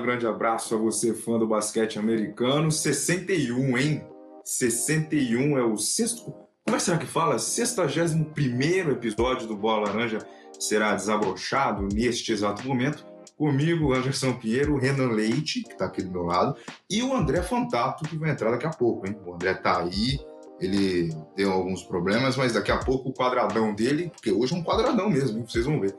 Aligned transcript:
Um 0.00 0.02
grande 0.02 0.26
abraço 0.26 0.74
a 0.74 0.78
você, 0.78 1.12
fã 1.12 1.38
do 1.38 1.46
basquete 1.46 1.98
americano. 1.98 2.72
61, 2.72 3.76
hein? 3.76 4.02
61 4.42 5.58
é 5.58 5.62
o 5.62 5.76
sexto. 5.76 6.32
Como 6.64 6.74
é 6.74 6.76
que 6.76 6.82
será 6.82 6.96
que 6.96 7.04
fala? 7.04 7.38
61 7.38 8.90
episódio 8.92 9.46
do 9.46 9.54
Bola 9.54 9.88
Laranja 9.88 10.26
será 10.58 10.94
desabrochado 10.94 11.86
neste 11.92 12.32
exato 12.32 12.66
momento. 12.66 13.04
Comigo, 13.36 13.92
Anderson 13.92 14.32
Pinheiro, 14.32 14.74
o 14.74 14.78
Renan 14.78 15.10
Leite, 15.10 15.62
que 15.64 15.72
está 15.72 15.84
aqui 15.84 16.00
do 16.00 16.10
meu 16.10 16.22
lado, 16.22 16.56
e 16.88 17.02
o 17.02 17.14
André 17.14 17.42
Fantato, 17.42 18.08
que 18.08 18.16
vai 18.16 18.30
entrar 18.30 18.50
daqui 18.50 18.66
a 18.66 18.70
pouco, 18.70 19.06
hein? 19.06 19.14
O 19.26 19.34
André 19.34 19.52
tá 19.52 19.82
aí, 19.82 20.18
ele 20.58 21.14
deu 21.36 21.52
alguns 21.52 21.82
problemas, 21.82 22.38
mas 22.38 22.54
daqui 22.54 22.72
a 22.72 22.78
pouco 22.78 23.10
o 23.10 23.12
quadradão 23.12 23.74
dele, 23.74 24.10
porque 24.10 24.32
hoje 24.32 24.54
é 24.54 24.56
um 24.56 24.64
quadradão 24.64 25.10
mesmo, 25.10 25.38
hein? 25.38 25.44
vocês 25.46 25.66
vão 25.66 25.78
ver, 25.78 25.94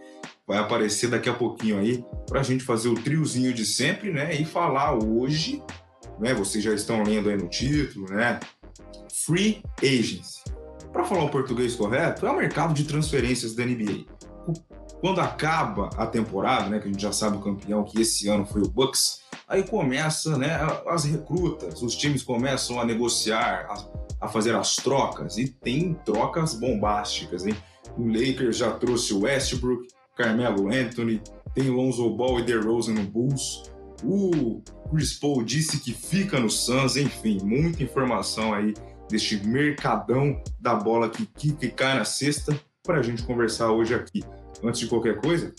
vai 0.47 0.57
aparecer 0.57 1.09
daqui 1.09 1.29
a 1.29 1.33
pouquinho 1.33 1.79
aí 1.79 2.03
para 2.27 2.39
a 2.39 2.43
gente 2.43 2.63
fazer 2.63 2.89
o 2.89 2.95
triozinho 2.95 3.53
de 3.53 3.65
sempre, 3.65 4.11
né? 4.11 4.33
E 4.33 4.45
falar 4.45 4.93
hoje, 4.93 5.63
né? 6.19 6.33
Vocês 6.33 6.63
já 6.63 6.73
estão 6.73 7.03
lendo 7.03 7.29
aí 7.29 7.37
no 7.37 7.47
título, 7.47 8.09
né? 8.09 8.39
Free 9.25 9.63
Agents. 9.81 10.43
Para 10.91 11.05
falar 11.05 11.23
o 11.23 11.29
português 11.29 11.75
correto, 11.75 12.25
é 12.25 12.31
o 12.31 12.37
mercado 12.37 12.73
de 12.73 12.83
transferências 12.83 13.55
da 13.55 13.65
NBA. 13.65 14.05
Quando 14.99 15.21
acaba 15.21 15.89
a 15.97 16.05
temporada, 16.05 16.69
né, 16.69 16.79
que 16.79 16.87
a 16.87 16.91
gente 16.91 17.01
já 17.01 17.11
sabe 17.11 17.37
o 17.37 17.39
campeão, 17.39 17.83
que 17.83 18.01
esse 18.01 18.27
ano 18.27 18.45
foi 18.45 18.61
o 18.61 18.69
Bucks, 18.69 19.21
aí 19.47 19.63
começa, 19.63 20.37
né, 20.37 20.59
as 20.87 21.05
recrutas, 21.05 21.81
os 21.81 21.95
times 21.95 22.21
começam 22.21 22.79
a 22.79 22.85
negociar, 22.85 23.67
a, 23.69 24.25
a 24.25 24.27
fazer 24.27 24.55
as 24.55 24.75
trocas, 24.75 25.37
e 25.37 25.47
tem 25.47 25.93
trocas 26.05 26.53
bombásticas, 26.53 27.47
hein? 27.47 27.55
O 27.97 28.07
Lakers 28.07 28.57
já 28.57 28.71
trouxe 28.71 29.13
o 29.13 29.21
Westbrook, 29.21 29.87
Carmelo 30.15 30.71
Anthony, 30.71 31.21
tem 31.53 31.69
Lonzo 31.69 32.09
Ball 32.09 32.39
e 32.39 32.43
DeRozan 32.43 32.93
no 32.93 33.03
Bulls, 33.03 33.63
o 34.03 34.61
Chris 34.89 35.13
Paul 35.13 35.43
disse 35.43 35.79
que 35.79 35.93
fica 35.93 36.39
no 36.39 36.49
Suns, 36.49 36.97
enfim, 36.97 37.39
muita 37.43 37.83
informação 37.83 38.53
aí 38.53 38.73
deste 39.09 39.35
mercadão 39.45 40.41
da 40.59 40.73
bola 40.73 41.09
que, 41.09 41.25
que, 41.25 41.53
que 41.53 41.69
cai 41.69 41.97
na 41.97 42.05
cesta 42.05 42.59
para 42.83 42.99
a 42.99 43.03
gente 43.03 43.23
conversar 43.23 43.71
hoje 43.71 43.93
aqui 43.93 44.23
antes 44.63 44.79
de 44.79 44.87
qualquer 44.87 45.19
coisa, 45.19 45.53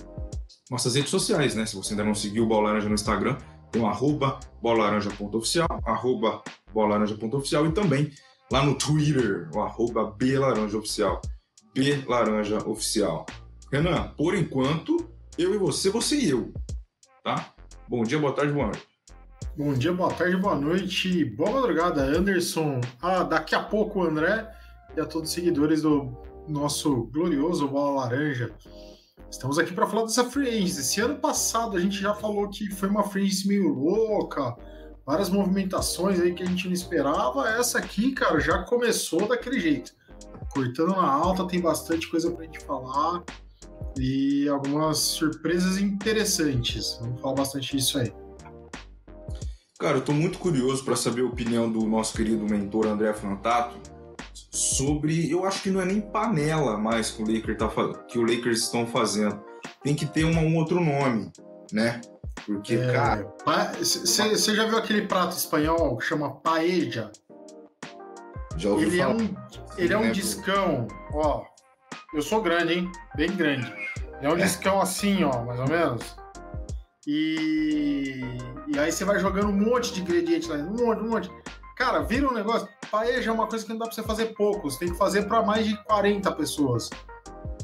nossas 0.70 0.94
redes 0.94 1.10
sociais, 1.10 1.54
né? 1.54 1.66
Se 1.66 1.76
você 1.76 1.92
ainda 1.92 2.04
não 2.04 2.14
seguiu 2.14 2.44
o 2.44 2.46
Bola 2.46 2.68
Laranja 2.68 2.88
no 2.88 2.94
Instagram, 2.94 3.36
tem 3.70 3.82
o 3.82 3.86
arroba 3.86 4.38
bolaranja.oficial, 4.60 5.68
arroba 5.84 6.42
bolaranja.oficial 6.72 7.66
e 7.66 7.72
também 7.72 8.10
lá 8.50 8.64
no 8.64 8.74
Twitter, 8.74 9.48
o 9.54 9.60
arroba 9.60 10.04
blaranjaoficial, 10.18 11.20
blaranjaoficial. 12.06 13.26
Renan, 13.72 14.08
por 14.18 14.34
enquanto, 14.34 15.08
eu 15.38 15.54
e 15.54 15.56
você, 15.56 15.88
você 15.88 16.14
e 16.14 16.28
eu, 16.28 16.52
tá? 17.24 17.54
Bom 17.88 18.02
dia, 18.02 18.18
boa 18.18 18.34
tarde, 18.34 18.52
boa 18.52 18.66
noite. 18.66 18.86
Bom 19.56 19.72
dia, 19.72 19.92
boa 19.94 20.12
tarde, 20.12 20.36
boa 20.36 20.54
noite, 20.54 21.24
boa 21.24 21.52
madrugada, 21.52 22.02
Anderson. 22.02 22.82
Ah, 23.00 23.22
daqui 23.22 23.54
a 23.54 23.62
pouco, 23.62 24.02
André, 24.02 24.46
e 24.94 25.00
a 25.00 25.06
todos 25.06 25.30
os 25.30 25.34
seguidores 25.34 25.80
do 25.80 26.14
nosso 26.46 27.04
glorioso 27.04 27.66
Bola 27.66 28.02
Laranja. 28.02 28.54
Estamos 29.30 29.58
aqui 29.58 29.72
para 29.72 29.86
falar 29.86 30.02
dessa 30.02 30.28
free. 30.28 30.64
Esse 30.64 31.00
ano 31.00 31.16
passado 31.16 31.74
a 31.74 31.80
gente 31.80 31.98
já 31.98 32.12
falou 32.12 32.50
que 32.50 32.70
foi 32.70 32.90
uma 32.90 33.04
free 33.04 33.30
meio 33.46 33.72
louca, 33.72 34.54
várias 35.06 35.30
movimentações 35.30 36.20
aí 36.20 36.34
que 36.34 36.42
a 36.42 36.46
gente 36.46 36.66
não 36.66 36.74
esperava. 36.74 37.48
Essa 37.48 37.78
aqui, 37.78 38.12
cara, 38.12 38.38
já 38.38 38.64
começou 38.64 39.26
daquele 39.26 39.58
jeito. 39.58 39.94
Cortando 40.52 40.90
na 40.90 41.10
alta, 41.10 41.46
tem 41.46 41.58
bastante 41.58 42.06
coisa 42.10 42.30
para 42.30 42.42
a 42.42 42.44
gente 42.44 42.62
falar 42.62 43.24
e 43.98 44.48
algumas 44.48 44.98
surpresas 44.98 45.78
interessantes. 45.78 46.98
Vamos 47.00 47.20
falar 47.20 47.34
bastante 47.34 47.76
disso 47.76 47.98
aí. 47.98 48.12
Cara, 49.78 49.96
eu 49.96 50.00
estou 50.00 50.14
muito 50.14 50.38
curioso 50.38 50.84
para 50.84 50.94
saber 50.94 51.22
a 51.22 51.26
opinião 51.26 51.70
do 51.70 51.84
nosso 51.86 52.16
querido 52.16 52.44
mentor 52.44 52.86
André 52.86 53.12
Fantato 53.12 53.76
sobre, 54.50 55.30
eu 55.30 55.44
acho 55.44 55.62
que 55.62 55.70
não 55.70 55.80
é 55.80 55.84
nem 55.84 56.00
panela 56.00 56.76
mais 56.76 57.10
que 57.10 57.22
o, 57.22 57.26
Lakers 57.26 57.58
tá, 57.58 57.68
que 58.06 58.18
o 58.18 58.22
Lakers 58.22 58.62
estão 58.62 58.86
fazendo. 58.86 59.42
Tem 59.82 59.94
que 59.94 60.06
ter 60.06 60.24
uma, 60.24 60.40
um 60.40 60.56
outro 60.56 60.78
nome, 60.80 61.32
né? 61.72 62.00
Porque, 62.46 62.74
é, 62.74 62.92
cara. 62.92 63.34
Você 63.78 64.54
já 64.54 64.66
viu 64.66 64.78
aquele 64.78 65.06
prato 65.06 65.36
espanhol 65.36 65.96
que 65.96 66.04
chama 66.04 66.30
paella? 66.30 67.10
Já 68.56 68.70
ouvi 68.70 68.84
ele 68.84 68.98
falar. 68.98 69.10
É 69.10 69.14
um, 69.14 69.36
ele 69.78 69.92
é 69.92 69.98
um 69.98 70.12
discão, 70.12 70.86
ó. 71.12 71.44
Eu 72.12 72.20
sou 72.20 72.42
grande, 72.42 72.74
hein? 72.74 72.92
Bem 73.14 73.34
grande. 73.34 73.72
É 74.20 74.28
um 74.28 74.36
é. 74.36 74.42
discão 74.42 74.80
assim, 74.80 75.24
ó, 75.24 75.44
mais 75.44 75.58
ou 75.58 75.68
menos. 75.68 76.16
E, 77.06 78.20
e 78.68 78.78
aí 78.78 78.92
você 78.92 79.04
vai 79.04 79.18
jogando 79.18 79.48
um 79.48 79.52
monte 79.52 79.94
de 79.94 80.02
ingredientes 80.02 80.48
lá, 80.48 80.56
um 80.56 80.76
monte, 80.76 81.00
um 81.00 81.08
monte. 81.08 81.30
Cara, 81.76 82.00
vira 82.00 82.28
um 82.28 82.34
negócio. 82.34 82.68
Paeja 82.90 83.30
é 83.30 83.32
uma 83.32 83.46
coisa 83.46 83.64
que 83.64 83.70
não 83.70 83.78
dá 83.78 83.86
pra 83.86 83.94
você 83.94 84.02
fazer 84.02 84.26
pouco. 84.34 84.70
Você 84.70 84.80
tem 84.80 84.92
que 84.92 84.98
fazer 84.98 85.22
para 85.22 85.42
mais 85.42 85.66
de 85.66 85.76
40 85.84 86.30
pessoas. 86.32 86.90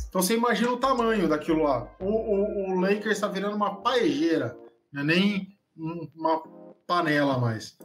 Então 0.09 0.23
você 0.23 0.35
imagina 0.35 0.73
o 0.73 0.79
tamanho 0.79 1.29
daquilo 1.29 1.65
lá. 1.65 1.87
O, 2.01 2.07
o, 2.07 2.71
o 2.71 2.81
Lakers 2.81 3.17
está 3.17 3.29
virando 3.29 3.55
uma 3.55 3.77
paejeira, 3.83 4.57
não 4.91 5.03
é 5.03 5.05
nem 5.05 5.49
uma 5.77 6.43
panela 6.87 7.39
mais. 7.39 7.77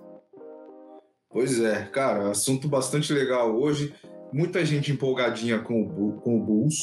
Pois 1.29 1.59
é, 1.59 1.83
cara, 1.85 2.29
assunto 2.29 2.69
bastante 2.69 3.11
legal 3.11 3.53
hoje. 3.53 3.93
Muita 4.33 4.65
gente 4.65 4.91
empolgadinha 4.91 5.59
com 5.59 5.83
o, 5.83 6.19
com 6.21 6.37
o 6.37 6.43
Bulls, 6.43 6.75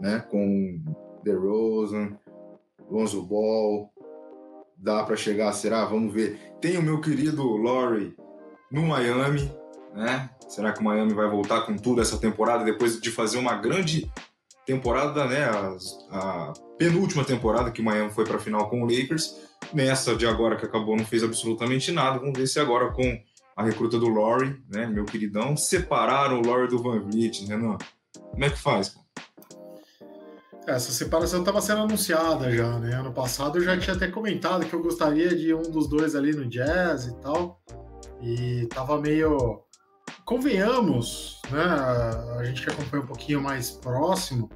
né? 0.00 0.24
Com 0.30 0.80
DeRozan, 1.24 2.16
Lonzo 2.88 3.22
Ball. 3.22 3.90
Dá 4.76 5.02
para 5.02 5.16
chegar, 5.16 5.52
será? 5.52 5.84
Vamos 5.84 6.14
ver. 6.14 6.38
Tem 6.60 6.76
o 6.78 6.82
meu 6.82 7.00
querido 7.00 7.56
Laurie 7.56 8.14
no 8.70 8.82
Miami, 8.82 9.52
né? 9.94 10.30
Será 10.48 10.72
que 10.72 10.80
o 10.80 10.84
Miami 10.84 11.12
vai 11.12 11.28
voltar 11.28 11.62
com 11.62 11.76
tudo 11.76 12.00
essa 12.00 12.18
temporada 12.18 12.64
depois 12.64 13.00
de 13.00 13.10
fazer 13.10 13.38
uma 13.38 13.56
grande 13.56 14.10
temporada, 14.64 15.26
né? 15.26 15.44
A, 15.44 15.76
a 16.10 16.52
penúltima 16.78 17.24
temporada 17.24 17.72
que 17.72 17.80
o 17.80 17.84
Miami 17.84 18.10
foi 18.10 18.24
para 18.24 18.36
a 18.36 18.40
final 18.40 18.70
com 18.70 18.82
o 18.82 18.86
Lakers. 18.86 19.40
Nessa 19.72 20.14
de 20.14 20.26
agora 20.26 20.56
que 20.56 20.66
acabou 20.66 20.96
não 20.96 21.04
fez 21.04 21.24
absolutamente 21.24 21.90
nada. 21.90 22.18
Vamos 22.18 22.38
ver 22.38 22.46
se 22.46 22.60
agora 22.60 22.92
com 22.92 23.18
a 23.56 23.62
recruta 23.62 23.98
do 23.98 24.08
Laurie, 24.08 24.62
né, 24.68 24.86
meu 24.86 25.04
queridão, 25.04 25.56
separaram 25.56 26.40
o 26.40 26.46
Laurie 26.46 26.68
do 26.68 26.82
Van 26.82 27.00
Vliet, 27.00 27.46
né, 27.46 27.56
não? 27.56 27.76
Como 28.30 28.44
é 28.44 28.50
que 28.50 28.58
faz? 28.58 28.90
Cara? 28.90 29.02
Essa 30.66 30.92
separação 30.92 31.40
estava 31.40 31.60
sendo 31.60 31.82
anunciada 31.82 32.50
já, 32.54 32.78
né? 32.78 32.94
Ano 32.94 33.12
passado 33.12 33.58
eu 33.58 33.64
já 33.64 33.76
tinha 33.76 33.96
até 33.96 34.06
comentado 34.06 34.64
que 34.64 34.72
eu 34.72 34.82
gostaria 34.82 35.34
de 35.34 35.52
um 35.52 35.62
dos 35.62 35.88
dois 35.88 36.14
ali 36.14 36.32
no 36.32 36.46
Jazz 36.46 37.06
e 37.06 37.16
tal. 37.16 37.60
E 38.20 38.66
tava 38.66 39.00
meio. 39.00 39.60
Convenhamos, 40.24 41.42
né? 41.50 41.62
A 42.38 42.44
gente 42.44 42.62
que 42.62 42.70
acompanha 42.70 43.02
um 43.02 43.06
pouquinho 43.06 43.42
mais 43.42 43.72
próximo, 43.72 44.48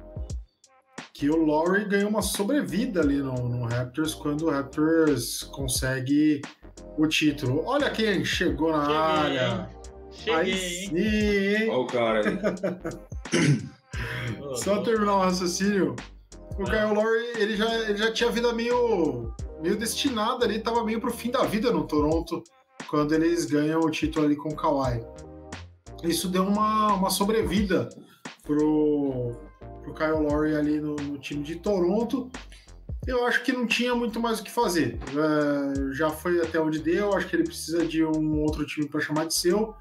que 1.13 1.29
o 1.29 1.45
Laurie 1.45 1.83
ganhou 1.83 2.09
uma 2.09 2.21
sobrevida 2.21 3.01
ali 3.01 3.17
no, 3.17 3.49
no 3.49 3.65
Raptors 3.65 4.13
quando 4.13 4.45
o 4.45 4.49
Raptors 4.49 5.43
consegue 5.43 6.41
o 6.97 7.07
título. 7.07 7.63
Olha 7.65 7.89
quem 7.89 8.23
chegou 8.25 8.71
na 8.71 8.85
Cheguei. 8.85 8.97
área. 8.97 9.69
Cheguei. 10.11 10.33
Aí 10.33 10.57
sim. 10.57 11.69
Olha 11.69 11.79
o 11.79 11.87
cara 11.87 12.21
aí. 12.29 12.37
Só 14.55 14.81
terminar 14.81 15.15
o 15.15 15.19
raciocínio. 15.21 15.95
O 16.57 16.63
ah. 16.63 16.65
Kyle 16.65 16.93
Lowry, 16.93 17.25
ele 17.37 17.55
já, 17.55 17.73
ele 17.81 17.97
já 17.97 18.11
tinha 18.11 18.31
vida 18.31 18.51
meio, 18.53 19.33
meio 19.61 19.77
destinada 19.77 20.45
ali, 20.45 20.59
tava 20.59 20.83
meio 20.83 20.99
pro 20.99 21.11
fim 21.11 21.29
da 21.29 21.43
vida 21.43 21.71
no 21.71 21.85
Toronto 21.85 22.43
quando 22.89 23.13
eles 23.13 23.45
ganham 23.45 23.79
o 23.81 23.91
título 23.91 24.25
ali 24.25 24.35
com 24.35 24.49
o 24.49 24.55
Kawhi. 24.55 25.03
Isso 26.03 26.27
deu 26.29 26.43
uma, 26.43 26.93
uma 26.93 27.09
sobrevida 27.09 27.89
pro, 28.43 29.31
pro 29.83 29.93
Kyle 29.93 30.27
Lowry 30.27 30.55
ali 30.55 30.79
no, 30.79 30.95
no 30.95 31.17
time 31.17 31.43
de 31.43 31.55
Toronto. 31.57 32.29
Eu 33.07 33.25
acho 33.25 33.41
que 33.43 33.53
não 33.53 33.65
tinha 33.65 33.95
muito 33.95 34.19
mais 34.19 34.39
o 34.39 34.43
que 34.43 34.51
fazer. 34.51 34.99
É, 35.01 35.93
já 35.93 36.09
foi 36.09 36.41
até 36.41 36.59
onde 36.59 36.79
deu, 36.79 37.13
acho 37.13 37.27
que 37.27 37.35
ele 37.35 37.45
precisa 37.45 37.85
de 37.85 38.03
um 38.03 38.41
outro 38.41 38.65
time 38.65 38.87
para 38.87 38.99
chamar 38.99 39.25
de 39.25 39.33
seu. 39.33 39.73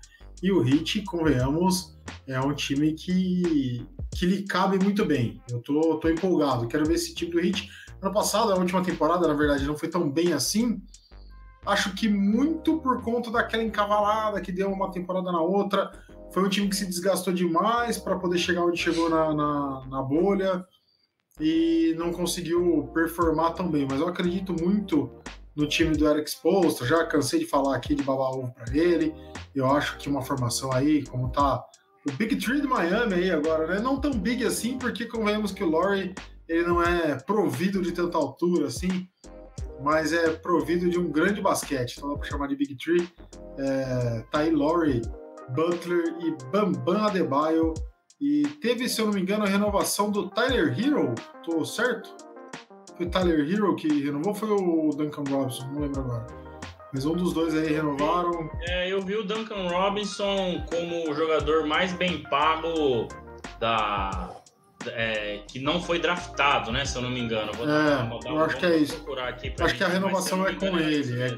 E 0.43 0.52
o 0.52 0.67
Heat, 0.67 1.02
convenhamos, 1.02 1.99
é 2.26 2.38
um 2.40 2.55
time 2.55 2.93
que, 2.93 3.84
que 4.14 4.26
lhe 4.26 4.43
cabe 4.44 4.78
muito 4.78 5.05
bem. 5.05 5.43
Eu 5.50 5.61
tô, 5.61 5.96
tô 5.96 6.08
empolgado, 6.08 6.69
quero 6.69 6.87
ver 6.87 6.94
esse 6.94 7.14
time 7.14 7.32
do 7.32 7.40
Heat. 7.40 7.69
Ano 8.00 8.12
passado, 8.12 8.52
a 8.52 8.56
última 8.56 8.82
temporada, 8.82 9.26
na 9.26 9.34
verdade, 9.34 9.67
não 9.67 9.76
foi 9.76 9.88
tão 9.88 10.08
bem 10.08 10.32
assim, 10.32 10.81
Acho 11.67 11.93
que 11.94 12.08
muito 12.08 12.79
por 12.79 13.02
conta 13.02 13.29
daquela 13.29 13.64
encavalada 13.64 14.40
que 14.40 14.52
deu 14.52 14.70
uma 14.70 14.90
temporada 14.93 15.32
na 15.32 15.40
outra. 15.40 15.90
Foi 16.32 16.44
um 16.44 16.49
time 16.49 16.69
que 16.69 16.76
se 16.76 16.87
desgastou 16.87 17.32
demais 17.32 17.99
para 17.99 18.17
poder 18.17 18.38
chegar 18.38 18.64
onde 18.64 18.79
chegou 18.79 19.11
na, 19.11 19.34
na, 19.34 19.87
na, 19.88 20.02
bolha 20.02 20.64
e 21.41 21.94
não 21.99 22.12
conseguiu 22.12 22.91
performar 22.94 23.55
tão 23.55 23.71
bem. 23.71 23.87
Mas 23.88 24.00
eu 24.00 24.09
acredito 24.09 24.55
muito 24.55 25.11
no 25.55 25.67
time 25.67 25.97
do 25.97 26.09
Eric 26.09 26.31
Spoelstra. 26.31 26.87
Já 26.87 27.06
cansei 27.06 27.41
de 27.41 27.47
falar 27.47 27.77
aqui 27.77 27.94
de 27.94 28.03
babar 28.03 28.31
ovo 28.31 28.53
para 28.53 28.77
ele. 28.77 29.15
Eu 29.55 29.67
acho 29.71 29.97
que 29.99 30.09
uma 30.09 30.23
formação 30.23 30.73
aí, 30.73 31.05
como 31.05 31.31
tá 31.31 31.65
o 32.09 32.12
Big 32.12 32.37
Tree 32.37 32.61
de 32.61 32.69
Miami 32.69 33.15
aí 33.15 33.31
agora, 33.31 33.67
né? 33.67 33.81
Não 33.81 34.00
tão 34.00 34.12
big 34.12 34.44
assim, 34.44 34.79
porque 34.79 35.06
convenhamos 35.06 35.50
que 35.53 35.65
o 35.65 35.71
Laurie 35.71 36.15
ele 36.49 36.62
não 36.65 36.81
é 36.81 37.17
provido 37.17 37.82
de 37.82 37.91
tanta 37.91 38.17
altura 38.17 38.69
assim. 38.69 39.09
mas 39.82 40.12
é 40.12 40.31
provido 40.31 40.89
de 40.89 40.99
um 40.99 41.11
grande 41.11 41.41
basquete, 41.41 41.97
então 41.97 42.11
dá 42.11 42.19
para 42.19 42.29
chamar 42.29 42.49
de 42.49 42.56
Big 42.56 42.77
Three. 42.77 43.09
É, 43.59 44.25
tá 44.31 44.41
aí 44.41 44.50
Laurie, 44.50 45.03
Butler 45.50 46.15
e 46.21 46.37
Bambam 46.50 47.05
Adebayo. 47.06 47.75
E 48.21 48.43
teve, 48.63 48.89
se 48.89 49.01
eu 49.01 49.07
não 49.07 49.15
me 49.15 49.21
engano, 49.21 49.45
a 49.45 49.49
renovação 49.49 50.11
do 50.11 50.29
Tyler 50.31 50.75
Hero, 50.79 51.15
tô 51.45 51.65
certo? 51.65 52.17
Foi 52.97 53.07
o 53.07 53.11
Tyler 53.11 53.41
Hero 53.41 53.77
que 53.77 53.89
renovou 53.89 54.35
foi 54.35 54.49
o 54.51 54.91
Duncan 54.91 55.25
Robinson? 55.29 55.67
Não 55.67 55.83
lembro 55.83 56.01
agora. 56.01 56.27
Mas 56.93 57.05
um 57.05 57.15
dos 57.15 57.35
dois 57.35 57.55
aí 57.55 57.75
renovaram. 57.75 58.51
É, 58.63 58.91
eu 58.91 59.03
vi 59.03 59.17
o 59.17 59.23
Duncan 59.23 59.69
Robinson 59.69 60.65
como 60.71 61.11
o 61.11 61.15
jogador 61.15 61.67
mais 61.67 61.93
bem 61.93 62.23
pago 62.23 63.07
da. 63.61 64.35
É, 64.87 65.43
que 65.49 65.59
não 65.59 65.83
foi 65.83 65.99
draftado, 65.99 66.73
né? 66.73 66.87
Se 66.87 66.97
eu 66.97 67.03
não 67.03 67.11
me 67.11 67.21
engano. 67.21 67.53
Vou 67.53 67.67
é, 67.67 67.69
dar, 67.69 68.09
eu 68.25 68.41
acho 68.41 68.57
que 68.57 68.67
é 68.67 68.79
isso. 68.79 69.05
acho 69.61 69.75
que 69.75 69.85
a 69.85 69.89
renovação 69.89 70.47
é 70.47 70.55
com 70.55 70.79
ele. 70.79 71.23
É, 71.23 71.37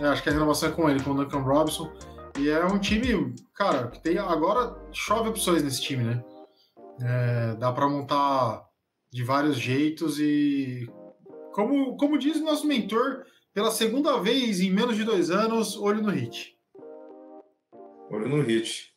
é, 0.00 0.08
acho 0.08 0.22
que 0.22 0.30
a 0.30 0.32
renovação 0.32 0.70
é 0.70 0.72
com 0.72 0.88
ele, 0.88 1.02
com 1.02 1.10
o 1.10 1.14
Duncan 1.14 1.40
Robinson. 1.40 1.92
E 2.38 2.50
é 2.50 2.64
um 2.66 2.78
time, 2.78 3.34
cara, 3.54 3.88
que 3.88 3.98
tem. 4.00 4.18
Agora 4.18 4.76
chove 4.92 5.30
opções 5.30 5.62
nesse 5.62 5.80
time, 5.80 6.04
né? 6.04 6.24
É, 7.00 7.54
dá 7.54 7.72
para 7.72 7.88
montar 7.88 8.66
de 9.10 9.24
vários 9.24 9.56
jeitos 9.56 10.20
e. 10.20 10.86
Como, 11.52 11.96
como 11.96 12.18
diz 12.18 12.36
o 12.36 12.44
nosso 12.44 12.66
mentor, 12.66 13.24
pela 13.54 13.70
segunda 13.70 14.18
vez 14.20 14.60
em 14.60 14.70
menos 14.70 14.96
de 14.96 15.04
dois 15.04 15.30
anos, 15.30 15.76
olho 15.76 16.02
no 16.02 16.10
hit. 16.10 16.58
Olho 18.10 18.28
no 18.28 18.42
hit. 18.42 18.92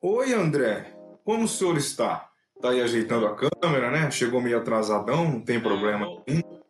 Oi, 0.00 0.32
André. 0.32 0.96
Como 1.24 1.44
o 1.44 1.48
senhor 1.48 1.76
está? 1.76 2.30
Tá 2.60 2.70
aí 2.70 2.80
ajeitando 2.80 3.26
a 3.26 3.36
câmera, 3.36 3.90
né? 3.90 4.10
Chegou 4.10 4.40
meio 4.40 4.58
atrasadão, 4.58 5.30
não 5.30 5.40
tem 5.40 5.60
problema 5.60 6.06
nenhum 6.26 6.61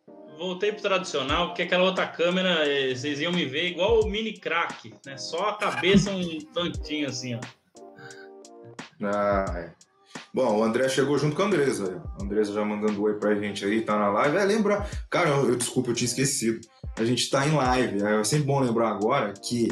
voltei 0.42 0.72
pro 0.72 0.82
tradicional, 0.82 1.48
porque 1.48 1.62
aquela 1.62 1.84
outra 1.84 2.06
câmera, 2.06 2.68
eh, 2.68 2.94
vocês 2.94 3.20
iam 3.20 3.32
me 3.32 3.44
ver 3.44 3.70
igual 3.70 4.00
o 4.00 4.08
mini 4.08 4.32
crack, 4.32 4.92
né? 5.06 5.16
Só 5.16 5.50
a 5.50 5.56
cabeça 5.56 6.10
um 6.10 6.38
tantinho 6.52 7.08
assim, 7.08 7.34
ó. 7.34 7.40
Ah, 9.04 9.52
é. 9.56 9.72
Bom, 10.34 10.58
o 10.58 10.62
André 10.62 10.88
chegou 10.88 11.18
junto 11.18 11.36
com 11.36 11.42
a 11.42 11.46
Andresa. 11.46 12.02
A 12.18 12.24
Andresa 12.24 12.52
já 12.52 12.64
mandando 12.64 13.02
oi 13.02 13.14
pra 13.14 13.34
gente 13.34 13.64
aí, 13.64 13.82
tá 13.82 13.98
na 13.98 14.08
live. 14.08 14.36
É, 14.36 14.44
lembra. 14.44 14.86
Cara, 15.10 15.28
eu, 15.28 15.50
eu, 15.50 15.56
desculpa, 15.56 15.90
eu 15.90 15.94
tinha 15.94 16.06
esquecido. 16.06 16.60
A 16.96 17.04
gente 17.04 17.28
tá 17.28 17.46
em 17.46 17.52
live. 17.52 18.02
É 18.02 18.24
sempre 18.24 18.46
bom 18.46 18.60
lembrar 18.60 18.90
agora 18.90 19.32
que 19.32 19.68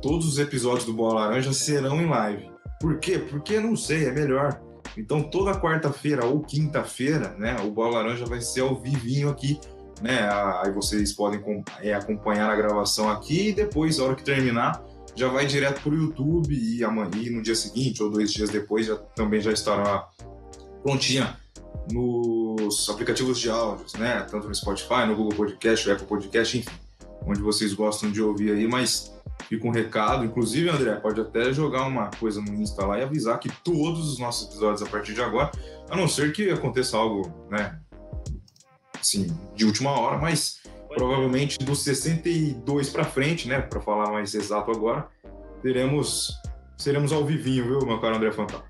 todos 0.00 0.26
os 0.26 0.38
episódios 0.38 0.84
do 0.84 0.92
Bola 0.92 1.20
Laranja 1.20 1.52
serão 1.52 2.00
em 2.00 2.08
live. 2.08 2.50
Por 2.80 2.98
quê? 2.98 3.18
Porque 3.18 3.60
não 3.60 3.76
sei, 3.76 4.06
é 4.06 4.12
melhor. 4.12 4.60
Então 4.96 5.22
toda 5.22 5.58
quarta-feira 5.58 6.26
ou 6.26 6.40
quinta-feira, 6.40 7.34
né, 7.38 7.56
o 7.64 7.70
Bola 7.70 8.02
Laranja 8.02 8.26
vai 8.26 8.40
ser 8.40 8.60
ao 8.60 8.80
vivinho 8.80 9.30
aqui 9.30 9.58
né? 10.00 10.28
Aí 10.62 10.70
vocês 10.70 11.12
podem 11.12 11.42
é, 11.80 11.94
acompanhar 11.94 12.50
a 12.50 12.56
gravação 12.56 13.08
aqui 13.10 13.48
e 13.48 13.52
depois, 13.52 13.98
na 13.98 14.04
hora 14.04 14.14
que 14.14 14.24
terminar, 14.24 14.82
já 15.14 15.28
vai 15.28 15.46
direto 15.46 15.82
para 15.82 15.92
o 15.92 15.94
YouTube 15.94 16.54
e 16.54 16.82
amanhã, 16.82 17.10
no 17.30 17.42
dia 17.42 17.54
seguinte 17.54 18.02
ou 18.02 18.10
dois 18.10 18.32
dias 18.32 18.50
depois 18.50 18.86
já, 18.86 18.96
também 18.96 19.40
já 19.40 19.52
estará 19.52 20.08
prontinha 20.82 21.36
nos 21.90 22.88
aplicativos 22.88 23.38
de 23.38 23.50
áudios, 23.50 23.94
né? 23.94 24.26
Tanto 24.30 24.48
no 24.48 24.54
Spotify, 24.54 25.06
no 25.06 25.16
Google 25.16 25.34
Podcast, 25.34 25.86
no 25.86 25.94
Apple 25.94 26.06
Podcast, 26.06 26.58
enfim, 26.58 26.70
onde 27.26 27.40
vocês 27.40 27.74
gostam 27.74 28.10
de 28.10 28.22
ouvir 28.22 28.52
aí, 28.52 28.66
mas 28.66 29.12
fica 29.48 29.66
um 29.66 29.70
recado. 29.70 30.24
Inclusive, 30.24 30.70
André, 30.70 30.94
pode 30.96 31.20
até 31.20 31.52
jogar 31.52 31.86
uma 31.86 32.10
coisa 32.18 32.40
no 32.40 32.54
Insta 32.54 32.86
lá 32.86 32.98
e 32.98 33.02
avisar 33.02 33.38
que 33.38 33.50
todos 33.62 34.12
os 34.12 34.18
nossos 34.18 34.48
episódios 34.48 34.82
a 34.82 34.86
partir 34.86 35.14
de 35.14 35.20
agora, 35.20 35.50
a 35.90 35.96
não 35.96 36.08
ser 36.08 36.32
que 36.32 36.50
aconteça 36.50 36.96
algo, 36.96 37.30
né? 37.50 37.78
Assim, 39.02 39.26
de 39.54 39.64
última 39.64 39.90
hora, 39.90 40.18
mas 40.18 40.60
provavelmente 40.88 41.58
dos 41.58 41.82
62 41.82 42.90
para 42.90 43.04
frente, 43.04 43.48
né, 43.48 43.60
para 43.60 43.80
falar 43.80 44.10
mais 44.10 44.34
exato 44.34 44.70
agora, 44.70 45.08
teremos 45.62 46.32
seremos 46.76 47.12
ao 47.12 47.24
vivinho, 47.24 47.64
viu, 47.64 47.86
meu 47.86 48.00
caro 48.00 48.16
André 48.16 48.32
Fantal? 48.32 48.64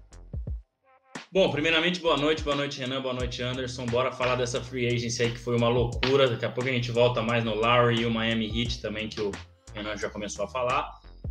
Bom, 1.32 1.50
primeiramente, 1.50 1.99
boa 1.99 2.19
noite, 2.19 2.43
boa 2.43 2.55
noite, 2.55 2.79
Renan, 2.79 3.00
boa 3.00 3.14
noite, 3.14 3.43
Anderson. 3.43 3.87
Bora 3.87 4.12
falar 4.12 4.34
dessa 4.34 4.62
free 4.62 4.87
agency 4.87 5.23
aí 5.23 5.31
que 5.31 5.38
foi 5.38 5.56
uma 5.56 5.69
loucura. 5.69 6.29
Daqui 6.29 6.44
a 6.44 6.50
pouco 6.50 6.69
a 6.69 6.73
gente 6.73 6.90
volta 6.90 7.23
mais 7.23 7.43
no 7.43 7.55
Lowry 7.55 8.02
e 8.02 8.06
o 8.06 8.11
Miami 8.11 8.46
Heat 8.49 8.82
também, 8.82 9.08
que 9.08 9.19
o 9.19 9.31
Renan 9.75 9.96
já 9.96 10.11
começou 10.11 10.44
a 10.44 10.49
falar. 10.49 10.90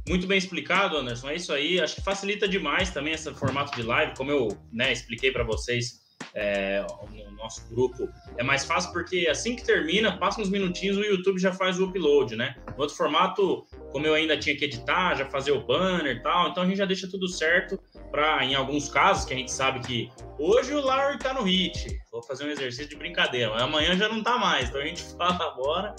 Muito 0.09 0.25
bem 0.25 0.39
explicado, 0.39 0.97
Anderson. 0.97 1.29
É 1.29 1.35
isso 1.35 1.53
aí. 1.53 1.79
Acho 1.79 1.97
que 1.97 2.01
facilita 2.01 2.47
demais 2.47 2.89
também 2.89 3.13
esse 3.13 3.31
formato 3.35 3.75
de 3.75 3.83
live, 3.83 4.15
como 4.17 4.31
eu 4.31 4.57
né, 4.73 4.91
expliquei 4.91 5.31
para 5.31 5.43
vocês 5.43 6.00
é, 6.33 6.85
no 7.25 7.31
nosso 7.31 7.67
grupo, 7.69 8.09
é 8.37 8.43
mais 8.43 8.65
fácil 8.65 8.91
porque 8.91 9.27
assim 9.29 9.55
que 9.55 9.63
termina, 9.63 10.17
passa 10.17 10.41
uns 10.41 10.49
minutinhos, 10.49 10.97
o 10.97 11.01
YouTube 11.01 11.39
já 11.39 11.51
faz 11.51 11.79
o 11.79 11.85
upload, 11.85 12.35
né? 12.35 12.55
No 12.75 12.81
outro 12.81 12.95
formato, 12.95 13.65
como 13.91 14.05
eu 14.05 14.13
ainda 14.13 14.37
tinha 14.37 14.55
que 14.55 14.65
editar, 14.65 15.15
já 15.15 15.25
fazer 15.25 15.51
o 15.51 15.65
banner 15.65 16.17
e 16.17 16.21
tal, 16.21 16.49
então 16.49 16.63
a 16.63 16.65
gente 16.65 16.77
já 16.77 16.85
deixa 16.85 17.09
tudo 17.09 17.27
certo 17.27 17.79
para, 18.11 18.43
em 18.45 18.55
alguns 18.55 18.89
casos, 18.89 19.25
que 19.25 19.33
a 19.33 19.37
gente 19.37 19.51
sabe 19.51 19.79
que 19.79 20.09
hoje 20.37 20.73
o 20.73 20.81
Larry 20.81 21.17
tá 21.17 21.33
no 21.33 21.43
hit, 21.43 21.99
vou 22.11 22.21
fazer 22.23 22.45
um 22.45 22.49
exercício 22.49 22.89
de 22.89 22.95
brincadeira, 22.95 23.51
mas 23.51 23.61
amanhã 23.61 23.95
já 23.95 24.09
não 24.09 24.21
tá 24.21 24.37
mais, 24.37 24.69
então 24.69 24.81
a 24.81 24.85
gente 24.85 25.03
fala 25.17 25.45
agora 25.51 25.95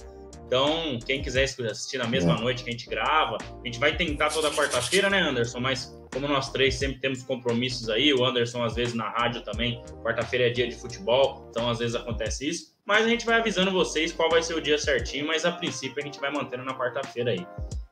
então, 0.52 0.98
quem 1.06 1.22
quiser 1.22 1.44
assistir 1.44 1.96
na 1.96 2.06
mesma 2.06 2.34
é. 2.34 2.38
noite 2.38 2.62
que 2.62 2.68
a 2.68 2.72
gente 2.72 2.86
grava, 2.86 3.38
a 3.40 3.66
gente 3.66 3.78
vai 3.78 3.96
tentar 3.96 4.28
toda 4.28 4.50
quarta-feira, 4.50 5.08
né, 5.08 5.18
Anderson? 5.18 5.60
Mas 5.60 5.98
como 6.12 6.28
nós 6.28 6.52
três 6.52 6.74
sempre 6.74 7.00
temos 7.00 7.22
compromissos 7.22 7.88
aí, 7.88 8.12
o 8.12 8.22
Anderson 8.22 8.62
às 8.62 8.74
vezes 8.74 8.92
na 8.92 9.08
rádio 9.08 9.42
também, 9.44 9.82
quarta-feira 10.04 10.48
é 10.48 10.50
dia 10.50 10.68
de 10.68 10.76
futebol, 10.76 11.48
então 11.48 11.70
às 11.70 11.78
vezes 11.78 11.94
acontece 11.94 12.50
isso. 12.50 12.76
Mas 12.84 13.06
a 13.06 13.08
gente 13.08 13.24
vai 13.24 13.36
avisando 13.36 13.70
vocês 13.70 14.12
qual 14.12 14.28
vai 14.28 14.42
ser 14.42 14.52
o 14.52 14.60
dia 14.60 14.76
certinho, 14.76 15.26
mas 15.26 15.46
a 15.46 15.52
princípio 15.52 16.02
a 16.02 16.04
gente 16.04 16.20
vai 16.20 16.30
mantendo 16.30 16.64
na 16.64 16.74
quarta-feira 16.74 17.30
aí. 17.30 17.46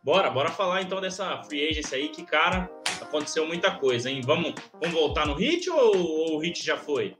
Bora, 0.04 0.28
bora 0.28 0.50
falar 0.50 0.82
então 0.82 1.00
dessa 1.00 1.42
free 1.44 1.66
agency 1.66 1.94
aí, 1.94 2.08
que 2.10 2.26
cara, 2.26 2.68
aconteceu 3.00 3.46
muita 3.46 3.70
coisa, 3.70 4.10
hein? 4.10 4.20
Vamos, 4.22 4.52
vamos 4.78 4.94
voltar 4.94 5.26
no 5.26 5.32
hit 5.32 5.70
ou, 5.70 5.96
ou 5.96 6.36
o 6.36 6.38
hit 6.40 6.62
já 6.62 6.76
foi? 6.76 7.16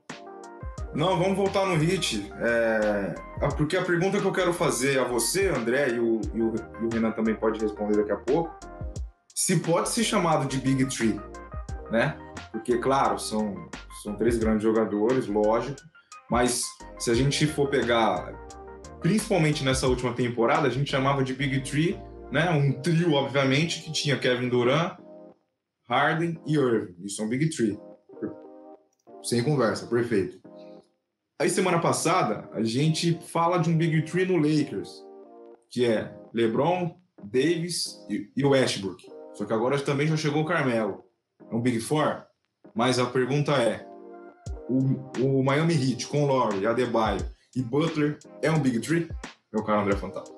Não, 0.94 1.16
vamos 1.18 1.36
voltar 1.36 1.66
no 1.66 1.76
hit. 1.76 2.30
É... 2.40 3.14
Porque 3.56 3.76
a 3.76 3.84
pergunta 3.84 4.20
que 4.20 4.24
eu 4.24 4.32
quero 4.32 4.52
fazer 4.52 4.98
a 4.98 5.04
você, 5.04 5.48
André, 5.48 5.90
e 5.90 6.00
o, 6.00 6.20
e 6.34 6.42
o, 6.42 6.54
e 6.82 6.84
o 6.84 6.88
Renan 6.92 7.12
também 7.12 7.34
pode 7.34 7.60
responder 7.60 7.96
daqui 7.96 8.12
a 8.12 8.16
pouco, 8.16 8.54
se 9.34 9.60
pode 9.60 9.88
ser 9.88 10.04
chamado 10.04 10.46
de 10.46 10.58
Big 10.58 10.84
Tree, 10.86 11.18
né? 11.90 12.16
Porque, 12.52 12.76
claro, 12.78 13.18
são, 13.18 13.68
são 14.02 14.16
três 14.16 14.36
grandes 14.36 14.62
jogadores, 14.62 15.26
lógico, 15.28 15.80
mas 16.28 16.64
se 16.98 17.10
a 17.10 17.14
gente 17.14 17.46
for 17.46 17.68
pegar, 17.68 18.32
principalmente 19.00 19.64
nessa 19.64 19.86
última 19.86 20.12
temporada, 20.12 20.66
a 20.66 20.70
gente 20.70 20.90
chamava 20.90 21.22
de 21.22 21.32
Big 21.32 21.60
Tree, 21.62 21.98
né? 22.30 22.50
Um 22.50 22.72
trio, 22.80 23.12
obviamente, 23.12 23.82
que 23.82 23.92
tinha 23.92 24.18
Kevin 24.18 24.48
Durant, 24.48 24.98
Harden 25.88 26.40
e 26.46 26.54
Irving. 26.54 26.94
Isso 27.04 27.22
é 27.22 27.24
um 27.24 27.28
Big 27.28 27.48
Tree. 27.50 27.78
Sem 29.22 29.42
conversa, 29.42 29.86
perfeito. 29.86 30.39
Aí 31.40 31.48
semana 31.48 31.78
passada 31.78 32.50
a 32.52 32.62
gente 32.62 33.18
fala 33.28 33.56
de 33.56 33.70
um 33.70 33.74
Big 33.78 34.02
Three 34.02 34.26
no 34.26 34.36
Lakers, 34.36 35.02
que 35.70 35.86
é 35.86 36.14
LeBron, 36.34 36.94
Davis 37.24 37.96
e 38.10 38.44
Westbrook. 38.44 39.10
Só 39.32 39.46
que 39.46 39.52
agora 39.54 39.80
também 39.80 40.06
já 40.06 40.18
chegou 40.18 40.42
o 40.42 40.44
Carmelo. 40.44 41.02
É 41.50 41.54
um 41.54 41.62
Big 41.62 41.80
Four? 41.80 42.24
Mas 42.74 42.98
a 42.98 43.06
pergunta 43.06 43.52
é: 43.52 43.86
o, 44.68 45.38
o 45.38 45.42
Miami 45.42 45.72
Heat 45.72 46.08
com 46.08 46.26
Laurie, 46.26 46.66
Adebayo 46.66 47.26
e 47.56 47.62
Butler 47.62 48.18
é 48.42 48.50
um 48.50 48.60
Big 48.60 48.78
Three? 48.80 49.08
Meu 49.50 49.64
caro 49.64 49.80
André 49.80 49.96
Fantasma. 49.96 50.36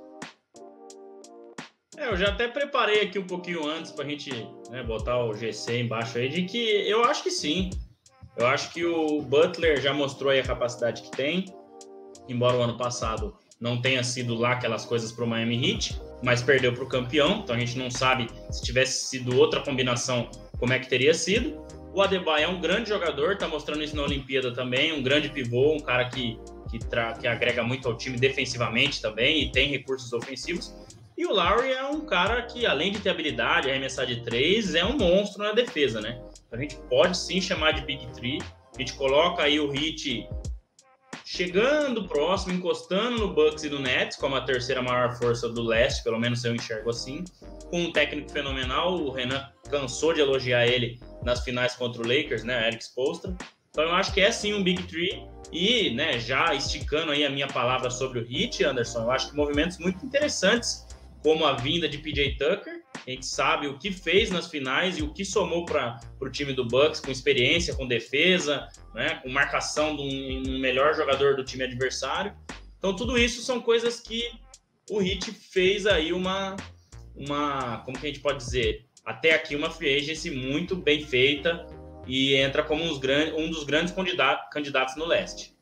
É, 1.96 2.08
eu 2.10 2.16
já 2.16 2.28
até 2.28 2.46
preparei 2.46 3.00
aqui 3.00 3.18
um 3.18 3.26
pouquinho 3.26 3.66
antes 3.66 3.90
para 3.90 4.04
a 4.04 4.08
gente 4.08 4.30
né, 4.70 4.84
botar 4.84 5.24
o 5.24 5.34
GC 5.34 5.80
embaixo 5.80 6.16
aí, 6.18 6.28
de 6.28 6.44
que 6.44 6.58
eu 6.88 7.02
acho 7.02 7.24
que 7.24 7.30
sim. 7.32 7.70
Eu 8.36 8.46
acho 8.46 8.72
que 8.72 8.84
o 8.84 9.20
Butler 9.20 9.80
já 9.80 9.92
mostrou 9.92 10.32
a 10.32 10.42
capacidade 10.42 11.02
que 11.02 11.10
tem, 11.10 11.46
embora 12.28 12.56
o 12.56 12.62
ano 12.62 12.76
passado 12.76 13.36
não 13.60 13.80
tenha 13.80 14.02
sido 14.02 14.34
lá 14.34 14.52
aquelas 14.52 14.84
coisas 14.84 15.12
para 15.12 15.24
o 15.24 15.26
Miami 15.28 15.70
Heat, 15.70 16.00
mas 16.22 16.42
perdeu 16.42 16.72
para 16.72 16.82
o 16.82 16.88
campeão, 16.88 17.40
então 17.42 17.54
a 17.54 17.58
gente 17.58 17.78
não 17.78 17.90
sabe 17.90 18.28
se 18.50 18.62
tivesse 18.62 19.06
sido 19.08 19.38
outra 19.38 19.60
combinação 19.60 20.28
como 20.58 20.72
é 20.72 20.78
que 20.78 20.88
teria 20.88 21.14
sido. 21.14 21.64
O 21.94 22.00
Adebayo 22.00 22.44
é 22.44 22.48
um 22.48 22.60
grande 22.60 22.88
jogador, 22.88 23.32
está 23.32 23.46
mostrando 23.46 23.82
isso 23.82 23.94
na 23.94 24.02
Olimpíada 24.02 24.52
também, 24.52 24.92
um 24.92 25.02
grande 25.02 25.28
pivô, 25.28 25.74
um 25.74 25.80
cara 25.80 26.08
que, 26.08 26.38
que, 26.70 26.78
que 27.20 27.26
agrega 27.26 27.62
muito 27.62 27.86
ao 27.86 27.96
time 27.96 28.18
defensivamente 28.18 29.00
também 29.02 29.42
e 29.42 29.52
tem 29.52 29.68
recursos 29.68 30.12
ofensivos. 30.12 30.74
E 31.16 31.26
o 31.26 31.32
Lowry 31.32 31.70
é 31.70 31.84
um 31.84 32.00
cara 32.00 32.42
que, 32.42 32.64
além 32.64 32.92
de 32.92 33.00
ter 33.00 33.10
habilidade, 33.10 33.70
arremessar 33.70 34.06
de 34.06 34.22
três, 34.22 34.74
é 34.74 34.84
um 34.84 34.96
monstro 34.96 35.42
na 35.42 35.52
defesa, 35.52 36.00
né? 36.00 36.20
A 36.52 36.56
gente 36.58 36.76
pode 36.88 37.16
sim 37.16 37.40
chamar 37.40 37.72
de 37.72 37.82
Big 37.82 38.06
Three. 38.12 38.38
A 38.74 38.78
gente 38.78 38.92
coloca 38.94 39.42
aí 39.42 39.58
o 39.58 39.70
Hit 39.70 40.28
chegando 41.24 42.06
próximo, 42.06 42.52
encostando 42.52 43.18
no 43.18 43.32
Bucks 43.32 43.64
e 43.64 43.70
no 43.70 43.78
Nets, 43.78 44.18
como 44.18 44.36
a 44.36 44.42
terceira 44.42 44.82
maior 44.82 45.16
força 45.16 45.48
do 45.48 45.62
leste, 45.62 46.04
pelo 46.04 46.18
menos 46.18 46.44
eu 46.44 46.54
enxergo 46.54 46.90
assim. 46.90 47.24
Com 47.70 47.84
um 47.84 47.92
técnico 47.92 48.30
fenomenal, 48.30 48.94
o 48.94 49.10
Renan 49.10 49.48
cansou 49.70 50.12
de 50.12 50.20
elogiar 50.20 50.66
ele 50.66 51.00
nas 51.22 51.42
finais 51.42 51.74
contra 51.74 52.02
o 52.02 52.06
Lakers, 52.06 52.44
né, 52.44 52.68
Eric 52.68 52.84
Spoelstra. 52.84 53.34
Então 53.70 53.84
eu 53.84 53.92
acho 53.92 54.12
que 54.12 54.20
é 54.20 54.30
sim 54.30 54.52
um 54.52 54.62
Big 54.62 54.82
Three. 54.82 55.26
E, 55.50 55.90
né, 55.94 56.18
já 56.18 56.54
esticando 56.54 57.12
aí 57.12 57.24
a 57.24 57.30
minha 57.30 57.46
palavra 57.46 57.90
sobre 57.90 58.20
o 58.20 58.24
Hit, 58.24 58.64
Anderson, 58.64 59.02
eu 59.02 59.10
acho 59.10 59.30
que 59.30 59.36
movimentos 59.36 59.78
muito 59.78 60.04
interessantes, 60.04 60.86
como 61.22 61.44
a 61.46 61.54
vinda 61.54 61.88
de 61.88 61.98
PJ 61.98 62.36
Tucker, 62.36 62.71
a 63.06 63.10
gente 63.10 63.26
sabe 63.26 63.66
o 63.66 63.78
que 63.78 63.90
fez 63.90 64.30
nas 64.30 64.48
finais 64.48 64.98
e 64.98 65.02
o 65.02 65.12
que 65.12 65.24
somou 65.24 65.64
para 65.64 65.98
o 66.20 66.30
time 66.30 66.52
do 66.52 66.64
Bucks 66.64 67.00
com 67.00 67.10
experiência, 67.10 67.74
com 67.74 67.86
defesa, 67.86 68.68
né, 68.94 69.16
com 69.16 69.28
marcação 69.28 69.96
de 69.96 70.02
um, 70.02 70.54
um, 70.54 70.58
melhor 70.60 70.94
jogador 70.94 71.34
do 71.34 71.44
time 71.44 71.64
adversário. 71.64 72.32
Então 72.78 72.94
tudo 72.94 73.18
isso 73.18 73.42
são 73.42 73.60
coisas 73.60 74.00
que 74.00 74.30
o 74.90 75.02
Heat 75.02 75.32
fez 75.32 75.86
aí 75.86 76.12
uma, 76.12 76.56
uma, 77.16 77.78
como 77.84 77.98
que 77.98 78.06
a 78.06 78.08
gente 78.08 78.20
pode 78.20 78.38
dizer, 78.38 78.86
até 79.04 79.34
aqui 79.34 79.56
uma 79.56 79.70
free 79.70 79.96
agency 79.96 80.30
muito 80.30 80.76
bem 80.76 81.04
feita 81.04 81.66
e 82.06 82.34
entra 82.34 82.62
como 82.62 82.84
um 82.84 82.88
dos 83.50 83.64
grandes 83.64 83.94
candidatos 84.50 84.96
no 84.96 85.06
leste. 85.06 85.52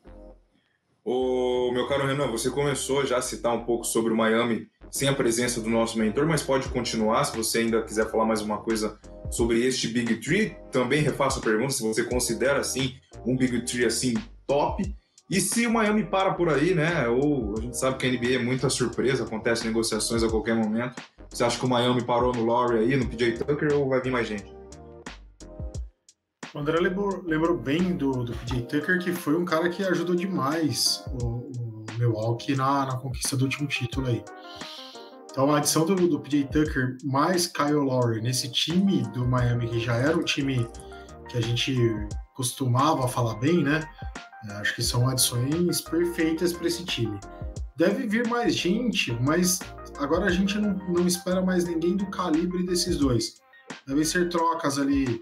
O 1.03 1.71
meu 1.71 1.87
caro 1.87 2.05
Renan, 2.05 2.27
você 2.27 2.51
começou 2.51 3.05
já 3.05 3.17
a 3.17 3.21
citar 3.21 3.53
um 3.53 3.65
pouco 3.65 3.83
sobre 3.83 4.13
o 4.13 4.15
Miami 4.15 4.69
sem 4.91 5.07
a 5.07 5.15
presença 5.15 5.61
do 5.61 5.69
nosso 5.69 5.97
mentor, 5.97 6.27
mas 6.27 6.43
pode 6.43 6.67
continuar 6.67 7.23
se 7.23 7.35
você 7.35 7.59
ainda 7.59 7.81
quiser 7.81 8.11
falar 8.11 8.25
mais 8.25 8.41
uma 8.41 8.57
coisa 8.57 8.99
sobre 9.31 9.65
este 9.65 9.87
Big 9.87 10.17
Tree. 10.17 10.55
Também 10.69 11.01
refaço 11.01 11.39
a 11.39 11.41
pergunta 11.41 11.71
se 11.71 11.81
você 11.81 12.03
considera 12.03 12.59
assim 12.59 12.95
um 13.25 13.37
Big 13.37 13.61
Tree 13.61 13.85
assim 13.85 14.13
top. 14.45 14.83
E 15.29 15.39
se 15.39 15.65
o 15.65 15.71
Miami 15.71 16.03
para 16.03 16.33
por 16.33 16.49
aí, 16.49 16.75
né? 16.75 17.07
Ou 17.07 17.55
a 17.57 17.61
gente 17.61 17.77
sabe 17.77 17.97
que 17.97 18.05
a 18.05 18.11
NBA 18.11 18.35
é 18.35 18.43
muita 18.43 18.69
surpresa, 18.69 19.23
acontece 19.23 19.65
negociações 19.65 20.23
a 20.23 20.29
qualquer 20.29 20.55
momento. 20.55 21.01
Você 21.29 21.45
acha 21.45 21.57
que 21.57 21.65
o 21.65 21.69
Miami 21.69 22.03
parou 22.03 22.33
no 22.33 22.43
Lowry 22.43 22.79
aí, 22.79 22.97
no 22.97 23.07
PJ 23.07 23.37
Tucker, 23.37 23.73
ou 23.73 23.87
vai 23.87 24.01
vir 24.01 24.11
mais 24.11 24.27
gente? 24.27 24.53
O 26.53 26.59
André 26.59 26.77
lembrou, 26.81 27.23
lembrou 27.25 27.57
bem 27.57 27.95
do, 27.95 28.25
do 28.25 28.33
PJ 28.33 28.63
Tucker, 28.63 28.99
que 28.99 29.13
foi 29.13 29.37
um 29.37 29.45
cara 29.45 29.69
que 29.69 29.81
ajudou 29.85 30.13
demais 30.13 31.01
o, 31.21 31.25
o 31.25 31.85
Milwaukee 31.97 32.53
na, 32.53 32.87
na 32.87 32.97
conquista 32.97 33.37
do 33.37 33.45
último 33.45 33.69
título 33.69 34.07
aí. 34.07 34.21
Então 35.31 35.53
a 35.53 35.57
adição 35.57 35.85
do, 35.85 35.95
do 35.95 36.19
PJ 36.19 36.45
Tucker 36.45 36.97
mais 37.03 37.47
Kyle 37.47 37.75
Lowry 37.75 38.21
nesse 38.21 38.51
time 38.51 39.01
do 39.13 39.25
Miami, 39.25 39.67
que 39.67 39.79
já 39.79 39.95
era 39.95 40.15
um 40.15 40.23
time 40.23 40.67
que 41.29 41.37
a 41.37 41.41
gente 41.41 41.73
costumava 42.35 43.07
falar 43.07 43.35
bem, 43.35 43.63
né? 43.63 43.87
É, 44.49 44.53
acho 44.53 44.75
que 44.75 44.83
são 44.83 45.07
adições 45.07 45.79
perfeitas 45.81 46.51
para 46.51 46.67
esse 46.67 46.83
time. 46.83 47.17
Deve 47.77 48.07
vir 48.07 48.27
mais 48.27 48.55
gente, 48.55 49.13
mas 49.21 49.59
agora 49.97 50.25
a 50.25 50.31
gente 50.31 50.57
não, 50.57 50.73
não 50.89 51.07
espera 51.07 51.41
mais 51.41 51.63
ninguém 51.63 51.95
do 51.95 52.05
calibre 52.07 52.63
desses 52.65 52.97
dois. 52.97 53.39
Devem 53.87 54.03
ser 54.03 54.29
trocas 54.29 54.77
ali 54.77 55.21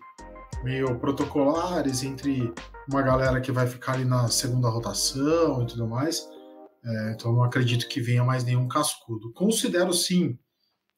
meio 0.63 0.97
protocolares 0.99 2.03
entre 2.03 2.51
uma 2.89 3.01
galera 3.01 3.39
que 3.39 3.51
vai 3.51 3.67
ficar 3.67 3.93
ali 3.93 4.05
na 4.05 4.27
segunda 4.27 4.69
rotação 4.69 5.61
e 5.63 5.67
tudo 5.67 5.87
mais. 5.87 6.27
É, 6.83 7.11
então 7.11 7.33
não 7.33 7.43
acredito 7.43 7.87
que 7.87 8.01
venha 8.01 8.23
mais 8.23 8.43
nenhum 8.43 8.67
cascudo. 8.67 9.31
Considero 9.33 9.93
sim 9.93 10.37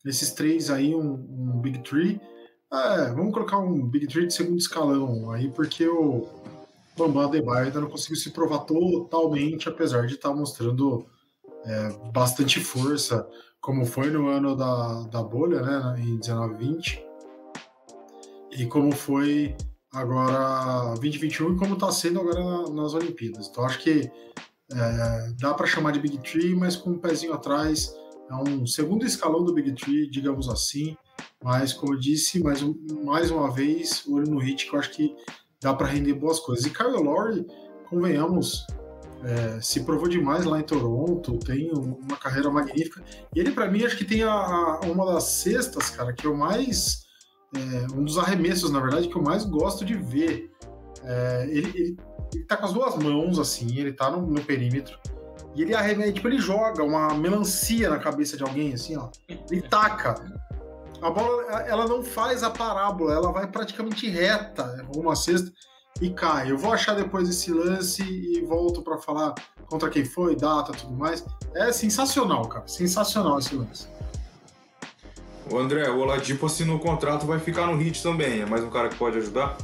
esses 0.05 0.31
três 0.31 0.69
aí 0.69 0.95
um, 0.95 1.13
um 1.13 1.59
Big 1.59 1.79
Tree. 1.79 2.19
É, 2.71 3.09
vamos 3.09 3.33
colocar 3.33 3.57
um 3.57 3.85
Big 3.87 4.07
Tree 4.07 4.27
de 4.27 4.33
segundo 4.33 4.57
escalão 4.57 5.31
aí, 5.31 5.49
porque 5.49 5.87
o 5.87 6.27
Bambam 6.97 7.23
Adebayo 7.23 7.65
ainda 7.65 7.81
não 7.81 7.89
conseguiu 7.89 8.15
se 8.15 8.31
provar 8.31 8.59
totalmente, 8.59 9.67
apesar 9.67 10.05
de 10.05 10.15
estar 10.15 10.33
mostrando 10.33 11.05
é, 11.65 11.89
bastante 12.11 12.59
força, 12.59 13.27
como 13.59 13.85
foi 13.85 14.09
no 14.09 14.27
ano 14.27 14.55
da, 14.55 15.03
da 15.03 15.21
bolha, 15.21 15.61
né, 15.61 15.95
em 15.99 16.19
19-20, 16.19 17.01
e 18.51 18.65
como 18.65 18.91
foi 18.91 19.55
agora 19.93 20.93
2021 20.95 21.53
e 21.53 21.57
como 21.57 21.73
está 21.73 21.91
sendo 21.91 22.21
agora 22.21 22.69
nas 22.71 22.93
Olimpíadas. 22.93 23.47
Então 23.47 23.65
acho 23.65 23.79
que 23.79 24.09
é, 24.73 25.33
dá 25.39 25.53
para 25.53 25.67
chamar 25.67 25.91
de 25.91 25.99
Big 25.99 26.17
Tree, 26.19 26.55
mas 26.55 26.75
com 26.75 26.91
um 26.91 26.97
pezinho 26.97 27.33
atrás. 27.33 27.93
É 28.29 28.35
um 28.35 28.65
segundo 28.65 29.05
escalão 29.05 29.43
do 29.43 29.53
Big 29.53 29.73
Tree, 29.73 30.09
digamos 30.09 30.47
assim. 30.47 30.95
Mas, 31.43 31.73
como 31.73 31.93
eu 31.93 31.99
disse, 31.99 32.41
mais, 32.41 32.61
mais 33.03 33.31
uma 33.31 33.51
vez, 33.51 34.03
olho 34.07 34.29
no 34.29 34.39
hit 34.39 34.69
que 34.69 34.75
eu 34.75 34.79
acho 34.79 34.91
que 34.91 35.15
dá 35.61 35.73
para 35.73 35.87
render 35.87 36.13
boas 36.13 36.39
coisas. 36.39 36.65
E 36.65 36.69
Kyle 36.69 37.03
Lowry, 37.03 37.45
convenhamos, 37.89 38.65
é, 39.23 39.61
se 39.61 39.81
provou 39.81 40.07
demais 40.07 40.45
lá 40.45 40.59
em 40.59 40.63
Toronto, 40.63 41.37
tem 41.39 41.71
uma 41.71 42.17
carreira 42.17 42.49
magnífica. 42.49 43.03
E 43.35 43.39
ele, 43.39 43.51
para 43.51 43.69
mim, 43.69 43.83
acho 43.83 43.97
que 43.97 44.05
tem 44.05 44.23
a, 44.23 44.31
a, 44.31 44.79
uma 44.85 45.05
das 45.13 45.23
cestas, 45.25 45.89
cara, 45.89 46.13
que 46.13 46.25
eu 46.25 46.35
mais. 46.35 47.05
É, 47.53 47.93
um 47.93 48.03
dos 48.03 48.17
arremessos, 48.17 48.71
na 48.71 48.79
verdade, 48.79 49.09
que 49.09 49.15
eu 49.15 49.21
mais 49.21 49.43
gosto 49.45 49.83
de 49.83 49.95
ver. 49.95 50.49
É, 51.03 51.47
ele, 51.49 51.71
ele 51.75 51.97
ele 52.33 52.43
tá 52.45 52.57
com 52.57 52.65
as 52.65 52.73
duas 52.73 52.95
mãos, 52.95 53.39
assim, 53.39 53.77
ele 53.77 53.93
tá 53.93 54.09
no, 54.09 54.21
no 54.21 54.41
perímetro. 54.41 54.97
E 55.55 55.63
ele 55.63 55.75
arremete, 55.75 56.13
tipo, 56.13 56.27
ele 56.27 56.39
joga 56.39 56.83
uma 56.83 57.13
melancia 57.13 57.89
na 57.89 57.99
cabeça 57.99 58.37
de 58.37 58.43
alguém, 58.43 58.73
assim, 58.73 58.95
ó. 58.97 59.09
Ele 59.27 59.61
taca. 59.61 60.15
A 61.01 61.09
bola, 61.09 61.61
ela 61.63 61.87
não 61.87 62.03
faz 62.03 62.43
a 62.43 62.49
parábola, 62.49 63.13
ela 63.13 63.31
vai 63.31 63.47
praticamente 63.47 64.09
reta, 64.09 64.85
uma 64.95 65.15
cesta, 65.15 65.51
e 65.99 66.09
cai. 66.09 66.51
Eu 66.51 66.57
vou 66.57 66.71
achar 66.71 66.95
depois 66.95 67.27
esse 67.27 67.51
lance 67.51 68.01
e 68.03 68.41
volto 68.45 68.81
para 68.81 68.97
falar 68.97 69.33
contra 69.65 69.89
quem 69.89 70.05
foi, 70.05 70.35
data, 70.35 70.71
tudo 70.71 70.93
mais. 70.93 71.25
É 71.55 71.71
sensacional, 71.71 72.47
cara. 72.47 72.67
Sensacional 72.67 73.39
esse 73.39 73.55
lance. 73.55 73.87
O 75.51 75.57
André, 75.57 75.89
o 75.89 75.99
Oladipo 75.99 76.45
assinou 76.45 76.77
o 76.77 76.79
contrato, 76.79 77.25
vai 77.25 77.39
ficar 77.39 77.67
no 77.67 77.75
hit 77.75 78.01
também. 78.01 78.41
É 78.41 78.45
mais 78.45 78.63
um 78.63 78.69
cara 78.69 78.87
que 78.87 78.95
pode 78.95 79.17
ajudar? 79.17 79.57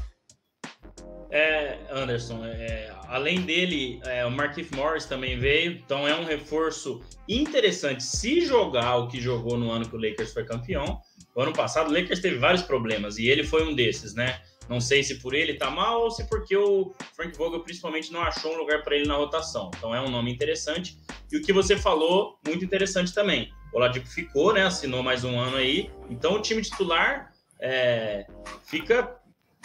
É, 1.29 1.77
Anderson, 1.91 2.45
é, 2.45 2.89
além 3.07 3.41
dele, 3.41 3.99
é, 4.05 4.25
o 4.25 4.31
Marquise 4.31 4.73
Morris 4.73 5.05
também 5.05 5.37
veio, 5.37 5.73
então 5.73 6.07
é 6.07 6.15
um 6.15 6.23
reforço 6.23 7.01
interessante. 7.27 8.03
Se 8.03 8.41
jogar 8.41 8.95
o 8.97 9.07
que 9.07 9.19
jogou 9.19 9.57
no 9.57 9.69
ano 9.69 9.87
que 9.87 9.95
o 9.95 9.99
Lakers 9.99 10.33
foi 10.33 10.45
campeão, 10.45 11.01
o 11.35 11.41
ano 11.41 11.53
passado 11.53 11.89
o 11.89 11.93
Lakers 11.93 12.21
teve 12.21 12.37
vários 12.37 12.63
problemas 12.63 13.17
e 13.17 13.27
ele 13.27 13.43
foi 13.43 13.67
um 13.67 13.75
desses, 13.75 14.13
né? 14.13 14.41
Não 14.69 14.81
sei 14.81 15.01
se 15.01 15.19
por 15.19 15.33
ele 15.33 15.53
tá 15.53 15.69
mal 15.69 16.01
ou 16.01 16.11
se 16.11 16.27
porque 16.27 16.55
o 16.55 16.93
Frank 17.15 17.37
Vogel 17.37 17.61
principalmente 17.61 18.11
não 18.11 18.21
achou 18.21 18.53
um 18.53 18.57
lugar 18.57 18.83
para 18.83 18.95
ele 18.95 19.07
na 19.07 19.15
rotação. 19.15 19.71
Então 19.77 19.95
é 19.95 20.01
um 20.01 20.09
nome 20.09 20.31
interessante. 20.31 20.97
E 21.31 21.37
o 21.37 21.41
que 21.41 21.53
você 21.53 21.77
falou, 21.77 22.37
muito 22.45 22.65
interessante 22.65 23.13
também. 23.13 23.51
O 23.73 23.79
Ladipo 23.79 24.07
ficou, 24.07 24.53
né? 24.53 24.65
Assinou 24.65 25.01
mais 25.01 25.23
um 25.23 25.39
ano 25.39 25.57
aí. 25.57 25.89
Então 26.09 26.33
o 26.33 26.41
time 26.41 26.61
titular 26.61 27.31
é, 27.61 28.25
fica 28.65 29.16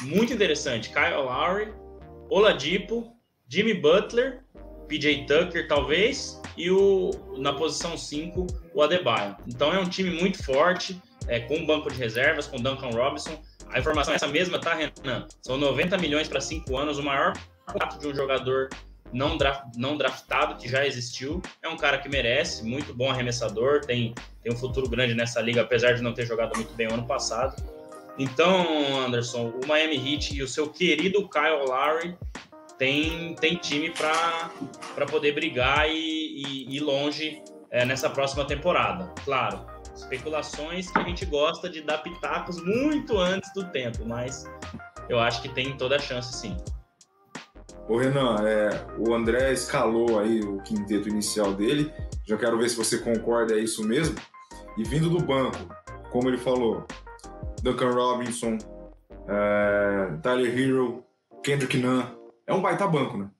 muito 0.02 0.32
interessante. 0.32 0.90
Kyle 0.90 1.16
Lowry, 1.16 1.72
Oladipo, 2.30 3.16
Jimmy 3.48 3.74
Butler, 3.74 4.42
PJ 4.88 5.26
Tucker, 5.26 5.68
talvez, 5.68 6.40
e 6.56 6.70
o 6.70 7.10
na 7.38 7.52
posição 7.52 7.96
5, 7.96 8.46
o 8.74 8.82
Adebayo. 8.82 9.36
Então 9.46 9.72
é 9.72 9.78
um 9.78 9.88
time 9.88 10.10
muito 10.10 10.42
forte, 10.44 11.00
é, 11.28 11.40
com 11.40 11.56
um 11.56 11.66
banco 11.66 11.90
de 11.90 11.98
reservas, 11.98 12.46
com 12.46 12.56
Duncan 12.56 12.90
Robinson. 12.90 13.40
A 13.68 13.78
informação 13.78 14.12
é 14.12 14.16
essa 14.16 14.28
mesma, 14.28 14.58
tá, 14.58 14.74
Renan? 14.74 15.26
São 15.40 15.56
90 15.56 15.96
milhões 15.98 16.28
para 16.28 16.40
5 16.40 16.76
anos, 16.76 16.98
o 16.98 17.02
maior 17.02 17.32
contrato 17.66 17.98
de 17.98 18.06
um 18.06 18.14
jogador 18.14 18.68
não, 19.12 19.36
draft, 19.36 19.64
não 19.76 19.96
draftado 19.96 20.56
que 20.56 20.68
já 20.68 20.86
existiu. 20.86 21.40
É 21.62 21.68
um 21.68 21.76
cara 21.76 21.98
que 21.98 22.08
merece, 22.08 22.64
muito 22.64 22.94
bom 22.94 23.10
arremessador, 23.10 23.80
tem, 23.84 24.14
tem 24.42 24.52
um 24.52 24.56
futuro 24.56 24.88
grande 24.88 25.14
nessa 25.14 25.40
liga, 25.40 25.62
apesar 25.62 25.92
de 25.92 26.02
não 26.02 26.12
ter 26.12 26.26
jogado 26.26 26.56
muito 26.56 26.72
bem 26.74 26.88
o 26.88 26.94
ano 26.94 27.06
passado. 27.06 27.62
Então, 28.18 29.00
Anderson, 29.00 29.52
o 29.62 29.66
Miami 29.66 29.96
Heat 29.96 30.36
e 30.36 30.42
o 30.42 30.48
seu 30.48 30.68
querido 30.68 31.28
Kyle 31.28 31.64
Lowry 31.66 32.16
tem, 32.78 33.34
tem 33.36 33.56
time 33.56 33.90
para 33.90 35.06
poder 35.06 35.32
brigar 35.32 35.88
e, 35.88 36.66
ir 36.68 36.80
longe 36.80 37.42
é, 37.70 37.84
nessa 37.84 38.10
próxima 38.10 38.44
temporada. 38.44 39.12
Claro, 39.24 39.64
especulações 39.94 40.90
que 40.90 40.98
a 40.98 41.02
gente 41.04 41.24
gosta 41.24 41.68
de 41.68 41.80
dar 41.80 41.98
pitacos 41.98 42.62
muito 42.62 43.16
antes 43.18 43.52
do 43.54 43.64
tempo, 43.70 44.04
mas 44.04 44.44
eu 45.08 45.18
acho 45.18 45.40
que 45.40 45.48
tem 45.48 45.76
toda 45.76 45.96
a 45.96 45.98
chance 45.98 46.34
sim. 46.34 46.56
Ô 47.88 47.96
Renan, 47.96 48.36
é, 48.46 48.86
o 48.98 49.12
André 49.14 49.52
escalou 49.52 50.20
aí 50.20 50.40
o 50.40 50.62
quinteto 50.62 51.08
inicial 51.08 51.52
dele. 51.52 51.92
Já 52.26 52.36
quero 52.36 52.58
ver 52.58 52.68
se 52.68 52.76
você 52.76 52.98
concorda, 52.98 53.54
é 53.54 53.58
isso 53.58 53.86
mesmo. 53.86 54.16
E 54.78 54.84
vindo 54.84 55.10
do 55.10 55.18
banco, 55.18 55.58
como 56.10 56.28
ele 56.28 56.38
falou, 56.38 56.86
Duncan 57.62 57.90
Robinson, 57.90 58.58
é, 59.28 60.16
Tyler 60.22 60.58
Hero, 60.58 61.04
Kendrick 61.42 61.78
Nunn. 61.78 62.02
É 62.46 62.52
um 62.52 62.60
baita 62.60 62.86
banco, 62.86 63.16
né? 63.16 63.30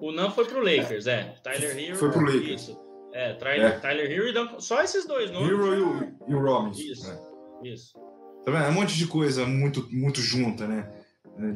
O 0.00 0.10
Nunn 0.10 0.30
foi 0.30 0.46
pro 0.46 0.62
Lakers, 0.62 1.06
é. 1.06 1.34
Tyler 1.42 1.78
Hero. 1.78 1.96
Foi 1.96 2.10
pro 2.10 2.24
Lakers. 2.24 2.62
Isso. 2.62 2.80
É, 3.12 3.34
Tyler, 3.34 3.72
é. 3.72 3.78
Tyler 3.78 4.10
Hero 4.10 4.28
e 4.28 4.32
Duncan. 4.32 4.60
Só 4.60 4.82
esses 4.82 5.06
dois 5.06 5.30
nomes. 5.30 5.48
Hero 5.48 5.74
e 5.74 5.80
o, 5.80 6.16
e 6.28 6.34
o 6.34 6.40
Robinson. 6.40 6.80
Isso. 6.80 7.10
É. 7.10 7.68
Isso. 7.68 7.92
Tá 8.44 8.50
vendo? 8.50 8.64
É 8.64 8.68
um 8.68 8.72
monte 8.72 8.96
de 8.96 9.06
coisa 9.06 9.46
muito, 9.46 9.86
muito 9.92 10.20
junta, 10.20 10.66
né? 10.66 10.88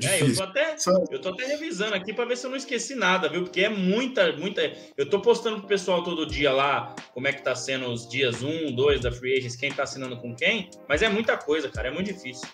É, 0.02 0.06
é, 0.06 0.22
eu, 0.22 0.34
tô 0.34 0.42
até, 0.42 0.76
eu 1.10 1.20
tô 1.20 1.28
até 1.28 1.46
revisando 1.46 1.94
aqui 1.94 2.14
para 2.14 2.24
ver 2.24 2.36
se 2.36 2.46
eu 2.46 2.50
não 2.50 2.56
esqueci 2.56 2.94
nada, 2.94 3.28
viu? 3.28 3.42
Porque 3.42 3.60
é 3.60 3.68
muita, 3.68 4.32
muita. 4.36 4.72
Eu 4.96 5.08
tô 5.10 5.20
postando 5.20 5.58
pro 5.58 5.68
pessoal 5.68 6.02
todo 6.02 6.26
dia 6.26 6.52
lá 6.52 6.94
como 7.12 7.28
é 7.28 7.32
que 7.32 7.42
tá 7.42 7.54
sendo 7.54 7.90
os 7.90 8.08
dias 8.08 8.42
1, 8.42 8.74
2 8.74 9.00
da 9.00 9.12
Free 9.12 9.36
Agents, 9.36 9.56
quem 9.56 9.70
tá 9.70 9.82
assinando 9.82 10.16
com 10.16 10.34
quem, 10.34 10.70
mas 10.88 11.02
é 11.02 11.08
muita 11.08 11.36
coisa, 11.36 11.68
cara, 11.68 11.88
é 11.88 11.90
muito 11.90 12.12
difícil. 12.12 12.48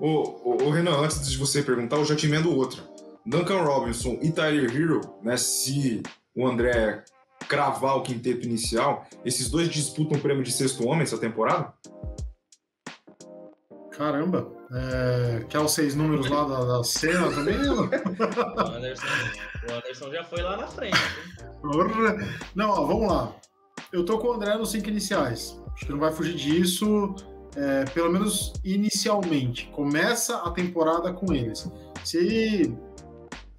Ô, 0.00 0.40
ô, 0.42 0.64
ô 0.64 0.70
Renan, 0.70 0.98
antes 0.98 1.30
de 1.30 1.36
você 1.36 1.62
perguntar, 1.62 1.96
eu 1.96 2.04
já 2.04 2.16
te 2.16 2.26
emendo 2.26 2.56
outra. 2.56 2.82
Duncan 3.26 3.62
Robinson 3.62 4.18
e 4.22 4.32
Tyler 4.32 4.74
Hero, 4.74 5.00
né, 5.22 5.36
se 5.36 6.02
o 6.34 6.46
André 6.46 7.04
cravar 7.48 7.96
o 7.96 8.02
quinteto 8.02 8.46
inicial, 8.46 9.06
esses 9.24 9.50
dois 9.50 9.68
disputam 9.68 10.18
o 10.18 10.20
prêmio 10.20 10.42
de 10.42 10.50
sexto 10.50 10.86
homem 10.86 11.02
essa 11.02 11.18
temporada? 11.18 11.72
Caramba, 13.90 14.50
é, 14.74 15.44
quer 15.48 15.60
os 15.60 15.72
seis 15.72 15.94
números 15.94 16.28
lá 16.28 16.44
da, 16.44 16.64
da 16.64 16.84
cena 16.84 17.30
também? 17.30 17.56
o, 17.56 17.82
Anderson, 18.76 19.06
o 19.68 19.72
Anderson 19.72 20.10
já 20.10 20.24
foi 20.24 20.42
lá 20.42 20.56
na 20.56 20.66
frente. 20.66 20.98
Não, 22.54 22.70
ó, 22.70 22.86
vamos 22.86 23.08
lá. 23.08 23.34
Eu 23.92 24.04
tô 24.04 24.18
com 24.18 24.28
o 24.28 24.32
André 24.32 24.56
nos 24.56 24.70
cinco 24.70 24.88
iniciais. 24.88 25.60
Acho 25.72 25.86
que 25.86 25.92
não 25.92 26.00
vai 26.00 26.12
fugir 26.12 26.34
disso, 26.34 27.14
é, 27.56 27.84
pelo 27.86 28.10
menos 28.10 28.52
inicialmente. 28.64 29.68
Começa 29.68 30.38
a 30.38 30.50
temporada 30.50 31.12
com 31.12 31.32
eles. 31.32 31.70
Se 32.04 32.76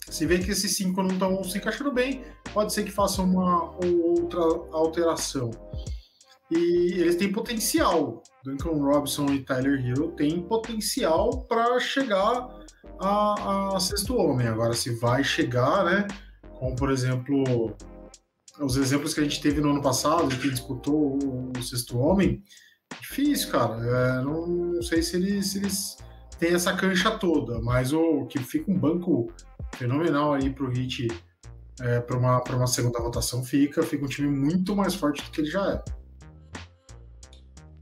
se 0.10 0.26
vê 0.26 0.38
que 0.38 0.52
esses 0.52 0.76
cinco 0.76 1.02
não 1.02 1.12
estão 1.12 1.44
se 1.44 1.58
encaixando 1.58 1.92
bem, 1.92 2.24
pode 2.54 2.74
ser 2.74 2.84
que 2.84 2.92
faça 2.92 3.22
uma 3.22 3.72
ou 3.84 4.20
outra 4.20 4.40
alteração. 4.72 5.50
E 6.52 6.94
eles 6.98 7.16
têm 7.16 7.32
potencial. 7.32 8.22
Duncan 8.46 8.78
Robinson 8.78 9.26
e 9.34 9.44
Tyler 9.44 9.84
Hill 9.84 10.12
têm 10.12 10.40
potencial 10.42 11.46
para 11.48 11.80
chegar 11.80 12.48
a, 13.00 13.76
a, 13.76 13.80
sexto 13.80 14.16
homem. 14.16 14.48
Agora, 14.48 14.74
se 14.74 14.94
vai 15.00 15.24
chegar, 15.24 15.84
né? 15.84 16.08
Como 16.60 16.76
por 16.76 16.92
exemplo 16.92 17.76
os 18.60 18.78
exemplos 18.78 19.14
que 19.14 19.20
a 19.20 19.24
gente 19.24 19.42
teve 19.42 19.60
no 19.60 19.72
ano 19.72 19.82
passado, 19.82 20.30
que 20.38 20.50
disputou 20.50 21.18
o, 21.22 21.52
o 21.58 21.64
sexto 21.64 21.98
homem, 21.98 22.44
difícil, 23.02 23.52
cara. 23.52 23.76
É, 23.76 24.24
não, 24.24 24.82
sei 24.82 25.02
se 25.02 25.16
eles, 25.16 25.48
se 25.48 25.58
eles 25.58 25.98
têm 26.40 26.54
essa 26.54 26.74
cancha 26.74 27.18
toda, 27.18 27.60
mas 27.62 27.92
o 27.92 28.26
que 28.28 28.40
fica 28.40 28.72
um 28.72 28.78
banco 28.78 29.34
fenomenal 29.76 30.34
aí 30.34 30.52
pro 30.52 30.70
Hit 30.70 31.08
é, 31.82 32.00
para 32.00 32.18
uma, 32.18 32.42
uma 32.44 32.68
segunda 32.68 33.00
rotação 33.00 33.44
fica, 33.44 33.82
fica 33.84 34.06
um 34.06 34.08
time 34.08 34.30
muito 34.30 34.76
mais 34.76 34.94
forte 34.94 35.24
do 35.24 35.32
que 35.32 35.42
ele 35.42 35.50
já 35.50 35.68
é. 35.72 36.05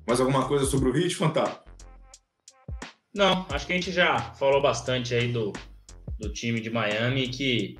Mais 0.07 0.19
alguma 0.19 0.47
coisa 0.47 0.65
sobre 0.65 0.89
o 0.89 0.91
Hit, 0.91 1.15
Fantástico? 1.15 1.63
Não, 3.13 3.45
acho 3.49 3.67
que 3.67 3.73
a 3.73 3.75
gente 3.75 3.91
já 3.91 4.19
falou 4.33 4.61
bastante 4.61 5.13
aí 5.13 5.31
do, 5.31 5.53
do 6.19 6.33
time 6.33 6.59
de 6.59 6.69
Miami 6.69 7.27
que, 7.27 7.77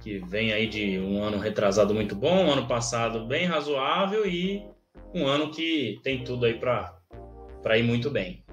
que 0.00 0.18
vem 0.18 0.52
aí 0.52 0.68
de 0.68 0.98
um 0.98 1.22
ano 1.22 1.38
retrasado 1.38 1.94
muito 1.94 2.16
bom, 2.16 2.46
um 2.46 2.52
ano 2.52 2.66
passado 2.66 3.26
bem 3.26 3.46
razoável 3.46 4.26
e 4.26 4.66
um 5.14 5.26
ano 5.26 5.50
que 5.50 6.00
tem 6.02 6.24
tudo 6.24 6.46
aí 6.46 6.58
para 6.58 7.78
ir 7.78 7.84
muito 7.84 8.10
bem. 8.10 8.44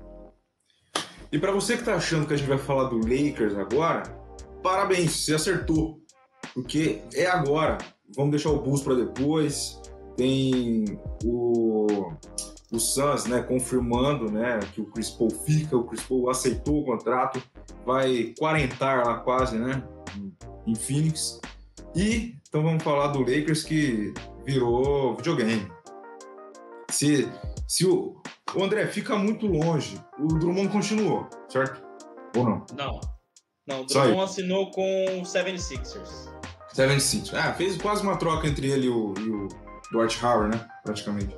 E 1.31 1.37
para 1.37 1.51
você 1.51 1.77
que 1.77 1.83
tá 1.83 1.95
achando 1.95 2.27
que 2.27 2.33
a 2.33 2.37
gente 2.37 2.47
vai 2.47 2.57
falar 2.57 2.85
do 2.85 2.97
Lakers 2.97 3.55
agora, 3.55 4.03
parabéns, 4.63 5.11
você 5.11 5.35
acertou. 5.35 5.99
Porque 6.53 7.01
é 7.13 7.27
agora. 7.27 7.77
Vamos 8.15 8.31
deixar 8.31 8.49
o 8.49 8.59
Bulls 8.59 8.81
para 8.81 8.95
depois. 8.95 9.79
Tem 10.17 10.99
o, 11.23 12.11
o 12.71 12.79
Suns, 12.79 13.25
né, 13.25 13.41
confirmando, 13.41 14.31
né, 14.31 14.59
que 14.73 14.81
o 14.81 14.85
Chris 14.85 15.09
Paul 15.09 15.31
fica, 15.31 15.75
o 15.75 15.83
Chris 15.85 16.03
Paul 16.03 16.29
aceitou 16.29 16.81
o 16.81 16.85
contrato, 16.85 17.41
vai 17.85 18.33
quarentar 18.37 19.05
lá 19.05 19.19
quase, 19.19 19.57
né, 19.57 19.83
em 20.67 20.75
Phoenix. 20.75 21.39
E 21.95 22.35
então 22.47 22.63
vamos 22.63 22.83
falar 22.83 23.07
do 23.07 23.19
Lakers 23.19 23.63
que 23.63 24.13
virou 24.45 25.15
videogame. 25.15 25.71
Se, 26.89 27.29
se 27.67 27.85
o, 27.85 28.21
o 28.55 28.63
André 28.63 28.87
fica 28.87 29.15
muito 29.15 29.47
longe, 29.47 29.99
o 30.19 30.27
Drummond 30.27 30.69
continuou, 30.69 31.27
certo? 31.47 31.81
Ou 32.35 32.43
não? 32.43 32.65
Não. 32.75 32.99
Não, 33.67 33.81
o 33.81 33.85
Drummond 33.85 34.21
assinou 34.21 34.71
com 34.71 35.05
o 35.19 35.21
76ers. 35.21 36.27
76ers. 36.73 37.33
Ah, 37.33 37.53
fez 37.53 37.77
quase 37.77 38.01
uma 38.01 38.17
troca 38.17 38.47
entre 38.47 38.67
ele 38.67 38.87
e 38.87 38.89
o, 38.89 39.13
e 39.17 39.29
o 39.29 39.47
Dwight 39.91 40.23
Howard, 40.23 40.55
né? 40.55 40.67
Praticamente. 40.83 41.35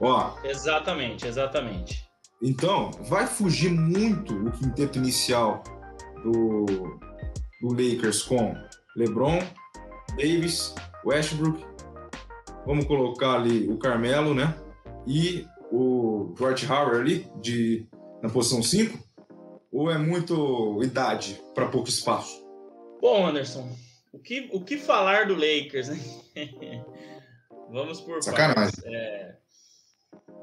Ó. 0.00 0.34
Exatamente, 0.44 1.26
exatamente. 1.26 2.06
Então, 2.42 2.90
vai 3.08 3.26
fugir 3.26 3.70
muito 3.70 4.34
o 4.34 4.52
quinteto 4.52 4.98
inicial 4.98 5.62
do, 6.22 6.66
do 7.60 7.68
Lakers 7.70 8.22
com 8.22 8.54
LeBron, 8.96 9.38
Davis, 10.10 10.74
Westbrook. 11.04 11.64
Vamos 12.66 12.84
colocar 12.86 13.34
ali 13.34 13.68
o 13.68 13.78
Carmelo, 13.78 14.34
né? 14.34 14.54
E 15.06 15.46
o 15.70 16.34
Dwight 16.36 16.70
Howard 16.70 17.00
ali 17.00 17.30
de, 17.40 17.86
na 18.22 18.28
posição 18.28 18.62
5 18.62 18.98
ou 19.72 19.90
é 19.90 19.98
muito 19.98 20.82
idade 20.82 21.40
para 21.54 21.68
pouco 21.68 21.88
espaço? 21.88 22.44
Bom, 23.00 23.26
Anderson, 23.26 23.70
o 24.12 24.18
que, 24.18 24.48
o 24.52 24.60
que 24.62 24.78
falar 24.78 25.26
do 25.26 25.34
Lakers, 25.34 25.88
né? 25.88 25.98
Vamos 27.70 28.00
por 28.00 28.22
Sacanagem. 28.22 28.72
É, 28.86 29.36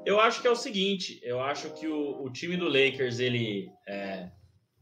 eu 0.05 0.19
acho 0.19 0.41
que 0.41 0.47
é 0.47 0.51
o 0.51 0.55
seguinte, 0.55 1.19
eu 1.23 1.41
acho 1.41 1.69
que 1.71 1.87
o, 1.87 2.23
o 2.23 2.29
time 2.29 2.57
do 2.57 2.65
Lakers, 2.65 3.19
ele 3.19 3.69
é, 3.87 4.29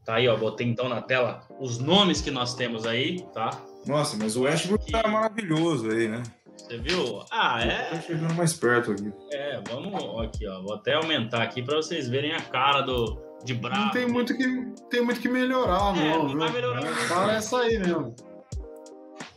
tá 0.05 0.15
aí, 0.15 0.27
ó, 0.27 0.35
botei 0.35 0.67
então 0.67 0.89
na 0.89 1.01
tela 1.01 1.47
os 1.59 1.77
nomes 1.77 2.21
que 2.21 2.31
nós 2.31 2.55
temos 2.55 2.85
aí, 2.85 3.21
tá? 3.33 3.49
Nossa, 3.85 4.17
mas 4.17 4.35
o 4.35 4.43
Westbrook 4.43 4.85
que... 4.85 4.91
tá 4.91 5.07
maravilhoso 5.07 5.89
aí, 5.89 6.07
né? 6.07 6.23
Você 6.57 6.77
viu? 6.77 7.23
Ah, 7.31 7.63
é. 7.63 7.89
Tá 7.89 8.01
chegando 8.01 8.33
mais 8.35 8.53
perto 8.53 8.91
aqui. 8.91 9.11
É, 9.31 9.61
vamos 9.67 10.23
aqui, 10.23 10.47
ó. 10.47 10.61
Vou 10.61 10.75
até 10.75 10.93
aumentar 10.93 11.41
aqui 11.41 11.61
para 11.61 11.77
vocês 11.77 12.07
verem 12.07 12.33
a 12.33 12.41
cara 12.41 12.81
do, 12.81 13.19
de 13.43 13.53
bravo. 13.53 13.85
Não 13.85 13.91
tem 13.91 14.07
muito 14.07 14.35
que, 14.37 14.43
tem 14.89 15.01
muito 15.01 15.19
que 15.19 15.29
melhorar, 15.29 15.97
é, 15.97 16.09
não. 16.09 16.29
Não 16.29 16.37
vai 16.37 16.51
melhorar 16.51 16.81
muito. 16.81 17.07
Para 17.07 17.35
essa 17.35 17.59
aí 17.59 17.79
mesmo. 17.79 18.15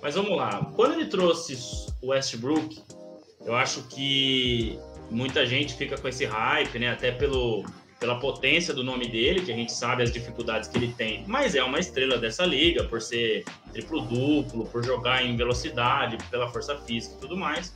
Mas 0.02 0.14
vamos 0.14 0.36
lá. 0.36 0.70
Quando 0.76 0.94
ele 0.94 1.06
trouxe 1.06 1.56
o 2.02 2.08
Westbrook, 2.08 2.82
eu 3.44 3.54
acho 3.54 3.88
que 3.88 4.78
muita 5.10 5.46
gente 5.46 5.74
fica 5.74 5.96
com 5.96 6.08
esse 6.08 6.24
hype, 6.24 6.78
né? 6.78 6.88
Até 6.88 7.12
pelo, 7.12 7.64
pela 7.98 8.18
potência 8.18 8.74
do 8.74 8.84
nome 8.84 9.08
dele, 9.08 9.40
que 9.40 9.52
a 9.52 9.56
gente 9.56 9.72
sabe 9.72 10.02
as 10.02 10.12
dificuldades 10.12 10.68
que 10.68 10.76
ele 10.76 10.92
tem. 10.92 11.24
Mas 11.26 11.54
é 11.54 11.62
uma 11.62 11.78
estrela 11.78 12.18
dessa 12.18 12.44
liga, 12.44 12.84
por 12.84 13.00
ser 13.00 13.44
triplo-duplo, 13.72 14.66
por 14.66 14.84
jogar 14.84 15.24
em 15.24 15.36
velocidade, 15.36 16.18
pela 16.30 16.48
força 16.48 16.76
física 16.78 17.16
e 17.16 17.20
tudo 17.20 17.36
mais. 17.36 17.74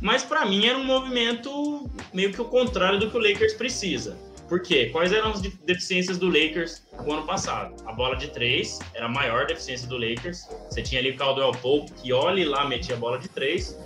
Mas 0.00 0.22
para 0.22 0.44
mim 0.44 0.66
era 0.66 0.78
um 0.78 0.84
movimento 0.84 1.90
meio 2.12 2.32
que 2.32 2.40
o 2.40 2.44
contrário 2.44 2.98
do 2.98 3.10
que 3.10 3.16
o 3.16 3.20
Lakers 3.20 3.54
precisa. 3.54 4.16
Por 4.48 4.60
quê? 4.60 4.90
Quais 4.90 5.12
eram 5.12 5.30
as 5.30 5.40
deficiências 5.40 6.18
do 6.18 6.26
Lakers 6.26 6.86
no 7.04 7.14
ano 7.14 7.26
passado? 7.26 7.74
A 7.86 7.92
bola 7.92 8.14
de 8.14 8.28
três 8.28 8.78
era 8.92 9.06
a 9.06 9.08
maior 9.08 9.46
deficiência 9.46 9.88
do 9.88 9.96
Lakers. 9.96 10.46
Você 10.68 10.82
tinha 10.82 11.00
ali 11.00 11.12
o 11.12 11.16
Caldwell 11.16 11.52
Pope, 11.52 11.90
que 11.92 12.12
olhe 12.12 12.44
lá, 12.44 12.66
metia 12.68 12.94
a 12.94 12.98
bola 12.98 13.18
de 13.18 13.28
três. 13.28 13.78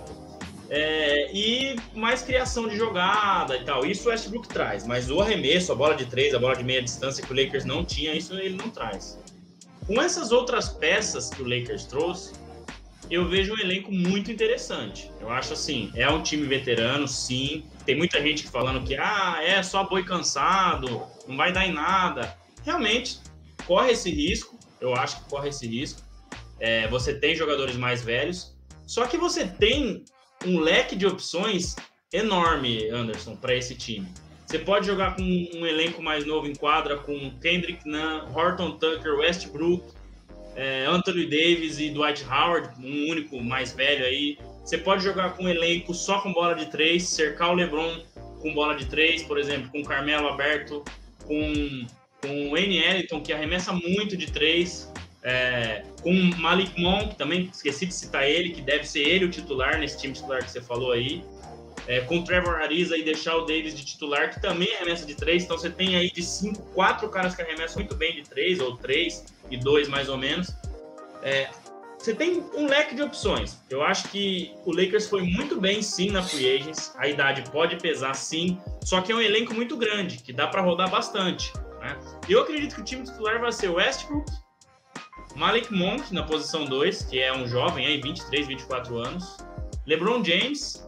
É, 0.69 1.31
e 1.33 1.75
mais 1.95 2.21
criação 2.21 2.67
de 2.67 2.77
jogada 2.77 3.57
e 3.57 3.63
tal. 3.63 3.85
Isso 3.85 4.07
o 4.07 4.11
Westbrook 4.11 4.47
traz, 4.47 4.85
mas 4.85 5.09
o 5.09 5.19
arremesso, 5.19 5.71
a 5.71 5.75
bola 5.75 5.95
de 5.95 6.05
três, 6.05 6.33
a 6.33 6.39
bola 6.39 6.55
de 6.55 6.63
meia 6.63 6.81
distância 6.81 7.25
que 7.25 7.33
o 7.33 7.35
Lakers 7.35 7.65
não 7.65 7.83
tinha, 7.83 8.13
isso 8.13 8.33
ele 8.35 8.55
não 8.55 8.69
traz. 8.69 9.19
Com 9.87 9.99
essas 9.99 10.31
outras 10.31 10.69
peças 10.69 11.29
que 11.29 11.41
o 11.41 11.47
Lakers 11.47 11.85
trouxe, 11.85 12.33
eu 13.09 13.27
vejo 13.27 13.53
um 13.53 13.57
elenco 13.57 13.91
muito 13.91 14.31
interessante. 14.31 15.11
Eu 15.19 15.31
acho 15.31 15.53
assim, 15.53 15.91
é 15.95 16.07
um 16.07 16.21
time 16.21 16.45
veterano, 16.45 17.07
sim. 17.07 17.65
Tem 17.85 17.97
muita 17.97 18.21
gente 18.21 18.47
falando 18.47 18.85
que 18.85 18.95
ah, 18.95 19.39
é 19.41 19.63
só 19.63 19.83
boi 19.83 20.03
cansado, 20.03 21.01
não 21.27 21.35
vai 21.35 21.51
dar 21.51 21.65
em 21.65 21.73
nada. 21.73 22.37
Realmente, 22.63 23.19
corre 23.65 23.93
esse 23.93 24.11
risco. 24.11 24.59
Eu 24.79 24.93
acho 24.93 25.23
que 25.23 25.29
corre 25.29 25.49
esse 25.49 25.65
risco. 25.67 26.01
É, 26.59 26.87
você 26.87 27.13
tem 27.13 27.35
jogadores 27.35 27.75
mais 27.75 28.03
velhos, 28.03 28.55
só 28.85 29.07
que 29.07 29.17
você 29.17 29.47
tem 29.47 30.03
um 30.45 30.59
leque 30.59 30.95
de 30.95 31.05
opções 31.05 31.75
enorme, 32.11 32.89
Anderson, 32.89 33.35
para 33.35 33.55
esse 33.55 33.75
time. 33.75 34.07
Você 34.45 34.57
pode 34.57 34.87
jogar 34.87 35.15
com 35.15 35.21
um 35.21 35.65
elenco 35.65 36.01
mais 36.01 36.25
novo 36.25 36.47
em 36.47 36.55
quadra, 36.55 36.97
com 36.97 37.31
Kendrick 37.39 37.87
Nunn, 37.87 38.25
Horton 38.33 38.71
Tucker, 38.71 39.15
Westbrook, 39.17 39.83
é, 40.55 40.85
Anthony 40.85 41.25
Davis 41.25 41.79
e 41.79 41.91
Dwight 41.91 42.25
Howard, 42.25 42.69
um 42.83 43.11
único 43.11 43.41
mais 43.43 43.73
velho 43.73 44.03
aí. 44.03 44.37
Você 44.63 44.77
pode 44.77 45.03
jogar 45.03 45.35
com 45.35 45.43
um 45.43 45.49
elenco 45.49 45.93
só 45.93 46.19
com 46.21 46.33
bola 46.33 46.55
de 46.55 46.65
três, 46.65 47.07
cercar 47.07 47.51
o 47.51 47.53
LeBron 47.53 48.01
com 48.41 48.53
bola 48.53 48.75
de 48.75 48.85
três, 48.85 49.21
por 49.21 49.37
exemplo, 49.37 49.69
com 49.71 49.83
Carmelo 49.83 50.27
aberto, 50.27 50.83
com, 51.25 51.85
com 52.21 52.49
o 52.49 52.57
N. 52.57 52.77
Ellington, 52.77 53.21
que 53.21 53.31
arremessa 53.31 53.71
muito 53.71 54.17
de 54.17 54.31
três, 54.31 54.91
é, 55.23 55.83
com 56.01 56.13
Malik 56.37 56.79
Monk, 56.79 57.15
também 57.15 57.49
esqueci 57.53 57.85
de 57.85 57.93
citar 57.93 58.27
ele, 58.27 58.51
que 58.51 58.61
deve 58.61 58.87
ser 58.87 59.01
ele 59.01 59.25
o 59.25 59.29
titular 59.29 59.77
nesse 59.77 59.99
time 59.99 60.13
titular 60.13 60.43
que 60.43 60.51
você 60.51 60.61
falou 60.61 60.91
aí. 60.91 61.23
É, 61.87 62.01
com 62.01 62.23
Trevor 62.23 62.55
Ariza 62.55 62.95
e 62.95 63.03
deixar 63.03 63.35
o 63.35 63.45
Davis 63.45 63.73
de 63.73 63.83
titular, 63.83 64.29
que 64.31 64.39
também 64.39 64.71
arremessa 64.75 65.07
de 65.07 65.15
três. 65.15 65.43
Então 65.43 65.57
você 65.57 65.71
tem 65.71 65.95
aí 65.95 66.11
de 66.11 66.21
cinco, 66.21 66.61
quatro 66.73 67.09
caras 67.09 67.35
que 67.35 67.41
arremessam 67.41 67.77
muito 67.77 67.95
bem 67.95 68.13
de 68.13 68.21
três, 68.21 68.59
ou 68.59 68.77
três 68.77 69.25
e 69.49 69.57
dois 69.57 69.87
mais 69.87 70.07
ou 70.07 70.17
menos. 70.17 70.51
É, 71.23 71.49
você 71.97 72.13
tem 72.13 72.43
um 72.55 72.67
leque 72.67 72.95
de 72.95 73.01
opções. 73.01 73.57
Eu 73.69 73.83
acho 73.83 74.07
que 74.09 74.53
o 74.65 74.71
Lakers 74.71 75.07
foi 75.07 75.23
muito 75.23 75.59
bem, 75.59 75.81
sim, 75.81 76.11
na 76.11 76.23
free 76.23 76.55
agents. 76.55 76.93
A 76.97 77.07
idade 77.07 77.43
pode 77.51 77.75
pesar, 77.77 78.13
sim. 78.13 78.57
Só 78.83 79.01
que 79.01 79.11
é 79.11 79.15
um 79.15 79.21
elenco 79.21 79.53
muito 79.53 79.75
grande, 79.75 80.17
que 80.17 80.31
dá 80.31 80.47
para 80.47 80.61
rodar 80.61 80.89
bastante. 80.89 81.51
Né? 81.81 81.97
Eu 82.29 82.41
acredito 82.41 82.75
que 82.75 82.81
o 82.81 82.83
time 82.85 83.03
titular 83.03 83.41
vai 83.41 83.51
ser 83.51 83.67
Westbrook, 83.67 84.31
Malik 85.35 85.73
Monk 85.73 86.13
na 86.13 86.23
posição 86.23 86.65
2, 86.65 87.03
que 87.03 87.19
é 87.19 87.31
um 87.33 87.47
jovem 87.47 87.85
aí, 87.85 88.01
23, 88.01 88.47
24 88.47 88.97
anos. 88.97 89.37
LeBron 89.85 90.23
James, 90.23 90.85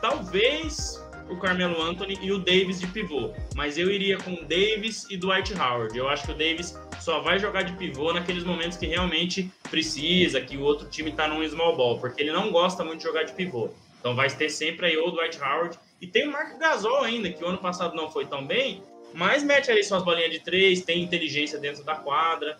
talvez 0.00 1.02
o 1.28 1.36
Carmelo 1.38 1.80
Anthony 1.82 2.18
e 2.20 2.30
o 2.30 2.38
Davis 2.38 2.78
de 2.78 2.86
pivô, 2.86 3.32
mas 3.54 3.78
eu 3.78 3.90
iria 3.90 4.18
com 4.18 4.34
Davis 4.44 5.06
e 5.10 5.16
Dwight 5.16 5.54
Howard. 5.54 5.96
Eu 5.96 6.08
acho 6.08 6.24
que 6.24 6.32
o 6.32 6.34
Davis 6.34 6.78
só 7.00 7.20
vai 7.20 7.38
jogar 7.38 7.62
de 7.62 7.72
pivô 7.72 8.12
naqueles 8.12 8.44
momentos 8.44 8.76
que 8.76 8.86
realmente 8.86 9.50
precisa, 9.70 10.40
que 10.40 10.56
o 10.56 10.62
outro 10.62 10.88
time 10.88 11.10
está 11.10 11.26
num 11.26 11.46
small 11.48 11.76
ball, 11.76 11.98
porque 11.98 12.22
ele 12.22 12.32
não 12.32 12.50
gosta 12.50 12.84
muito 12.84 12.98
de 12.98 13.04
jogar 13.04 13.24
de 13.24 13.32
pivô. 13.32 13.70
Então 13.98 14.14
vai 14.14 14.28
ter 14.28 14.50
sempre 14.50 14.86
aí 14.86 14.96
o 14.96 15.10
Dwight 15.10 15.40
Howard. 15.40 15.78
E 16.00 16.06
tem 16.06 16.28
o 16.28 16.32
Marco 16.32 16.58
Gasol 16.58 17.02
ainda, 17.04 17.30
que 17.30 17.42
o 17.42 17.46
ano 17.46 17.58
passado 17.58 17.94
não 17.94 18.10
foi 18.10 18.26
tão 18.26 18.44
bem, 18.44 18.82
mas 19.14 19.42
mete 19.42 19.70
ali 19.70 19.84
suas 19.84 20.02
bolinhas 20.02 20.32
de 20.32 20.40
três, 20.40 20.82
tem 20.82 21.02
inteligência 21.02 21.58
dentro 21.58 21.84
da 21.84 21.94
quadra. 21.94 22.58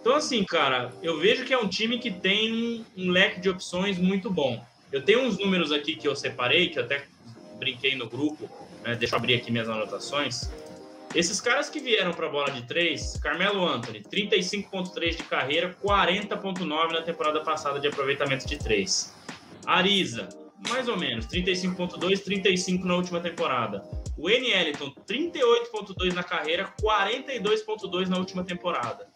Então, 0.00 0.14
assim, 0.14 0.44
cara, 0.44 0.92
eu 1.02 1.18
vejo 1.18 1.44
que 1.44 1.52
é 1.52 1.58
um 1.58 1.68
time 1.68 1.98
que 1.98 2.10
tem 2.10 2.84
um 2.96 3.10
leque 3.10 3.40
de 3.40 3.50
opções 3.50 3.98
muito 3.98 4.30
bom. 4.30 4.64
Eu 4.92 5.02
tenho 5.02 5.20
uns 5.22 5.38
números 5.38 5.70
aqui 5.72 5.96
que 5.96 6.08
eu 6.08 6.16
separei, 6.16 6.68
que 6.68 6.78
eu 6.78 6.84
até 6.84 7.04
brinquei 7.58 7.94
no 7.94 8.08
grupo, 8.08 8.48
né? 8.82 8.94
deixa 8.94 9.14
eu 9.14 9.18
abrir 9.18 9.34
aqui 9.34 9.50
minhas 9.50 9.68
anotações. 9.68 10.50
Esses 11.14 11.40
caras 11.40 11.70
que 11.70 11.80
vieram 11.80 12.12
para 12.12 12.26
a 12.26 12.30
bola 12.30 12.50
de 12.50 12.66
três, 12.66 13.18
Carmelo 13.18 13.66
Anthony, 13.66 14.02
35,3 14.02 15.16
de 15.16 15.22
carreira, 15.24 15.74
40,9 15.82 16.92
na 16.92 17.02
temporada 17.02 17.40
passada 17.40 17.80
de 17.80 17.88
aproveitamento 17.88 18.46
de 18.46 18.58
três. 18.58 19.14
Ariza, 19.66 20.28
mais 20.68 20.86
ou 20.88 20.96
menos, 20.96 21.26
35,2, 21.26 22.22
35 22.22 22.86
na 22.86 22.96
última 22.96 23.20
temporada. 23.20 23.82
O 24.16 24.28
N. 24.28 24.50
Ellington, 24.50 24.92
38,2 25.06 26.12
na 26.12 26.22
carreira, 26.22 26.72
42,2 26.82 28.08
na 28.08 28.18
última 28.18 28.44
temporada. 28.44 29.06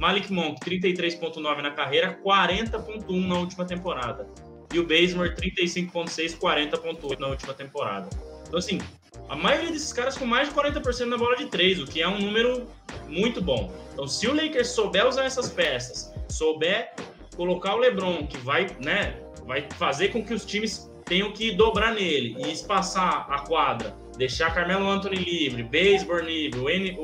Malik 0.00 0.32
Monk, 0.32 0.58
33,9 0.64 1.60
na 1.60 1.72
carreira, 1.72 2.18
40,1 2.24 3.28
na 3.28 3.38
última 3.38 3.66
temporada 3.66 4.26
e 4.72 4.78
o 4.78 4.86
Bazemore 4.86 5.34
35.6, 5.34 6.38
40.8 6.38 7.18
na 7.18 7.26
última 7.26 7.52
temporada. 7.52 8.08
Então, 8.48 8.58
assim, 8.58 8.80
a 9.28 9.36
maioria 9.36 9.70
desses 9.70 9.92
caras 9.92 10.16
com 10.16 10.24
mais 10.24 10.48
de 10.48 10.54
40% 10.54 11.04
na 11.04 11.18
bola 11.18 11.36
de 11.36 11.46
três, 11.46 11.78
o 11.78 11.84
que 11.84 12.00
é 12.00 12.08
um 12.08 12.18
número 12.18 12.66
muito 13.08 13.42
bom. 13.42 13.70
Então, 13.92 14.08
se 14.08 14.26
o 14.26 14.34
Lakers 14.34 14.68
souber 14.68 15.06
usar 15.06 15.24
essas 15.24 15.50
peças, 15.50 16.10
souber 16.30 16.94
colocar 17.36 17.74
o 17.74 17.78
LeBron, 17.78 18.26
que 18.26 18.38
vai, 18.38 18.68
né, 18.82 19.20
vai 19.44 19.68
fazer 19.76 20.08
com 20.08 20.24
que 20.24 20.32
os 20.32 20.46
times 20.46 20.90
tenham 21.04 21.30
que 21.30 21.52
dobrar 21.52 21.92
nele 21.92 22.36
e 22.38 22.50
espaçar 22.50 23.26
a 23.30 23.40
quadra, 23.40 23.94
deixar 24.16 24.54
Carmelo 24.54 24.88
Anthony 24.88 25.16
livre, 25.16 25.62
Bazemore 25.62 26.24
livre, 26.24 26.58
o 26.58 26.70
N, 26.70 26.96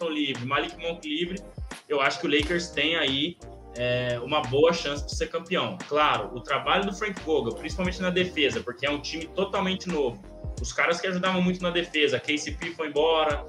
o 0.00 0.08
livre, 0.08 0.46
Malik 0.46 0.76
Monk 0.80 1.08
livre, 1.08 1.42
eu 1.88 2.00
acho 2.00 2.20
que 2.20 2.26
o 2.26 2.30
Lakers 2.30 2.68
tem 2.68 2.96
aí 2.96 3.36
é, 3.76 4.18
uma 4.22 4.42
boa 4.42 4.72
chance 4.72 5.04
de 5.04 5.14
ser 5.14 5.28
campeão. 5.28 5.76
Claro, 5.88 6.34
o 6.34 6.40
trabalho 6.40 6.86
do 6.86 6.94
Frank 6.94 7.20
Vogel, 7.22 7.54
principalmente 7.54 8.00
na 8.00 8.10
defesa, 8.10 8.60
porque 8.60 8.86
é 8.86 8.90
um 8.90 9.00
time 9.00 9.26
totalmente 9.26 9.88
novo. 9.88 10.22
Os 10.60 10.72
caras 10.72 11.00
que 11.00 11.06
ajudavam 11.06 11.42
muito 11.42 11.62
na 11.62 11.70
defesa, 11.70 12.18
KCP 12.18 12.70
foi 12.70 12.88
embora, 12.88 13.44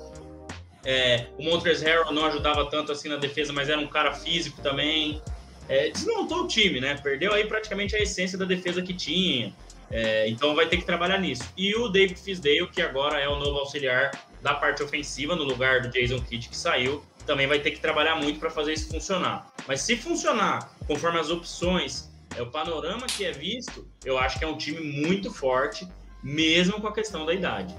é, 0.86 1.28
o 1.38 1.44
Montrezl 1.44 1.86
Harrell 1.86 2.12
não 2.14 2.26
ajudava 2.26 2.70
tanto 2.70 2.92
assim 2.92 3.10
na 3.10 3.18
defesa, 3.18 3.52
mas 3.52 3.70
era 3.70 3.80
um 3.80 3.88
cara 3.88 4.14
físico 4.14 4.62
também. 4.62 5.22
É, 5.68 5.90
desmontou 5.90 6.44
o 6.44 6.48
time, 6.48 6.80
né? 6.80 6.96
Perdeu 7.04 7.34
aí 7.34 7.46
praticamente 7.46 7.94
a 7.96 8.00
essência 8.00 8.38
da 8.38 8.46
defesa 8.46 8.82
que 8.82 8.94
tinha. 8.94 9.54
É, 9.90 10.30
então 10.30 10.56
vai 10.56 10.68
ter 10.68 10.78
que 10.78 10.86
trabalhar 10.86 11.18
nisso. 11.18 11.44
E 11.58 11.76
o 11.76 11.90
David 11.90 12.20
Fisdale, 12.20 12.68
que 12.68 12.82
agora 12.82 13.20
é 13.20 13.28
o 13.28 13.38
novo 13.38 13.60
auxiliar 13.60 14.12
da 14.42 14.54
parte 14.54 14.84
ofensiva, 14.84 15.36
no 15.36 15.44
lugar 15.44 15.82
do 15.82 15.90
Jason 15.90 16.22
Kidd, 16.22 16.48
que 16.48 16.56
saiu, 16.56 17.04
também 17.28 17.46
vai 17.46 17.60
ter 17.60 17.72
que 17.72 17.80
trabalhar 17.80 18.16
muito 18.16 18.40
para 18.40 18.50
fazer 18.50 18.74
isso 18.74 18.90
funcionar. 18.90 19.52
Mas 19.68 19.82
se 19.82 19.98
funcionar 19.98 20.72
conforme 20.88 21.20
as 21.20 21.30
opções, 21.30 22.10
é 22.36 22.42
o 22.42 22.50
panorama 22.50 23.06
que 23.06 23.26
é 23.26 23.32
visto, 23.32 23.88
eu 24.04 24.18
acho 24.18 24.40
que 24.40 24.46
é 24.46 24.48
um 24.48 24.58
time 24.58 24.80
muito 24.80 25.32
forte, 25.32 25.88
mesmo 26.24 26.82
com 26.82 26.88
a 26.88 26.94
questão 26.94 27.26
da 27.26 27.34
idade. 27.34 27.76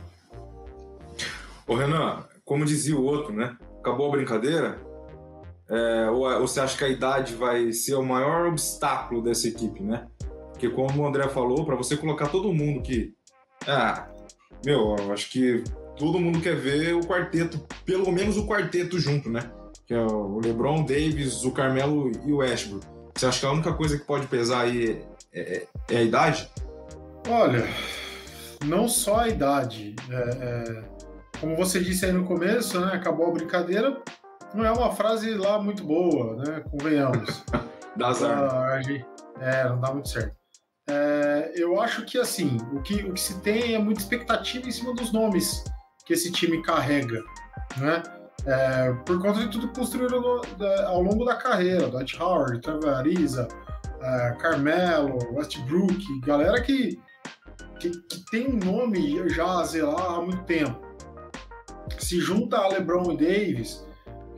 Ô 1.66 1.74
Renan, 1.74 2.24
como 2.44 2.64
dizia 2.64 2.94
o 2.94 3.02
outro, 3.02 3.32
né? 3.32 3.56
Acabou 3.80 4.08
a 4.08 4.12
brincadeira? 4.12 4.80
É, 5.68 6.10
ou, 6.10 6.20
ou 6.26 6.46
você 6.46 6.60
acha 6.60 6.76
que 6.76 6.84
a 6.84 6.88
idade 6.88 7.34
vai 7.34 7.72
ser 7.72 7.94
o 7.94 8.02
maior 8.02 8.46
obstáculo 8.46 9.22
dessa 9.22 9.48
equipe, 9.48 9.82
né? 9.82 10.06
Porque 10.50 10.68
como 10.68 11.02
o 11.02 11.06
André 11.06 11.28
falou, 11.28 11.64
para 11.64 11.76
você 11.76 11.96
colocar 11.96 12.28
todo 12.28 12.52
mundo 12.52 12.82
que. 12.82 13.14
Ah, 13.66 14.08
meu, 14.64 14.96
eu 14.98 15.12
acho 15.12 15.30
que 15.30 15.62
todo 15.98 16.20
mundo 16.20 16.40
quer 16.40 16.56
ver 16.56 16.94
o 16.94 17.00
quarteto, 17.00 17.60
pelo 17.84 18.10
menos 18.12 18.36
o 18.36 18.46
quarteto 18.46 18.98
junto, 18.98 19.28
né? 19.28 19.50
Que 19.86 19.94
é 19.94 20.00
o 20.00 20.38
LeBron, 20.38 20.84
Davis, 20.84 21.44
o 21.44 21.50
Carmelo 21.50 22.12
e 22.24 22.32
o 22.32 22.36
Westbrook. 22.36 22.86
Você 23.14 23.26
acha 23.26 23.40
que 23.40 23.46
a 23.46 23.52
única 23.52 23.72
coisa 23.72 23.98
que 23.98 24.04
pode 24.04 24.26
pesar 24.28 24.62
aí 24.62 25.04
é, 25.32 25.40
é, 25.40 25.66
é 25.90 25.96
a 25.96 26.02
idade? 26.02 26.48
Olha, 27.28 27.66
não 28.64 28.88
só 28.88 29.20
a 29.20 29.28
idade. 29.28 29.96
É, 30.08 30.14
é, 30.14 30.84
como 31.40 31.56
você 31.56 31.80
disse 31.80 32.06
aí 32.06 32.12
no 32.12 32.24
começo, 32.24 32.80
né? 32.80 32.92
Acabou 32.94 33.28
a 33.28 33.32
brincadeira. 33.32 34.00
Não 34.54 34.64
é 34.64 34.70
uma 34.70 34.92
frase 34.94 35.34
lá 35.34 35.60
muito 35.60 35.82
boa, 35.82 36.36
né? 36.36 36.62
Convenhamos. 36.70 37.44
dá 37.96 38.08
azar. 38.08 38.80
É, 39.40 39.68
não 39.68 39.80
dá 39.80 39.92
muito 39.92 40.08
certo. 40.08 40.36
É, 40.88 41.52
eu 41.54 41.80
acho 41.80 42.04
que 42.06 42.18
assim, 42.18 42.56
o 42.72 42.80
que, 42.80 43.02
o 43.02 43.12
que 43.12 43.20
se 43.20 43.40
tem 43.40 43.74
é 43.74 43.78
muita 43.78 44.00
expectativa 44.00 44.66
em 44.66 44.72
cima 44.72 44.94
dos 44.94 45.12
nomes 45.12 45.62
que 46.08 46.14
esse 46.14 46.32
time 46.32 46.62
carrega, 46.62 47.22
né? 47.76 48.02
É, 48.46 48.94
por 49.04 49.20
conta 49.20 49.40
de 49.40 49.50
tudo 49.50 49.68
construído 49.68 50.18
no, 50.18 50.40
ao 50.86 51.02
longo 51.02 51.22
da 51.22 51.36
carreira, 51.36 51.90
Dwight 51.90 52.20
Howard, 52.20 52.62
Trevor 52.62 52.94
Ariza, 52.94 53.46
é, 54.00 54.36
Carmelo, 54.40 55.18
Westbrook, 55.34 56.20
galera 56.20 56.62
que, 56.62 56.98
que, 57.78 57.90
que, 57.90 58.24
tem 58.30 58.48
um 58.48 58.56
nome 58.56 59.28
já 59.28 59.60
a 59.60 59.64
zelar 59.64 60.14
há 60.14 60.22
muito 60.22 60.42
tempo. 60.44 60.80
Se 61.98 62.18
junta 62.20 62.56
a 62.56 62.68
LeBron 62.68 63.12
e 63.12 63.16
Davis, 63.18 63.86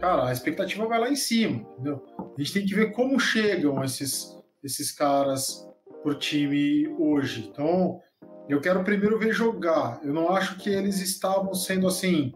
cara, 0.00 0.26
a 0.26 0.33
expectativa 0.33 0.88
vai 0.88 0.98
lá 0.98 1.09
em 1.09 1.16
cima, 1.16 1.64
entendeu? 1.74 2.04
A 2.18 2.42
gente 2.42 2.52
tem 2.52 2.66
que 2.66 2.74
ver 2.74 2.90
como 2.90 3.20
chegam 3.20 3.85
esses, 3.85 4.37
esses 4.64 4.90
caras 4.90 5.64
pro 6.02 6.18
time 6.18 6.88
hoje. 6.98 7.48
Então, 7.48 8.00
eu 8.48 8.61
quero 8.61 8.83
primeiro 8.85 9.18
ver 9.18 9.33
jogar. 9.33 10.00
Eu 10.03 10.12
não 10.12 10.31
acho 10.31 10.57
que 10.57 10.70
eles 10.70 11.00
estavam 11.00 11.55
sendo 11.55 11.87
assim. 11.87 12.33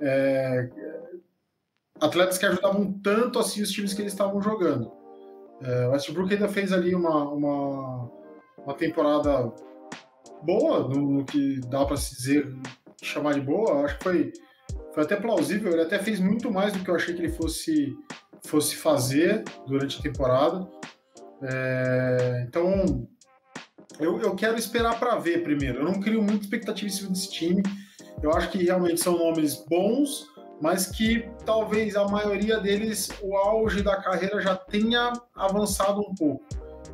É, 0.00 0.70
atletas 2.00 2.38
que 2.38 2.46
ajudavam 2.46 2.92
tanto 3.02 3.38
assim 3.38 3.60
os 3.60 3.70
times 3.70 3.92
que 3.92 4.00
eles 4.00 4.12
estavam 4.12 4.40
jogando. 4.40 4.90
É, 5.62 5.88
Westbrook 5.88 6.32
ainda 6.32 6.48
fez 6.48 6.72
ali 6.72 6.94
uma, 6.94 7.30
uma, 7.30 8.10
uma 8.64 8.74
temporada 8.74 9.52
boa, 10.42 10.88
no, 10.88 11.10
no 11.10 11.24
que 11.24 11.60
dá 11.68 11.84
para 11.84 11.96
se 11.96 12.16
dizer, 12.16 12.54
chamar 13.02 13.34
de 13.34 13.40
boa. 13.40 13.84
Acho 13.84 13.98
que 13.98 14.04
foi, 14.04 14.32
foi 14.94 15.02
até 15.02 15.16
plausível. 15.16 15.72
Ele 15.72 15.82
até 15.82 15.98
fez 15.98 16.18
muito 16.18 16.50
mais 16.50 16.72
do 16.72 16.80
que 16.80 16.90
eu 16.90 16.94
achei 16.94 17.14
que 17.14 17.20
ele 17.22 17.32
fosse, 17.32 17.94
fosse 18.46 18.76
fazer 18.76 19.44
durante 19.66 19.98
a 19.98 20.02
temporada. 20.02 20.66
É, 21.42 22.44
então, 22.46 23.06
eu, 23.98 24.20
eu 24.20 24.34
quero 24.34 24.58
esperar 24.58 24.98
para 24.98 25.16
ver 25.16 25.42
primeiro. 25.42 25.80
Eu 25.80 25.84
não 25.84 26.00
crio 26.00 26.22
muita 26.22 26.44
expectativa 26.44 26.86
em 26.86 26.92
cima 26.92 27.10
desse 27.10 27.30
time. 27.30 27.62
Eu 28.22 28.32
acho 28.32 28.50
que 28.50 28.62
realmente 28.64 29.00
são 29.00 29.18
nomes 29.18 29.64
bons, 29.68 30.26
mas 30.60 30.86
que 30.86 31.28
talvez 31.44 31.96
a 31.96 32.06
maioria 32.06 32.60
deles, 32.60 33.08
o 33.22 33.36
auge 33.36 33.82
da 33.82 33.96
carreira 33.96 34.40
já 34.40 34.54
tenha 34.54 35.12
avançado 35.34 36.00
um 36.00 36.14
pouco. 36.14 36.44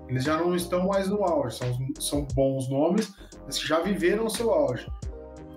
Eles 0.09 0.23
já 0.23 0.37
não 0.37 0.55
estão 0.55 0.87
mais 0.87 1.09
no 1.09 1.25
auge, 1.25 1.57
são, 1.57 1.89
são 1.99 2.29
bons 2.33 2.69
nomes, 2.69 3.13
mas 3.45 3.59
já 3.59 3.81
viveram 3.81 4.27
o 4.27 4.31
seu 4.31 4.53
auge. 4.53 4.87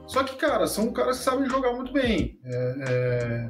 Só 0.08 0.24
que, 0.24 0.36
cara, 0.38 0.66
são 0.66 0.92
caras 0.92 1.20
que 1.20 1.24
sabem 1.24 1.48
jogar 1.48 1.74
muito 1.74 1.94
bem. 1.94 2.40
É, 2.44 2.76
é, 2.90 3.50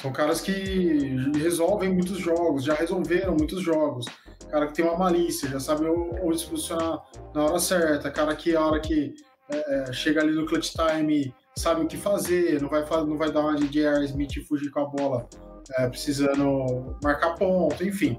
são 0.00 0.10
caras 0.10 0.40
que 0.40 1.14
resolvem 1.36 1.92
muitos 1.92 2.18
jogos, 2.18 2.64
já 2.64 2.72
resolveram 2.72 3.36
muitos 3.36 3.60
jogos 3.60 4.06
cara 4.54 4.68
que 4.68 4.74
tem 4.74 4.84
uma 4.84 4.96
malícia, 4.96 5.48
já 5.48 5.58
sabe 5.58 5.84
onde 5.86 6.38
se 6.38 6.46
posicionar 6.46 7.02
na 7.34 7.44
hora 7.44 7.58
certa, 7.58 8.08
cara 8.08 8.36
que 8.36 8.54
a 8.54 8.64
hora 8.64 8.78
que 8.78 9.12
é, 9.50 9.88
é, 9.88 9.92
chega 9.92 10.20
ali 10.20 10.32
no 10.32 10.46
clutch 10.46 10.70
time 10.70 11.34
sabe 11.56 11.82
o 11.82 11.88
que 11.88 11.96
fazer, 11.96 12.62
não 12.62 12.68
vai, 12.68 12.84
não 13.04 13.18
vai 13.18 13.32
dar 13.32 13.40
uma 13.40 13.56
de 13.56 13.68
J.R. 13.68 14.04
Smith 14.04 14.36
e 14.36 14.44
fugir 14.44 14.70
com 14.70 14.78
a 14.78 14.86
bola 14.86 15.28
é, 15.76 15.88
precisando 15.88 16.96
marcar 17.02 17.34
ponto, 17.34 17.82
enfim. 17.84 18.16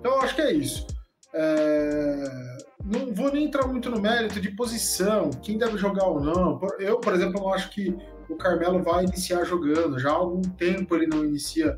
Então 0.00 0.12
eu 0.12 0.20
acho 0.22 0.34
que 0.34 0.40
é 0.40 0.52
isso. 0.52 0.86
É... 1.34 2.56
Não 2.82 3.12
vou 3.12 3.30
nem 3.30 3.44
entrar 3.44 3.66
muito 3.66 3.90
no 3.90 4.00
mérito 4.00 4.40
de 4.40 4.50
posição, 4.52 5.28
quem 5.42 5.58
deve 5.58 5.76
jogar 5.76 6.06
ou 6.06 6.18
não. 6.18 6.58
Eu, 6.78 6.98
por 6.98 7.12
exemplo, 7.12 7.42
não 7.42 7.52
acho 7.52 7.68
que 7.70 7.94
o 8.30 8.36
Carmelo 8.36 8.82
vai 8.82 9.04
iniciar 9.04 9.44
jogando. 9.44 9.98
Já 9.98 10.10
há 10.10 10.14
algum 10.14 10.40
tempo 10.40 10.94
ele 10.94 11.06
não 11.06 11.26
inicia 11.26 11.76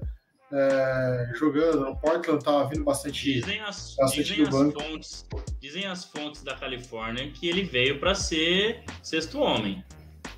é, 0.52 1.30
jogando. 1.34 1.80
No 1.80 1.96
Portland 1.96 2.44
tá 2.44 2.64
vindo 2.64 2.84
bastante. 2.84 3.40
Dizem 3.40 3.60
as, 3.60 3.94
bastante 3.96 4.24
dizem 4.24 4.46
as 4.46 4.72
fontes, 4.72 5.26
dizem 5.60 5.86
as 5.86 6.04
fontes 6.04 6.42
da 6.42 6.54
Califórnia 6.54 7.30
que 7.30 7.48
ele 7.48 7.64
veio 7.64 7.98
para 8.00 8.14
ser 8.14 8.84
sexto 9.02 9.38
homem. 9.38 9.84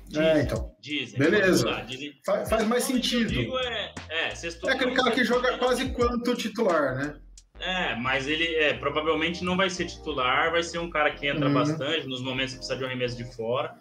Dizem, 0.07 0.25
é, 0.25 0.41
então. 0.41 0.75
Dizem. 0.79 1.19
Beleza. 1.19 1.83
dizem. 1.87 2.13
Faz, 2.25 2.49
faz 2.49 2.67
mais 2.67 2.83
sentido. 2.83 3.57
é, 3.59 3.93
é, 4.09 4.33
é 4.33 4.71
aquele 4.71 4.91
cara 4.93 5.11
que 5.11 5.23
joga 5.23 5.57
quase 5.57 5.89
quanto 5.89 6.35
titular, 6.35 6.95
né? 6.95 7.19
É, 7.59 7.95
mas 7.95 8.27
ele 8.27 8.55
é, 8.55 8.73
provavelmente 8.73 9.43
não 9.43 9.55
vai 9.55 9.69
ser 9.69 9.85
titular, 9.85 10.51
vai 10.51 10.63
ser 10.63 10.79
um 10.79 10.89
cara 10.89 11.11
que 11.11 11.27
entra 11.27 11.47
uhum. 11.47 11.53
bastante 11.53 12.05
nos 12.07 12.21
momentos 12.21 12.53
que 12.53 12.57
precisa 12.57 12.77
de 12.77 12.83
um 12.83 12.87
arremesso 12.87 13.15
de 13.15 13.23
fora. 13.35 13.73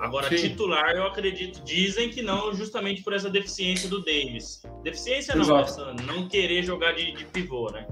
Agora, 0.00 0.28
Sim. 0.28 0.36
titular, 0.36 0.90
eu 0.94 1.04
acredito, 1.04 1.62
dizem 1.64 2.08
que 2.10 2.22
não, 2.22 2.54
justamente 2.54 3.02
por 3.02 3.12
essa 3.12 3.28
deficiência 3.28 3.88
do 3.88 3.98
Davis. 4.04 4.62
Deficiência 4.82 5.34
não, 5.34 5.58
essa 5.58 5.92
não 6.06 6.28
querer 6.28 6.62
jogar 6.62 6.92
de, 6.92 7.12
de 7.12 7.24
pivô, 7.24 7.70
né? 7.70 7.86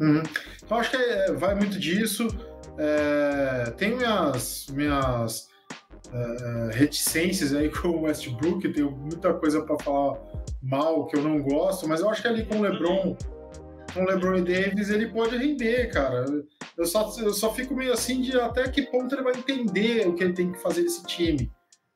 Uhum. 0.00 0.22
Então, 0.64 0.78
acho 0.78 0.90
que 0.90 0.96
é, 0.96 1.32
vai 1.32 1.54
muito 1.54 1.78
disso. 1.78 2.26
É, 2.78 3.70
tem 3.76 3.96
minhas, 3.96 4.66
minhas 4.70 5.48
é, 6.12 6.70
reticências 6.76 7.54
aí 7.54 7.68
com 7.70 7.88
o 7.88 8.02
Westbrook, 8.02 8.68
tenho 8.70 8.90
muita 8.90 9.34
coisa 9.34 9.62
para 9.62 9.78
falar 9.78 10.18
mal 10.62 11.06
que 11.06 11.16
eu 11.16 11.22
não 11.22 11.42
gosto, 11.42 11.86
mas 11.88 12.00
eu 12.00 12.08
acho 12.08 12.22
que 12.22 12.28
ali 12.28 12.44
com 12.44 12.58
o 12.58 12.62
LeBron, 12.62 13.16
com 13.92 14.02
o 14.02 14.06
LeBron 14.06 14.42
Davis, 14.42 14.90
ele 14.90 15.08
pode 15.08 15.36
render, 15.36 15.90
cara. 15.92 16.24
Eu 16.76 16.86
só, 16.86 17.12
eu 17.18 17.32
só 17.32 17.52
fico 17.52 17.74
meio 17.74 17.92
assim 17.92 18.20
de 18.20 18.38
até 18.38 18.68
que 18.68 18.82
ponto 18.82 19.14
ele 19.14 19.22
vai 19.22 19.34
entender 19.34 20.06
o 20.06 20.14
que 20.14 20.24
ele 20.24 20.32
tem 20.32 20.52
que 20.52 20.58
fazer 20.58 20.82
nesse 20.82 21.04
time. 21.04 21.50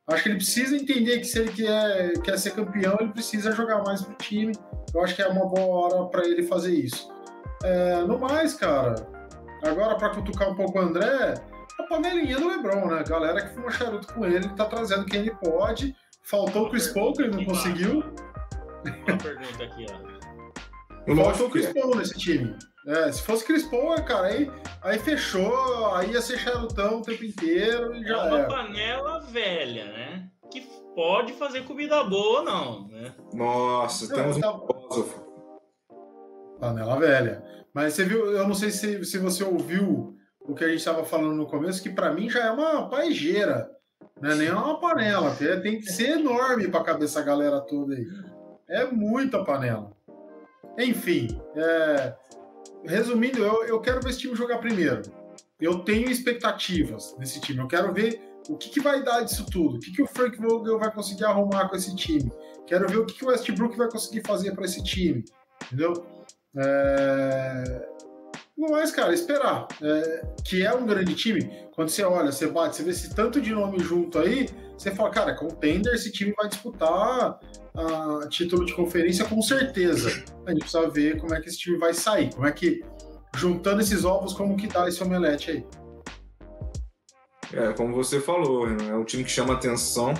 Acho 0.08 0.22
que 0.22 0.28
ele 0.28 0.36
precisa 0.36 0.76
entender 0.76 1.18
que 1.18 1.24
se 1.24 1.38
ele 1.40 1.52
quer, 1.52 2.12
quer 2.20 2.38
ser 2.38 2.52
campeão, 2.52 2.96
ele 3.00 3.10
precisa 3.10 3.50
jogar 3.50 3.82
mais 3.82 4.02
pro 4.02 4.14
time. 4.14 4.52
Eu 4.94 5.02
acho 5.02 5.16
que 5.16 5.22
é 5.22 5.26
uma 5.26 5.46
boa 5.46 5.94
hora 5.94 6.08
para 6.08 6.24
ele 6.24 6.44
fazer 6.44 6.72
isso. 6.72 7.10
É, 7.64 8.02
no 8.02 8.18
mais, 8.18 8.54
cara, 8.54 8.94
agora 9.64 9.96
para 9.96 10.10
cutucar 10.10 10.50
um 10.50 10.54
pouco 10.54 10.78
o 10.78 10.82
André, 10.82 11.34
a 11.78 11.82
panelinha 11.84 12.38
do 12.38 12.48
Lebron, 12.48 12.86
né? 12.86 13.02
Galera 13.08 13.42
que 13.42 13.54
fuma 13.54 13.70
charuto 13.70 14.12
com 14.14 14.24
ele, 14.24 14.36
ele 14.36 14.48
tá 14.50 14.66
trazendo 14.66 15.06
quem 15.06 15.20
ele 15.20 15.34
pode. 15.42 15.96
Faltou 16.22 16.66
o 16.66 16.70
Chris 16.70 16.88
Paul, 16.88 17.12
que 17.12 17.22
ele 17.22 17.36
não 17.36 17.44
conseguiu. 17.44 18.04
Uma 19.08 19.18
pergunta 19.18 19.64
aqui, 19.64 19.86
ó. 19.90 20.15
Faltou 21.14 21.46
o 21.46 21.50
Chris 21.50 21.72
Paul 21.72 21.94
nesse 21.94 22.18
time. 22.18 22.56
É, 22.86 23.10
se 23.10 23.22
fosse 23.22 23.44
Chris 23.44 23.64
Paul, 23.64 24.00
cara, 24.02 24.28
aí, 24.28 24.50
aí 24.80 24.98
fechou, 24.98 25.94
aí 25.94 26.12
ia 26.12 26.22
ser 26.22 26.38
charutão 26.38 26.98
o 26.98 27.02
tempo 27.02 27.24
inteiro 27.24 27.94
e 27.96 28.04
já 28.04 28.14
é 28.14 28.28
uma 28.28 28.38
era. 28.38 28.48
panela 28.48 29.20
velha, 29.20 29.86
né? 29.86 30.30
Que 30.52 30.60
pode 30.94 31.32
fazer 31.32 31.64
comida 31.64 32.04
boa 32.04 32.40
ou 32.40 32.44
não, 32.44 32.88
né? 32.88 33.12
Nossa, 33.32 34.14
temos 34.14 34.36
um 34.36 34.40
tá... 34.40 34.52
filósofo. 34.52 35.26
Panela 36.60 36.96
velha. 36.98 37.42
Mas 37.74 37.94
você 37.94 38.04
viu, 38.04 38.30
eu 38.30 38.46
não 38.46 38.54
sei 38.54 38.70
se, 38.70 39.04
se 39.04 39.18
você 39.18 39.42
ouviu 39.42 40.16
o 40.40 40.54
que 40.54 40.64
a 40.64 40.68
gente 40.68 40.78
estava 40.78 41.04
falando 41.04 41.34
no 41.34 41.46
começo, 41.46 41.82
que 41.82 41.90
para 41.90 42.12
mim 42.12 42.30
já 42.30 42.46
é 42.46 42.50
uma 42.50 42.88
paejeira, 42.88 43.68
não 44.20 44.30
é 44.30 44.34
nem 44.36 44.50
uma 44.50 44.78
panela, 44.78 45.36
tem 45.62 45.80
que 45.80 45.90
ser 45.90 46.18
enorme 46.18 46.68
para 46.68 46.84
caber 46.84 47.04
essa 47.04 47.22
galera 47.22 47.60
toda 47.60 47.94
aí. 47.94 48.06
É 48.68 48.86
muita 48.86 49.44
panela. 49.44 49.95
Enfim, 50.78 51.40
é, 51.54 52.14
resumindo, 52.84 53.44
eu, 53.44 53.64
eu 53.64 53.80
quero 53.80 54.00
ver 54.00 54.10
esse 54.10 54.20
time 54.20 54.34
jogar 54.34 54.58
primeiro. 54.58 55.02
Eu 55.60 55.80
tenho 55.80 56.10
expectativas 56.10 57.16
nesse 57.18 57.40
time. 57.40 57.60
Eu 57.60 57.66
quero 57.66 57.92
ver 57.92 58.20
o 58.48 58.56
que, 58.56 58.68
que 58.68 58.80
vai 58.80 59.02
dar 59.02 59.22
disso 59.22 59.46
tudo. 59.50 59.76
O 59.76 59.80
que, 59.80 59.90
que 59.90 60.02
o 60.02 60.06
Frank 60.06 60.36
Vogel 60.36 60.78
vai 60.78 60.92
conseguir 60.92 61.24
arrumar 61.24 61.68
com 61.68 61.76
esse 61.76 61.94
time. 61.96 62.30
Quero 62.66 62.88
ver 62.88 62.98
o 62.98 63.06
que, 63.06 63.14
que 63.14 63.24
o 63.24 63.28
Westbrook 63.28 63.76
vai 63.76 63.90
conseguir 63.90 64.26
fazer 64.26 64.52
para 64.52 64.64
esse 64.64 64.82
time. 64.82 65.24
Entendeu? 65.64 65.92
É... 66.56 67.88
Mais, 68.56 68.90
cara, 68.90 69.12
esperar. 69.12 69.68
É... 69.82 70.26
Que 70.44 70.64
é 70.64 70.74
um 70.74 70.86
grande 70.86 71.14
time. 71.14 71.50
Quando 71.74 71.90
você 71.90 72.02
olha, 72.02 72.32
você 72.32 72.46
bate, 72.46 72.76
você 72.76 72.82
vê 72.82 72.90
esse 72.90 73.14
tanto 73.14 73.40
de 73.40 73.52
nome 73.52 73.78
junto 73.78 74.18
aí, 74.18 74.48
você 74.78 74.90
fala, 74.90 75.10
cara, 75.10 75.34
contender, 75.34 75.92
esse 75.94 76.10
time 76.10 76.32
vai 76.36 76.48
disputar 76.48 77.38
a 77.74 78.26
título 78.28 78.64
de 78.64 78.74
conferência 78.74 79.24
com 79.24 79.40
certeza. 79.42 80.08
A 80.46 80.50
gente 80.50 80.60
precisa 80.60 80.88
ver 80.88 81.18
como 81.18 81.34
é 81.34 81.40
que 81.40 81.48
esse 81.48 81.58
time 81.58 81.76
vai 81.76 81.92
sair, 81.92 82.32
como 82.34 82.46
é 82.46 82.52
que, 82.52 82.82
juntando 83.36 83.80
esses 83.82 84.04
ovos, 84.04 84.32
como 84.32 84.56
que 84.56 84.66
dá 84.66 84.88
esse 84.88 85.02
omelete 85.02 85.50
aí. 85.50 85.66
É, 87.52 87.72
como 87.74 87.94
você 87.94 88.20
falou, 88.20 88.68
é 88.68 88.94
um 88.94 89.04
time 89.04 89.24
que 89.24 89.30
chama 89.30 89.54
atenção, 89.54 90.14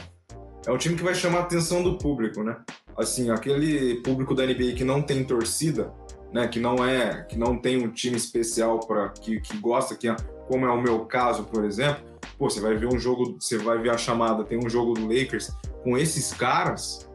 é 0.67 0.71
um 0.71 0.79
time 0.79 0.97
que 0.97 1.03
vai 1.03 1.15
chamar 1.15 1.39
a 1.39 1.43
atenção 1.43 1.83
do 1.83 1.99
público, 1.99 2.43
né? 2.43 2.57
Assim, 2.97 3.31
aquele 3.31 3.97
público 4.03 4.35
da 4.35 4.47
NBA 4.47 4.73
que 4.77 4.85
não 4.85 5.03
tem 5.03 5.25
torcida, 5.25 5.93
né? 6.33 6.49
Que 6.49 6.61
não 6.61 6.85
é, 6.85 7.23
que 7.23 7.39
não 7.39 7.59
tem 7.59 7.85
um 7.85 7.91
time 7.91 8.17
especial 8.17 8.81
para 8.81 9.09
que, 9.11 9.41
que 9.41 9.57
gosta, 9.59 9.95
que 9.95 10.09
é, 10.09 10.17
como 10.49 10.67
é 10.67 10.71
o 10.71 10.81
meu 10.81 11.05
caso, 11.07 11.45
por 11.45 11.65
exemplo. 11.65 12.05
Pô, 12.39 12.51
você 12.51 12.61
vai 12.61 12.77
ver 12.77 12.87
um 12.87 12.99
jogo, 12.99 13.37
você 13.41 13.57
vai 13.57 13.79
ver 13.79 13.91
a 13.91 13.99
chamada, 13.99 14.45
tem 14.45 14.59
um 14.59 14.69
jogo 14.69 14.95
do 14.95 15.07
Lakers 15.07 15.51
com 15.83 15.97
esses 15.97 16.33
caras, 16.33 17.09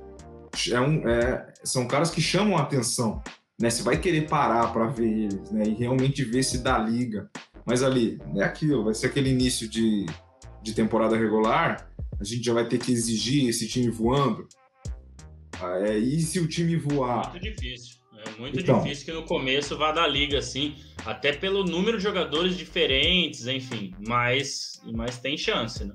é 0.72 0.80
um, 0.80 1.08
é, 1.08 1.54
são 1.64 1.88
caras 1.88 2.10
que 2.10 2.22
chamam 2.22 2.58
a 2.58 2.62
atenção. 2.62 3.22
Né? 3.60 3.70
Você 3.70 3.84
vai 3.84 3.98
querer 3.98 4.28
parar 4.28 4.72
para 4.74 4.88
ver 4.88 5.08
eles 5.08 5.52
né? 5.52 5.64
e 5.66 5.74
realmente 5.74 6.24
ver 6.24 6.44
se 6.44 6.60
dá 6.60 6.78
liga. 6.78 7.30
Mas 7.66 7.84
ali, 7.84 8.20
é 8.36 8.44
aquilo, 8.44 8.84
vai 8.84 8.94
ser 8.94 9.08
aquele 9.08 9.30
início 9.30 9.68
de, 9.68 10.06
de 10.64 10.74
temporada 10.74 11.16
regular, 11.16 11.92
a 12.20 12.24
gente 12.24 12.44
já 12.44 12.54
vai 12.54 12.68
ter 12.68 12.80
que 12.80 12.92
exigir 12.92 13.48
esse 13.48 13.68
time 13.68 13.90
voando. 13.90 14.48
Ah, 15.60 15.80
é, 15.80 15.98
e 15.98 16.20
se 16.22 16.40
o 16.40 16.48
time 16.48 16.76
voar? 16.76 17.30
Muito 17.32 17.44
difícil. 17.44 18.01
Muito 18.42 18.60
então, 18.60 18.82
difícil 18.82 19.06
que 19.06 19.12
no 19.12 19.22
começo 19.22 19.78
vá 19.78 19.92
dar 19.92 20.08
liga 20.08 20.40
assim, 20.40 20.76
até 21.06 21.32
pelo 21.32 21.64
número 21.64 21.98
de 21.98 22.04
jogadores 22.04 22.58
diferentes, 22.58 23.46
enfim. 23.46 23.94
Mas, 24.08 24.82
mas 24.96 25.20
tem 25.20 25.38
chance, 25.38 25.86
né? 25.86 25.94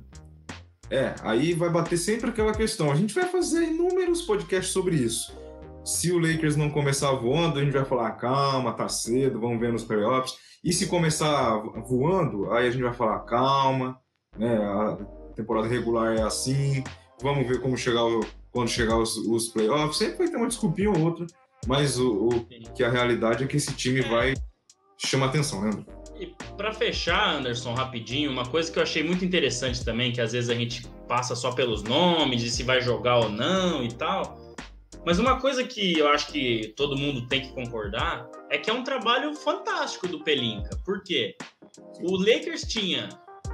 É, 0.89 1.17
aí 1.23 1.55
vai 1.55 1.69
bater 1.69 1.97
sempre 1.97 2.31
aquela 2.31 2.55
questão. 2.55 2.93
A 2.93 2.95
gente 2.95 3.13
vai 3.13 3.27
fazer 3.27 3.65
inúmeros 3.65 4.23
podcasts 4.23 4.73
sobre 4.73 4.95
isso. 4.95 5.37
Se 5.85 6.13
o 6.13 6.21
Lakers 6.21 6.55
não 6.55 6.71
começar 6.71 7.11
voando, 7.11 7.59
a 7.59 7.65
gente 7.65 7.73
vai 7.73 7.85
falar, 7.85 8.13
calma, 8.13 8.73
tá 8.73 8.89
cedo, 8.89 9.41
vamos 9.41 9.59
ver 9.59 9.73
nos 9.73 9.83
playoffs. 9.83 10.37
E 10.63 10.73
se 10.73 10.87
começar 10.87 11.59
voando, 11.85 12.53
aí 12.53 12.69
a 12.69 12.71
gente 12.71 12.83
vai 12.83 12.95
falar, 12.95 13.19
calma, 13.25 13.99
né, 14.39 14.57
a 14.57 14.97
temporada 15.35 15.67
regular 15.67 16.17
é 16.17 16.23
assim, 16.23 16.85
vamos 17.21 17.45
ver 17.49 17.61
como 17.61 17.77
chegar 17.77 18.03
quando 18.53 18.69
chegar 18.69 18.97
os, 18.99 19.17
os 19.17 19.49
playoffs. 19.49 19.99
Sempre 19.99 20.19
vai 20.19 20.29
ter 20.29 20.37
uma 20.37 20.47
desculpinha 20.47 20.91
ou 20.91 21.01
outra, 21.01 21.27
mas 21.67 21.99
o, 21.99 22.29
o 22.29 22.47
que 22.75 22.85
a 22.85 22.91
realidade 22.91 23.45
é 23.45 23.47
que 23.47 23.57
esse 23.57 23.75
time 23.75 24.01
vai 24.03 24.35
chamar 24.97 25.27
atenção, 25.27 25.63
né? 25.63 25.85
E 26.19 26.35
para 26.57 26.73
fechar, 26.73 27.37
Anderson, 27.37 27.75
rapidinho, 27.75 28.31
uma 28.31 28.47
coisa 28.47 28.73
que 28.73 28.79
eu 28.79 28.83
achei 28.83 29.03
muito 29.03 29.25
interessante 29.25 29.85
também, 29.85 30.13
que 30.13 30.21
às 30.21 30.33
vezes 30.33 30.49
a 30.49 30.55
gente 30.55 30.87
passa 31.07 31.37
só 31.37 31.53
pelos 31.53 31.83
nomes, 31.83 32.41
de 32.41 32.51
se 32.51 32.63
vai 32.63 32.81
jogar 32.81 33.19
ou 33.19 33.29
não 33.29 33.85
e 33.85 33.93
tal. 33.93 34.57
Mas 35.05 35.19
uma 35.19 35.39
coisa 35.39 35.63
que 35.63 35.99
eu 35.99 36.09
acho 36.09 36.29
que 36.29 36.73
todo 36.77 36.97
mundo 36.97 37.29
tem 37.29 37.43
que 37.43 37.53
concordar 37.53 38.29
é 38.51 38.59
que 38.59 38.71
é 38.71 38.73
um 38.73 38.83
trabalho 38.83 39.35
fantástico 39.35 40.09
do 40.09 40.25
Pelinka. 40.25 40.77
Por 40.85 41.03
quê? 41.03 41.37
O 42.01 42.17
Lakers 42.17 42.63
tinha 42.63 43.09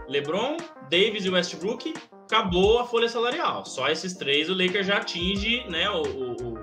LeBron, 0.08 0.56
Davis 0.88 1.24
e 1.24 1.30
Westbrook, 1.30 1.92
acabou 2.24 2.78
a 2.78 2.86
folha 2.86 3.08
salarial. 3.08 3.64
Só 3.66 3.88
esses 3.88 4.14
três 4.14 4.48
o 4.48 4.54
Lakers 4.54 4.86
já 4.86 4.98
atinge 4.98 5.64
né, 5.68 5.90
o, 5.90 6.02
o, 6.02 6.54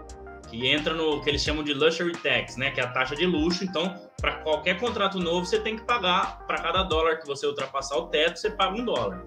que 0.50 0.68
entra 0.68 0.94
no 0.94 1.22
que 1.22 1.30
eles 1.30 1.44
chamam 1.44 1.64
de 1.64 1.74
luxury 1.74 2.14
tax, 2.14 2.58
né, 2.58 2.72
que 2.72 2.80
é 2.80 2.84
a 2.84 2.88
taxa 2.88 3.16
de 3.16 3.26
luxo. 3.26 3.64
Então, 3.64 3.96
para 4.20 4.38
qualquer 4.38 4.80
contrato 4.80 5.20
novo, 5.20 5.46
você 5.46 5.60
tem 5.60 5.76
que 5.76 5.84
pagar 5.84 6.46
para 6.46 6.62
cada 6.62 6.84
dólar 6.84 7.18
que 7.18 7.28
você 7.28 7.46
ultrapassar 7.46 7.98
o 7.98 8.08
teto, 8.08 8.38
você 8.38 8.50
paga 8.50 8.76
um 8.76 8.86
dólar. 8.86 9.24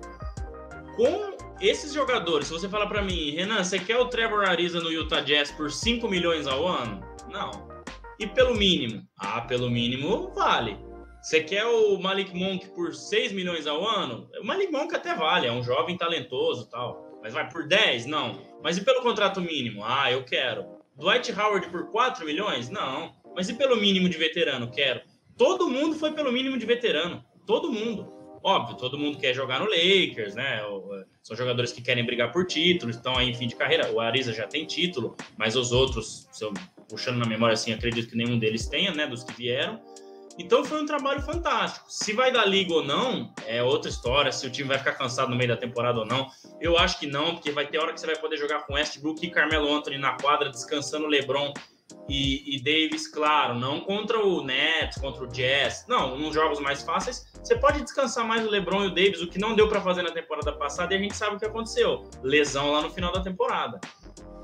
Com 0.97 1.37
esses 1.61 1.93
jogadores, 1.93 2.49
se 2.49 2.53
você 2.53 2.69
falar 2.69 2.87
para 2.87 3.03
mim, 3.03 3.31
Renan, 3.31 3.63
você 3.63 3.79
quer 3.79 3.97
o 3.97 4.07
Trevor 4.07 4.45
Ariza 4.49 4.81
no 4.81 4.91
Utah 4.91 5.21
Jazz 5.21 5.51
por 5.53 5.71
5 5.71 6.09
milhões 6.09 6.47
ao 6.47 6.67
ano? 6.67 7.01
Não. 7.31 7.51
E 8.19 8.27
pelo 8.27 8.55
mínimo? 8.55 9.03
Ah, 9.19 9.41
pelo 9.41 9.71
mínimo 9.71 10.33
vale. 10.35 10.77
Você 11.23 11.41
quer 11.41 11.65
o 11.65 11.97
Malik 11.99 12.37
Monk 12.37 12.69
por 12.71 12.93
6 12.93 13.31
milhões 13.31 13.67
ao 13.67 13.87
ano? 13.89 14.29
O 14.41 14.45
Malik 14.45 14.73
Monk 14.73 14.93
até 14.95 15.15
vale, 15.15 15.47
é 15.47 15.53
um 15.53 15.63
jovem 15.63 15.97
talentoso 15.97 16.69
tal. 16.69 17.21
Mas 17.23 17.33
vai 17.33 17.49
por 17.49 17.67
10? 17.67 18.07
Não. 18.07 18.43
Mas 18.63 18.77
e 18.77 18.85
pelo 18.85 19.03
contrato 19.03 19.41
mínimo? 19.41 19.85
Ah, 19.85 20.11
eu 20.11 20.25
quero. 20.25 20.82
Dwight 20.97 21.33
Howard 21.33 21.69
por 21.71 21.91
4 21.91 22.25
milhões? 22.25 22.69
Não. 22.69 23.15
Mas 23.35 23.49
e 23.49 23.55
pelo 23.55 23.77
mínimo 23.77 24.09
de 24.09 24.19
veterano? 24.19 24.71
Quero. 24.71 25.01
Todo 25.37 25.69
mundo 25.69 25.97
foi 25.97 26.13
pelo 26.13 26.31
mínimo 26.31 26.59
de 26.59 26.67
veterano. 26.67 27.25
Todo 27.47 27.73
mundo. 27.73 28.13
Óbvio, 28.45 28.77
todo 28.77 28.99
mundo 28.99 29.19
quer 29.19 29.33
jogar 29.33 29.61
no 29.61 29.67
Lakers, 29.67 30.35
né? 30.35 30.61
São 31.23 31.37
jogadores 31.37 31.73
que 31.73 31.81
querem 31.81 32.05
brigar 32.05 32.33
por 32.33 32.45
títulos, 32.45 32.97
estão 32.97 33.17
aí 33.17 33.31
em 33.31 33.35
fim 33.35 33.47
de 33.47 33.55
carreira. 33.55 33.91
O 33.93 34.01
Ariza 34.01 34.33
já 34.33 34.47
tem 34.49 34.67
título, 34.67 35.17
mas 35.39 35.55
os 35.55 35.71
outros, 35.71 36.29
se 36.33 36.45
eu, 36.45 36.53
puxando 36.89 37.19
na 37.19 37.27
memória 37.27 37.55
assim, 37.55 37.73
acredito 37.73 38.09
que 38.09 38.17
nenhum 38.17 38.39
deles 38.39 38.67
tenha, 38.67 38.93
né? 38.93 39.07
Dos 39.07 39.23
que 39.23 39.33
vieram. 39.33 39.81
Então 40.39 40.65
foi 40.65 40.83
um 40.83 40.87
trabalho 40.87 41.21
fantástico. 41.23 41.87
Se 41.89 42.13
vai 42.13 42.33
dar 42.33 42.45
liga 42.45 42.73
ou 42.73 42.85
não, 42.85 43.33
é 43.47 43.63
outra 43.63 43.91
história. 43.91 44.33
Se 44.33 44.47
o 44.47 44.51
time 44.51 44.69
vai 44.69 44.79
ficar 44.79 44.93
cansado 44.93 45.31
no 45.31 45.37
meio 45.37 45.49
da 45.49 45.57
temporada 45.57 46.01
ou 46.01 46.07
não. 46.07 46.29
Eu 46.61 46.79
acho 46.79 46.99
que 46.99 47.07
não, 47.07 47.35
porque 47.35 47.51
vai 47.51 47.67
ter 47.67 47.79
hora 47.79 47.93
que 47.93 48.01
você 48.01 48.07
vai 48.07 48.17
poder 48.17 48.37
jogar 48.37 48.67
com 48.67 48.75
Westbrook 48.75 49.25
e 49.25 49.31
Carmelo 49.31 49.73
Anthony 49.73 49.99
na 49.99 50.17
quadra, 50.17 50.51
descansando 50.51 51.05
o 51.05 51.09
LeBron 51.09 51.53
e, 52.09 52.57
e, 52.57 52.63
Davis, 52.63 53.07
claro, 53.07 53.55
não 53.55 53.81
contra 53.81 54.19
o 54.25 54.43
Nets, 54.43 54.99
contra 54.99 55.25
o 55.25 55.29
Jazz, 55.29 55.85
não, 55.89 56.19
nos 56.19 56.35
jogos 56.35 56.61
mais 56.61 56.83
fáceis, 56.83 57.31
você 57.35 57.57
pode 57.57 57.83
descansar 57.83 58.27
mais 58.27 58.45
o 58.47 58.51
LeBron 58.51 58.85
e 58.85 58.87
o 58.89 58.91
Davis, 58.91 59.23
o 59.23 59.29
que 59.29 59.39
não 59.39 59.55
deu 59.55 59.69
para 59.69 59.81
fazer 59.81 60.03
na 60.03 60.11
temporada 60.11 60.53
passada, 60.53 60.95
e 60.95 60.97
a 60.97 61.01
gente 61.01 61.17
sabe 61.17 61.37
o 61.37 61.39
que 61.39 61.45
aconteceu, 61.45 62.05
lesão 62.23 62.73
lá 62.73 62.83
no 62.83 62.91
final 62.91 63.13
da 63.13 63.21
temporada. 63.21 63.81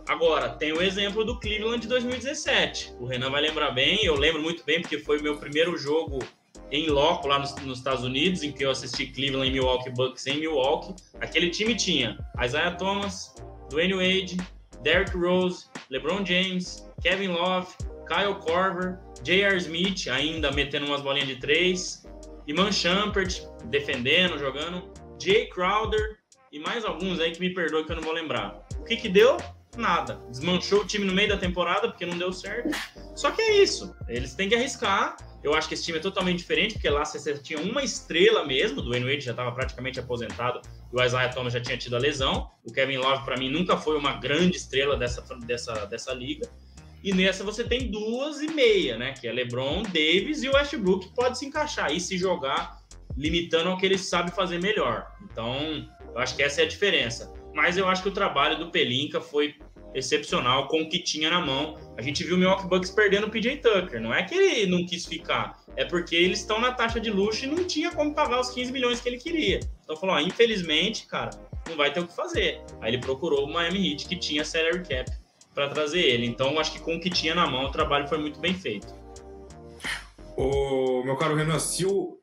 Agora, 0.09 0.49
tem 0.49 0.73
o 0.73 0.81
exemplo 0.81 1.23
do 1.23 1.38
Cleveland 1.38 1.81
de 1.81 1.88
2017. 1.88 2.94
O 2.99 3.05
Renan 3.05 3.29
vai 3.29 3.42
lembrar 3.42 3.73
bem, 3.73 4.03
eu 4.03 4.14
lembro 4.14 4.40
muito 4.42 4.64
bem, 4.64 4.81
porque 4.81 4.99
foi 4.99 5.18
o 5.18 5.23
meu 5.23 5.37
primeiro 5.37 5.77
jogo 5.77 6.18
em 6.71 6.88
loco 6.88 7.29
lá 7.29 7.38
nos, 7.38 7.55
nos, 7.57 7.77
Estados 7.77 8.05
Unidos, 8.05 8.42
em 8.42 8.51
que 8.51 8.64
eu 8.64 8.71
assisti 8.71 9.07
Cleveland 9.07 9.49
e 9.49 9.53
Milwaukee 9.53 9.90
Bucks 9.90 10.27
em 10.27 10.40
Milwaukee. 10.40 10.94
Aquele 11.21 11.51
time 11.51 11.75
tinha 11.75 12.18
Isaiah 12.42 12.71
Thomas, 12.71 13.35
Dwayne 13.68 13.92
Wade, 13.92 14.38
Derrick 14.83 15.14
Rose, 15.14 15.66
LeBron 15.90 16.25
James, 16.25 16.90
Kevin 17.03 17.29
Love, 17.29 17.68
Kyle 18.07 18.35
Korver, 18.40 18.99
J.R. 19.23 19.59
Smith 19.59 20.09
ainda 20.09 20.51
metendo 20.51 20.87
umas 20.87 21.03
bolinhas 21.03 21.29
de 21.29 21.37
três, 21.37 22.07
Iman 22.47 22.73
Shumpert 22.73 23.42
defendendo, 23.66 24.38
jogando, 24.38 24.90
Jay 25.21 25.51
Crowder 25.51 26.16
e 26.51 26.59
mais 26.59 26.83
alguns 26.87 27.21
aí 27.21 27.33
que 27.33 27.40
me 27.40 27.53
perdoe 27.53 27.85
que 27.85 27.92
eu 27.92 27.97
não 27.97 28.03
vou 28.03 28.14
lembrar. 28.14 28.66
O 28.81 28.85
que 28.85 28.97
que 28.97 29.09
deu? 29.11 29.37
Nada. 29.79 30.21
Desmanchou 30.29 30.81
o 30.81 30.85
time 30.85 31.07
no 31.07 31.14
meio 31.14 31.29
da 31.29 31.38
temporada 31.38 31.88
porque 31.88 32.05
não 32.05 32.19
deu 32.19 32.33
certo. 32.33 32.69
Só 33.14 33.31
que 33.31 33.41
é 33.41 33.62
isso. 33.62 33.97
Eles 34.09 34.35
têm 34.35 34.49
que 34.49 34.55
arriscar 34.55 35.17
eu 35.43 35.55
acho 35.55 35.69
que 35.69 35.75
esse 35.75 35.85
time 35.85 35.99
é 35.99 36.01
totalmente 36.01 36.38
diferente, 36.38 36.75
porque 36.75 36.91
lá 36.91 37.05
você 37.05 37.38
tinha 37.38 37.61
uma 37.61 37.83
estrela 37.83 38.45
mesmo, 38.45 38.83
do 38.83 38.91
Wade 38.91 39.21
já 39.21 39.31
estava 39.31 39.53
praticamente 39.53 40.01
aposentado, 40.01 40.61
e 40.93 40.97
o 40.97 41.03
Isaiah 41.03 41.33
Thomas 41.33 41.53
já 41.53 41.61
tinha 41.61 41.77
tido 41.77 41.95
a 41.95 41.99
lesão. 41.99 42.51
O 42.64 42.73
Kevin 42.73 42.97
Love, 42.97 43.25
para 43.25 43.37
mim, 43.37 43.49
nunca 43.49 43.77
foi 43.77 43.97
uma 43.97 44.14
grande 44.14 44.57
estrela 44.57 44.97
dessa, 44.97 45.23
dessa, 45.47 45.87
dessa 45.87 46.12
liga. 46.12 46.49
E 47.05 47.14
nessa 47.14 47.45
você 47.45 47.62
tem 47.62 47.91
duas 47.91 48.41
e 48.41 48.49
meia, 48.49 48.99
né? 48.99 49.12
Que 49.12 49.29
é 49.29 49.33
LeBron, 49.33 49.85
Davis 49.85 50.43
e 50.43 50.49
o 50.49 50.55
Westbrook, 50.55 51.07
que 51.07 51.14
pode 51.14 51.38
se 51.38 51.47
encaixar 51.47 51.93
e 51.93 52.01
se 52.01 52.19
jogar 52.19 52.79
limitando 53.17 53.69
ao 53.69 53.79
que 53.79 53.87
ele 53.87 53.99
sabe 53.99 54.33
fazer 54.33 54.61
melhor. 54.61 55.07
Então, 55.23 55.88
eu 56.12 56.19
acho 56.19 56.35
que 56.35 56.43
essa 56.43 56.62
é 56.62 56.64
a 56.64 56.69
diferença. 56.69 57.33
Mas 57.55 57.77
eu 57.77 57.88
acho 57.88 58.03
que 58.03 58.09
o 58.09 58.12
trabalho 58.12 58.59
do 58.59 58.71
Pelinka 58.71 59.21
foi 59.21 59.55
excepcional 59.98 60.68
com 60.68 60.82
o 60.82 60.88
que 60.88 60.98
tinha 60.98 61.30
na 61.30 61.40
mão. 61.40 61.76
A 61.96 62.02
gente 62.02 62.24
viu 62.24 62.37
o 62.37 62.38
Milwaukee 62.38 62.66
Bucks 62.66 62.90
perdendo 62.90 63.26
o 63.26 63.30
PJ 63.30 63.58
Tucker. 63.58 64.00
Não 64.00 64.14
é 64.14 64.22
que 64.22 64.34
ele 64.34 64.70
não 64.70 64.87
quis 64.87 65.04
ficar, 65.04 65.58
é 65.76 65.84
porque 65.84 66.16
eles 66.16 66.40
estão 66.40 66.61
na 66.61 66.72
taxa 66.72 66.98
de 66.98 67.11
luxo 67.11 67.44
e 67.44 67.48
não 67.48 67.64
tinha 67.64 67.90
como 67.90 68.14
pagar 68.14 68.40
os 68.40 68.50
15 68.50 68.72
milhões 68.72 69.00
que 69.00 69.08
ele 69.08 69.18
queria. 69.18 69.61
Então 69.84 69.96
falou, 69.96 70.16
ó, 70.16 70.20
infelizmente, 70.20 71.06
cara, 71.06 71.30
não 71.68 71.76
vai 71.76 71.92
ter 71.92 72.00
o 72.00 72.06
que 72.06 72.14
fazer. 72.14 72.61
Aí 72.80 72.90
ele 72.90 72.98
procurou 72.98 73.44
o 73.44 73.52
Miami 73.52 73.92
Heat 73.92 74.06
que 74.06 74.16
tinha 74.16 74.44
salary 74.44 74.82
cap 74.82 75.11
para 75.54 75.68
trazer 75.68 76.00
ele. 76.00 76.26
Então 76.26 76.58
acho 76.58 76.72
que 76.72 76.80
com 76.80 76.96
o 76.96 77.00
que 77.00 77.11
tinha 77.11 77.34
na 77.34 77.46
mão 77.46 77.66
o 77.66 77.70
trabalho 77.70 78.08
foi 78.08 78.18
muito 78.18 78.38
bem 78.40 78.54
feito. 78.54 78.87
O 80.37 81.02
meu 81.04 81.16
caro 81.16 81.34
Renan, 81.34 81.58
se 81.58 81.84
o, 81.84 82.18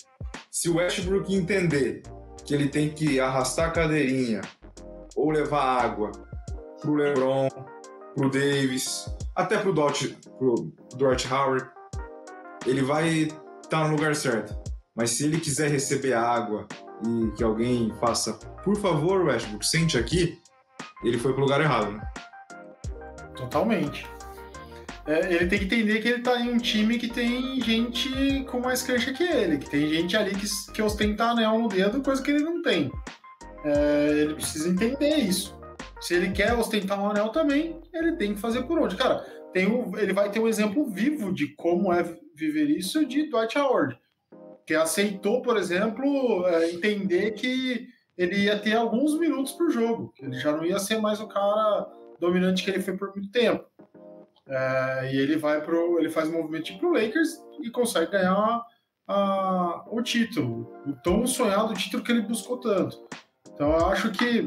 se 0.50 0.70
o 0.70 0.78
Westbrook 0.78 1.34
entender 1.34 2.02
que 2.46 2.54
ele 2.54 2.70
tem 2.70 2.90
que 2.90 3.20
arrastar 3.20 3.68
a 3.68 3.72
cadeirinha 3.72 4.42
ou 5.16 5.32
levar 5.32 5.84
água 5.84 6.12
pro 6.82 6.96
LeBron, 6.96 7.50
pro 8.16 8.30
Davis, 8.30 9.06
até 9.36 9.58
pro 9.58 9.74
Dwight, 9.74 10.18
pro 10.38 10.72
Dwight 10.96 11.32
Howard. 11.32 11.66
Ele 12.66 12.82
vai 12.82 13.10
estar 13.10 13.38
tá 13.70 13.88
no 13.88 13.96
lugar 13.96 14.16
certo. 14.16 14.56
Mas 14.96 15.12
se 15.12 15.26
ele 15.26 15.40
quiser 15.40 15.70
receber 15.70 16.14
água 16.14 16.68
e 17.06 17.32
que 17.32 17.44
alguém 17.44 17.94
faça, 18.00 18.34
por 18.64 18.78
favor, 18.78 19.26
Westbrook, 19.26 19.66
sente 19.66 19.98
aqui, 19.98 20.40
ele 21.04 21.18
foi 21.18 21.34
pro 21.34 21.42
lugar 21.42 21.60
errado, 21.60 21.92
né? 21.92 22.08
Totalmente. 23.36 24.08
É, 25.06 25.34
ele 25.34 25.48
tem 25.48 25.60
que 25.60 25.66
entender 25.66 26.02
que 26.02 26.08
ele 26.08 26.24
tá 26.24 26.40
em 26.40 26.50
um 26.50 26.58
time 26.58 26.98
que 26.98 27.08
tem 27.08 27.62
gente 27.62 28.44
com 28.50 28.60
mais 28.60 28.82
cancha 28.82 29.14
que 29.14 29.24
ele, 29.24 29.60
que 29.60 29.70
tem 29.70 29.88
gente 29.88 30.18
ali 30.18 30.34
que, 30.34 30.48
que 30.74 30.82
ostenta 30.82 31.26
anel 31.26 31.60
no 31.60 31.68
dedo, 31.68 32.02
coisa 32.02 32.24
que 32.24 32.32
ele 32.32 32.44
não 32.44 32.62
tem. 32.62 32.92
É, 33.64 34.10
ele 34.22 34.34
precisa 34.36 34.70
entender 34.70 35.18
isso. 35.18 35.55
Se 36.06 36.14
ele 36.14 36.30
quer 36.30 36.54
ostentar 36.54 37.02
um 37.02 37.10
anel 37.10 37.30
também, 37.30 37.82
ele 37.92 38.16
tem 38.16 38.36
que 38.36 38.40
fazer 38.40 38.62
por 38.62 38.78
onde. 38.78 38.96
Cara, 38.96 39.26
tem 39.52 39.66
um, 39.66 39.98
ele 39.98 40.14
vai 40.14 40.30
ter 40.30 40.40
um 40.40 40.48
exemplo 40.48 40.86
vivo 40.86 41.34
de 41.34 41.48
como 41.56 41.92
é 41.92 42.04
viver 42.36 42.70
isso 42.70 43.04
de 43.08 43.28
Dwight 43.28 43.58
Howard, 43.58 44.00
que 44.68 44.76
aceitou, 44.76 45.42
por 45.42 45.58
exemplo, 45.58 46.46
é, 46.46 46.70
entender 46.70 47.32
que 47.32 47.88
ele 48.16 48.44
ia 48.44 48.60
ter 48.60 48.76
alguns 48.76 49.18
minutos 49.18 49.54
por 49.54 49.72
jogo, 49.72 50.14
ele 50.20 50.38
já 50.38 50.52
não 50.52 50.64
ia 50.64 50.78
ser 50.78 51.02
mais 51.02 51.20
o 51.20 51.28
cara 51.28 51.92
dominante 52.20 52.64
que 52.64 52.70
ele 52.70 52.84
foi 52.84 52.96
por 52.96 53.12
muito 53.16 53.32
tempo. 53.32 53.66
É, 54.48 55.12
e 55.12 55.18
ele 55.18 55.38
vai 55.38 55.60
pro, 55.60 55.98
ele 55.98 56.12
faz 56.12 56.30
um 56.30 56.34
movimento 56.34 56.78
pro 56.78 56.94
Lakers 56.94 57.32
e 57.64 57.72
consegue 57.72 58.12
ganhar 58.12 58.64
a, 59.08 59.84
o 59.90 60.04
título, 60.04 60.72
o 60.86 60.94
tão 61.04 61.26
sonhado 61.26 61.74
título 61.74 62.04
que 62.04 62.12
ele 62.12 62.22
buscou 62.22 62.60
tanto. 62.60 63.08
Então 63.52 63.72
eu 63.72 63.88
acho 63.88 64.12
que 64.12 64.46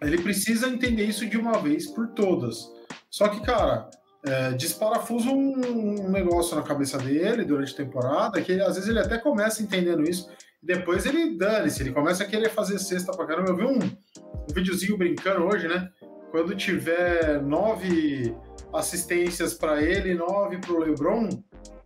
ele 0.00 0.18
precisa 0.22 0.68
entender 0.68 1.04
isso 1.04 1.26
de 1.26 1.36
uma 1.36 1.58
vez 1.58 1.86
por 1.86 2.08
todas. 2.08 2.70
Só 3.10 3.28
que, 3.28 3.40
cara, 3.40 3.88
é, 4.26 4.52
disparafusa 4.52 5.30
um, 5.30 5.52
um, 5.66 6.10
negócio 6.10 6.56
na 6.56 6.62
cabeça 6.62 6.98
dele 6.98 7.44
durante 7.44 7.72
a 7.72 7.76
temporada, 7.76 8.40
que 8.40 8.52
ele, 8.52 8.62
às 8.62 8.74
vezes 8.74 8.88
ele 8.88 8.98
até 8.98 9.18
começa 9.18 9.62
entendendo 9.62 10.02
isso, 10.02 10.28
e 10.62 10.66
depois 10.66 11.06
ele 11.06 11.36
dane-se, 11.36 11.82
ele 11.82 11.92
começa 11.92 12.24
a 12.24 12.26
querer 12.26 12.50
fazer 12.50 12.78
cesta 12.78 13.12
pra 13.12 13.26
caramba. 13.26 13.50
Eu 13.50 13.56
vi 13.56 13.64
um, 13.64 13.78
um 13.78 14.54
videozinho 14.54 14.98
brincando 14.98 15.44
hoje, 15.44 15.68
né? 15.68 15.88
Quando 16.30 16.54
tiver 16.54 17.40
nove 17.42 18.34
assistências 18.72 19.54
para 19.54 19.80
ele, 19.82 20.14
nove 20.14 20.58
pro 20.58 20.78
LeBron, 20.78 21.28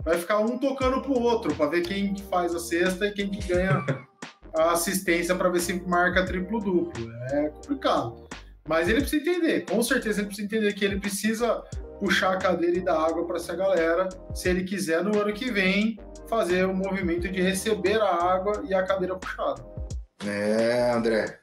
vai 0.05 0.19
ficar 0.19 0.39
um 0.41 0.59
tocando 0.59 1.01
pro 1.01 1.13
outro, 1.13 1.55
para 1.55 1.67
ver 1.67 1.83
quem 1.83 2.17
faz 2.29 2.55
a 2.55 2.59
cesta 2.59 3.07
e 3.07 3.13
quem 3.13 3.31
que 3.31 3.47
ganha 3.47 3.85
a 4.55 4.73
assistência 4.73 5.35
para 5.35 5.49
ver 5.49 5.61
se 5.61 5.75
marca 5.87 6.25
triplo-duplo. 6.25 7.13
É 7.31 7.49
complicado. 7.49 8.27
Mas 8.69 8.89
ele 8.89 9.01
precisa 9.01 9.23
entender, 9.23 9.65
com 9.65 9.83
certeza 9.83 10.21
ele 10.21 10.29
precisa 10.29 10.47
entender 10.47 10.73
que 10.75 10.85
ele 10.85 11.01
precisa 11.01 11.63
puxar 11.99 12.35
a 12.35 12.37
cadeira 12.37 12.79
e 12.79 12.81
dar 12.81 12.97
água 12.97 13.27
para 13.27 13.37
essa 13.37 13.55
galera, 13.55 14.09
se 14.35 14.49
ele 14.49 14.65
quiser 14.65 15.03
no 15.03 15.21
ano 15.21 15.33
que 15.33 15.51
vem 15.51 15.99
fazer 16.29 16.67
o 16.67 16.75
movimento 16.75 17.29
de 17.29 17.41
receber 17.41 18.01
a 18.01 18.15
água 18.15 18.65
e 18.69 18.75
a 18.75 18.83
cadeira 18.83 19.17
puxada. 19.17 19.65
É, 20.27 20.93
André. 20.93 21.39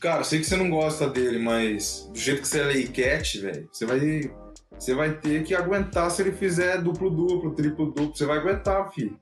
Cara, 0.00 0.20
eu 0.20 0.24
sei 0.24 0.40
que 0.40 0.46
você 0.46 0.56
não 0.56 0.70
gosta 0.70 1.08
dele, 1.08 1.38
mas 1.38 2.08
do 2.12 2.18
jeito 2.18 2.42
que 2.42 2.48
você 2.48 2.60
é 2.60 2.64
Laycat, 2.64 3.40
velho, 3.40 3.68
você 3.70 3.86
vai, 3.86 4.30
você 4.78 4.94
vai 4.94 5.14
ter 5.18 5.42
que 5.44 5.54
aguentar 5.54 6.10
se 6.10 6.22
ele 6.22 6.32
fizer 6.32 6.82
duplo-duplo, 6.82 7.54
triplo-duplo. 7.54 8.16
Você 8.16 8.24
vai 8.24 8.38
aguentar, 8.38 8.92
filho. 8.92 9.18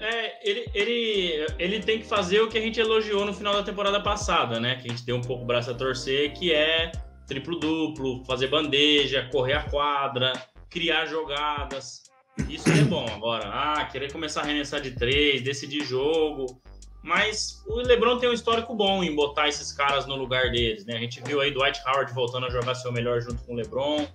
É, 0.00 0.48
ele, 0.48 0.70
ele, 0.74 1.46
ele 1.58 1.80
tem 1.80 1.98
que 1.98 2.06
fazer 2.06 2.40
o 2.40 2.48
que 2.48 2.58
a 2.58 2.60
gente 2.60 2.78
elogiou 2.78 3.24
no 3.24 3.32
final 3.32 3.54
da 3.54 3.62
temporada 3.62 4.00
passada, 4.00 4.60
né? 4.60 4.76
Que 4.76 4.88
a 4.88 4.90
gente 4.90 5.04
deu 5.04 5.16
um 5.16 5.22
pouco 5.22 5.44
o 5.44 5.46
braço 5.46 5.70
a 5.70 5.74
torcer, 5.74 6.32
que 6.34 6.52
é 6.52 6.92
triplo-duplo, 7.26 8.24
fazer 8.24 8.48
bandeja, 8.48 9.28
correr 9.32 9.54
a 9.54 9.62
quadra, 9.64 10.32
criar 10.70 11.06
jogadas. 11.06 12.04
Isso 12.48 12.68
é 12.68 12.84
bom. 12.84 13.06
Agora, 13.08 13.48
ah, 13.48 13.84
querer 13.86 14.12
começar 14.12 14.40
a 14.40 14.44
arremessar 14.44 14.80
de 14.80 14.92
três, 14.92 15.42
decidir 15.42 15.84
jogo. 15.84 16.60
Mas 17.02 17.62
o 17.66 17.76
LeBron 17.76 18.18
tem 18.18 18.28
um 18.28 18.32
histórico 18.32 18.74
bom 18.74 19.02
em 19.02 19.14
botar 19.14 19.48
esses 19.48 19.72
caras 19.72 20.06
no 20.06 20.16
lugar 20.16 20.50
deles, 20.50 20.84
né? 20.84 20.96
A 20.96 21.00
gente 21.00 21.22
viu 21.22 21.40
aí 21.40 21.52
Dwight 21.52 21.80
Howard 21.86 22.12
voltando 22.12 22.46
a 22.46 22.50
jogar 22.50 22.74
seu 22.74 22.92
melhor 22.92 23.20
junto 23.20 23.42
com 23.44 23.52
o 23.52 23.56
LeBron. 23.56 24.06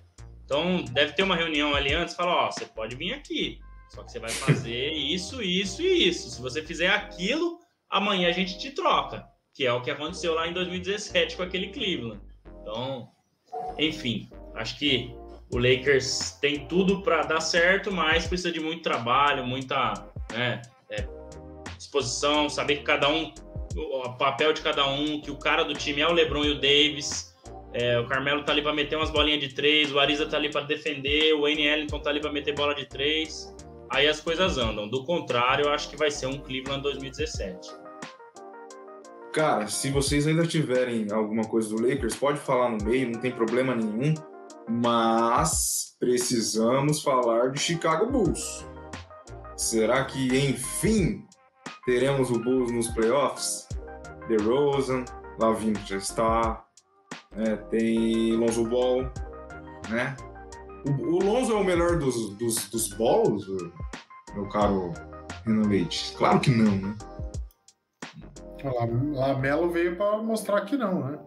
Então, 0.44 0.84
deve 0.92 1.12
ter 1.14 1.22
uma 1.22 1.34
reunião 1.34 1.74
ali 1.74 1.94
antes, 1.94 2.14
fala, 2.14 2.32
ó, 2.32 2.50
você 2.50 2.66
pode 2.66 2.94
vir 2.94 3.14
aqui. 3.14 3.58
Só 3.94 4.02
que 4.02 4.10
você 4.10 4.18
vai 4.18 4.30
fazer 4.30 4.90
isso, 4.92 5.42
isso 5.42 5.82
e 5.82 6.08
isso. 6.08 6.30
Se 6.30 6.40
você 6.40 6.62
fizer 6.62 6.88
aquilo, 6.88 7.58
amanhã 7.90 8.30
a 8.30 8.32
gente 8.32 8.58
te 8.58 8.70
troca. 8.70 9.22
Que 9.54 9.66
é 9.66 9.72
o 9.72 9.82
que 9.82 9.90
aconteceu 9.90 10.34
lá 10.34 10.48
em 10.48 10.54
2017 10.54 11.36
com 11.36 11.42
aquele 11.42 11.68
Cleveland. 11.68 12.22
Então, 12.62 13.10
enfim, 13.78 14.30
acho 14.54 14.78
que 14.78 15.14
o 15.52 15.58
Lakers 15.58 16.38
tem 16.40 16.66
tudo 16.66 17.02
para 17.02 17.22
dar 17.24 17.40
certo, 17.40 17.92
mas 17.92 18.26
precisa 18.26 18.50
de 18.50 18.60
muito 18.60 18.82
trabalho, 18.82 19.46
muita 19.46 19.92
né, 20.32 20.62
é, 20.88 21.06
disposição, 21.76 22.48
saber 22.48 22.76
que 22.76 22.84
cada 22.84 23.10
um, 23.10 23.30
o 23.76 24.12
papel 24.14 24.54
de 24.54 24.62
cada 24.62 24.88
um, 24.88 25.20
que 25.20 25.30
o 25.30 25.36
cara 25.36 25.64
do 25.64 25.74
time 25.74 26.00
é 26.00 26.08
o 26.08 26.12
LeBron 26.12 26.44
e 26.44 26.50
o 26.52 26.54
Davis. 26.54 27.36
É, 27.74 27.98
o 27.98 28.06
Carmelo 28.06 28.42
tá 28.42 28.52
ali 28.52 28.62
para 28.62 28.72
meter 28.72 28.96
umas 28.96 29.10
bolinhas 29.10 29.40
de 29.40 29.54
três, 29.54 29.92
o 29.92 30.00
Ariza 30.00 30.24
tá 30.24 30.38
ali 30.38 30.50
para 30.50 30.62
defender, 30.62 31.34
o 31.34 31.42
Wayne 31.42 31.66
Ellington 31.66 31.98
tá 32.00 32.08
ali 32.08 32.20
para 32.20 32.32
meter 32.32 32.54
bola 32.54 32.74
de 32.74 32.86
três 32.86 33.54
aí 33.92 34.08
as 34.08 34.20
coisas 34.20 34.58
andam. 34.58 34.88
Do 34.88 35.04
contrário, 35.04 35.66
eu 35.66 35.70
acho 35.70 35.88
que 35.88 35.96
vai 35.96 36.10
ser 36.10 36.26
um 36.26 36.38
Cleveland 36.38 36.82
2017. 36.82 37.70
Cara, 39.32 39.66
se 39.66 39.90
vocês 39.90 40.26
ainda 40.26 40.46
tiverem 40.46 41.06
alguma 41.10 41.44
coisa 41.44 41.68
do 41.70 41.80
Lakers, 41.80 42.16
pode 42.16 42.38
falar 42.38 42.70
no 42.70 42.84
meio, 42.84 43.10
não 43.10 43.20
tem 43.20 43.32
problema 43.32 43.74
nenhum. 43.74 44.14
Mas 44.68 45.96
precisamos 45.98 47.02
falar 47.02 47.50
de 47.50 47.58
Chicago 47.58 48.10
Bulls. 48.10 48.66
Será 49.56 50.04
que 50.04 50.26
enfim 50.36 51.24
teremos 51.84 52.30
o 52.30 52.38
Bulls 52.38 52.70
nos 52.70 52.88
playoffs? 52.88 53.68
DeRozan, 54.28 55.04
Lavin 55.38 55.74
já 55.86 55.96
está, 55.96 56.64
né? 57.34 57.56
tem 57.70 58.36
Lonzo 58.36 58.64
Ball, 58.64 59.10
né? 59.88 60.16
O, 60.86 60.90
o 60.90 61.18
Lonzo 61.24 61.52
é 61.52 61.56
o 61.56 61.64
melhor 61.64 61.98
dos, 61.98 62.30
dos, 62.36 62.68
dos 62.68 62.88
balls, 62.94 63.46
meu 64.34 64.48
caro 64.48 64.92
Renan 65.44 65.68
Leite? 65.68 66.14
Claro 66.16 66.40
que 66.40 66.50
não, 66.50 66.76
né? 66.76 66.96
A 69.24 69.34
Melo 69.34 69.70
veio 69.70 69.96
para 69.96 70.18
mostrar 70.18 70.60
que 70.62 70.76
não, 70.76 71.00
né? 71.04 71.18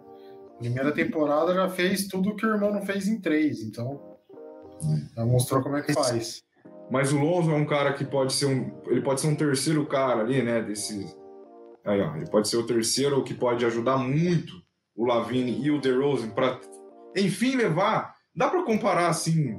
Primeira 0.60 0.94
temporada 0.94 1.54
já 1.54 1.70
fez 1.70 2.08
tudo 2.08 2.36
que 2.36 2.46
o 2.46 2.54
irmão 2.54 2.72
não 2.72 2.86
fez 2.86 3.08
em 3.08 3.20
três, 3.20 3.62
então 3.62 4.18
já 5.16 5.26
mostrou 5.26 5.62
como 5.62 5.76
é 5.76 5.82
que 5.82 5.94
faz. 5.94 6.44
Mas 6.90 7.12
o 7.12 7.20
Lonzo 7.20 7.52
é 7.52 7.56
um 7.56 7.66
cara 7.66 7.94
que 7.94 8.06
pode 8.06 8.32
ser 8.32 8.46
um, 8.46 8.82
ele 8.86 9.02
pode 9.02 9.20
ser 9.20 9.28
um 9.28 9.36
terceiro 9.36 9.86
cara 9.86 10.22
ali, 10.22 10.42
né? 10.42 10.62
Desse, 10.62 11.14
aí 11.84 12.00
ó, 12.00 12.16
ele 12.16 12.30
pode 12.30 12.48
ser 12.48 12.58
o 12.58 12.66
terceiro 12.66 13.24
que 13.24 13.34
pode 13.34 13.66
ajudar 13.66 13.98
muito 13.98 14.54
o 14.96 15.06
Lavine 15.06 15.60
e 15.62 15.72
o 15.72 15.82
DeRozan 15.82 16.30
para, 16.30 16.60
enfim, 17.16 17.56
levar. 17.56 18.15
Dá 18.36 18.50
para 18.50 18.64
comparar 18.64 19.08
assim, 19.08 19.58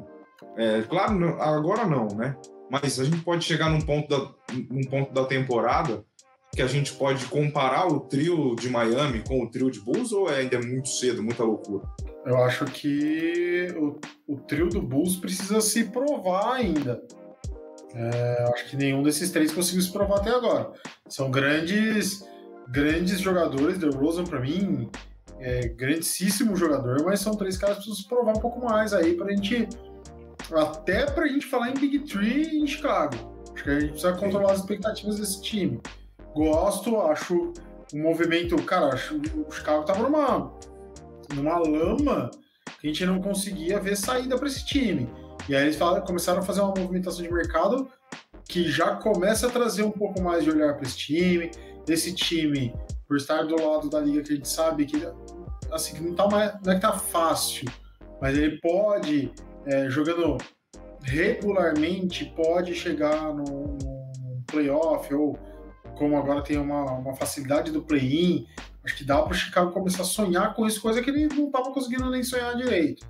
é, 0.56 0.82
claro, 0.82 1.40
agora 1.40 1.86
não, 1.86 2.08
né? 2.08 2.36
Mas 2.70 2.98
a 2.98 3.04
gente 3.04 3.18
pode 3.18 3.44
chegar 3.44 3.70
num 3.70 3.80
ponto 3.80 4.08
da, 4.08 4.30
num 4.70 4.82
ponto 4.82 5.12
da 5.12 5.24
temporada 5.24 6.04
que 6.52 6.62
a 6.62 6.66
gente 6.66 6.94
pode 6.94 7.26
comparar 7.26 7.86
o 7.86 8.00
trio 8.00 8.56
de 8.56 8.68
Miami 8.68 9.22
com 9.26 9.42
o 9.42 9.50
trio 9.50 9.70
de 9.70 9.80
Bulls 9.80 10.12
ou 10.12 10.30
é 10.30 10.38
ainda 10.38 10.58
muito 10.60 10.88
cedo, 10.88 11.22
muita 11.22 11.44
loucura? 11.44 11.84
Eu 12.24 12.38
acho 12.38 12.64
que 12.64 13.68
o, 13.76 13.98
o 14.26 14.36
trio 14.38 14.68
do 14.68 14.80
Bulls 14.80 15.16
precisa 15.16 15.60
se 15.60 15.84
provar 15.84 16.54
ainda. 16.54 17.02
É, 17.94 18.50
acho 18.52 18.70
que 18.70 18.76
nenhum 18.76 19.02
desses 19.02 19.30
três 19.30 19.52
conseguiu 19.52 19.82
se 19.82 19.92
provar 19.92 20.16
até 20.16 20.30
agora. 20.30 20.72
São 21.08 21.30
grandes, 21.30 22.26
grandes 22.68 23.20
jogadores. 23.20 23.78
The 23.78 23.88
Rosen, 23.88 24.24
para 24.24 24.40
mim, 24.40 24.90
é 25.38 25.68
grandíssimo 25.68 26.56
jogador, 26.56 27.04
mas 27.04 27.20
são 27.20 27.34
três 27.34 27.56
caras 27.56 27.78
que 27.78 27.84
precisam 27.84 28.08
provar 28.08 28.36
um 28.36 28.40
pouco 28.40 28.64
mais 28.64 28.92
aí 28.92 29.14
para 29.14 29.26
a 29.26 29.30
gente. 29.30 29.68
Até 30.54 31.06
para 31.06 31.24
a 31.24 31.28
gente 31.28 31.46
falar 31.46 31.70
em 31.70 31.74
Big 31.74 32.00
Three 32.00 32.58
em 32.58 32.66
Chicago. 32.66 33.14
Acho 33.52 33.64
que 33.64 33.70
a 33.70 33.80
gente 33.80 33.90
precisa 33.90 34.12
controlar 34.12 34.52
as 34.52 34.60
expectativas 34.60 35.18
desse 35.18 35.42
time 35.42 35.80
gosto, 36.36 37.00
acho 37.00 37.54
o 37.92 37.98
movimento, 37.98 38.54
cara, 38.62 38.92
acho 38.92 39.16
o 39.16 39.50
Chicago 39.50 39.84
tava 39.84 40.02
numa, 40.02 40.52
numa 41.34 41.58
lama 41.58 42.30
que 42.78 42.86
a 42.86 42.90
gente 42.90 43.06
não 43.06 43.22
conseguia 43.22 43.80
ver 43.80 43.96
saída 43.96 44.36
para 44.36 44.46
esse 44.46 44.66
time. 44.66 45.08
E 45.48 45.56
aí 45.56 45.62
eles 45.62 45.76
falaram, 45.76 46.04
começaram 46.04 46.40
a 46.40 46.42
fazer 46.42 46.60
uma 46.60 46.74
movimentação 46.76 47.22
de 47.22 47.32
mercado 47.32 47.88
que 48.44 48.70
já 48.70 48.96
começa 48.96 49.46
a 49.46 49.50
trazer 49.50 49.82
um 49.82 49.90
pouco 49.90 50.20
mais 50.20 50.44
de 50.44 50.50
olhar 50.50 50.74
para 50.74 50.86
esse 50.86 50.98
time, 50.98 51.50
desse 51.86 52.12
time, 52.12 52.74
por 53.06 53.16
estar 53.16 53.42
do 53.44 53.56
lado 53.56 53.88
da 53.88 54.00
liga 54.00 54.22
que 54.22 54.32
a 54.32 54.36
gente 54.36 54.48
sabe 54.48 54.86
que 54.86 55.06
assim, 55.70 56.00
não 56.00 56.14
tá 56.14 56.28
mais, 56.28 56.54
não 56.64 56.72
é 56.72 56.76
que 56.76 56.80
tá 56.80 56.92
fácil, 56.92 57.68
mas 58.20 58.36
ele 58.36 58.58
pode, 58.60 59.32
é, 59.64 59.88
jogando 59.88 60.38
regularmente, 61.02 62.24
pode 62.36 62.74
chegar 62.74 63.32
no, 63.34 63.44
no 63.44 64.42
playoff 64.46 65.12
ou 65.14 65.38
como 65.96 66.16
agora 66.16 66.42
tem 66.42 66.58
uma, 66.58 66.84
uma 66.92 67.14
facilidade 67.14 67.72
do 67.72 67.82
play-in, 67.82 68.46
acho 68.84 68.96
que 68.96 69.04
dá 69.04 69.20
para 69.22 69.32
o 69.32 69.34
Chicago 69.34 69.72
começar 69.72 70.02
a 70.02 70.06
sonhar 70.06 70.54
com 70.54 70.66
isso, 70.66 70.80
coisa 70.80 71.02
que 71.02 71.10
ele 71.10 71.26
não 71.26 71.46
estava 71.46 71.72
conseguindo 71.72 72.10
nem 72.10 72.22
sonhar 72.22 72.54
direito. 72.56 73.06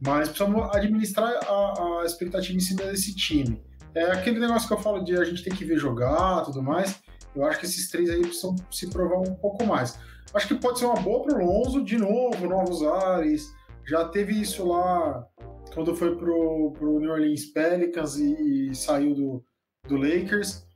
Mas 0.00 0.28
precisamos 0.28 0.74
administrar 0.74 1.28
a, 1.44 2.00
a, 2.00 2.04
expectativa 2.04 2.56
em 2.56 2.60
cima 2.60 2.84
desse 2.84 3.14
time. 3.16 3.60
É 3.94 4.04
aquele 4.12 4.38
negócio 4.38 4.68
que 4.68 4.74
eu 4.74 4.78
falo 4.78 5.02
de 5.02 5.16
a 5.16 5.24
gente 5.24 5.42
tem 5.42 5.52
que 5.52 5.64
ver 5.64 5.76
jogar 5.76 6.42
tudo 6.42 6.62
mais. 6.62 7.00
Eu 7.38 7.46
acho 7.46 7.60
que 7.60 7.66
esses 7.66 7.88
três 7.88 8.10
aí 8.10 8.20
precisam 8.20 8.56
se 8.70 8.88
provar 8.88 9.18
um 9.18 9.34
pouco 9.34 9.64
mais. 9.64 9.98
Acho 10.34 10.48
que 10.48 10.54
pode 10.54 10.78
ser 10.78 10.86
uma 10.86 11.00
boa 11.00 11.22
para 11.22 11.38
Lonzo, 11.38 11.84
de 11.84 11.96
novo, 11.96 12.46
novos 12.46 12.82
ares. 12.82 13.52
Já 13.86 14.04
teve 14.06 14.38
isso 14.38 14.66
lá 14.66 15.24
quando 15.72 15.94
foi 15.94 16.16
pro, 16.16 16.72
pro 16.72 16.98
New 16.98 17.10
Orleans 17.10 17.46
Pelicans 17.46 18.16
e, 18.16 18.70
e 18.70 18.74
saiu 18.74 19.14
do, 19.14 19.44
do 19.86 19.96
Lakers. 19.96 20.66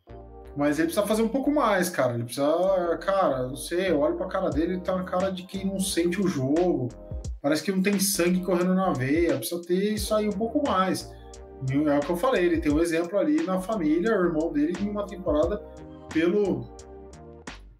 Mas 0.56 0.78
ele 0.78 0.86
precisa 0.86 1.06
fazer 1.06 1.22
um 1.22 1.28
pouco 1.28 1.50
mais, 1.50 1.88
cara. 1.90 2.14
Ele 2.14 2.24
precisa, 2.24 2.98
cara, 3.00 3.48
não 3.48 3.56
sei, 3.56 3.90
eu 3.90 4.00
olho 4.00 4.16
pra 4.16 4.26
cara 4.26 4.50
dele, 4.50 4.74
ele 4.74 4.82
tá 4.82 4.96
na 4.96 5.04
cara 5.04 5.30
de 5.30 5.44
quem 5.44 5.66
não 5.66 5.80
sente 5.80 6.20
o 6.20 6.28
jogo. 6.28 6.88
Parece 7.40 7.62
que 7.62 7.72
não 7.72 7.82
tem 7.82 7.98
sangue 7.98 8.44
correndo 8.44 8.74
na 8.74 8.92
veia. 8.92 9.36
Precisa 9.36 9.60
ter 9.62 9.94
isso 9.94 10.14
aí 10.14 10.28
um 10.28 10.32
pouco 10.32 10.62
mais. 10.66 11.10
É 11.70 11.98
o 11.98 12.00
que 12.00 12.10
eu 12.10 12.16
falei, 12.16 12.44
ele 12.44 12.60
tem 12.60 12.72
um 12.72 12.80
exemplo 12.80 13.16
ali 13.18 13.44
na 13.44 13.60
família, 13.60 14.18
o 14.18 14.24
irmão 14.24 14.52
dele 14.52 14.74
em 14.80 14.88
uma 14.88 15.06
temporada 15.06 15.62
pelo 16.12 16.64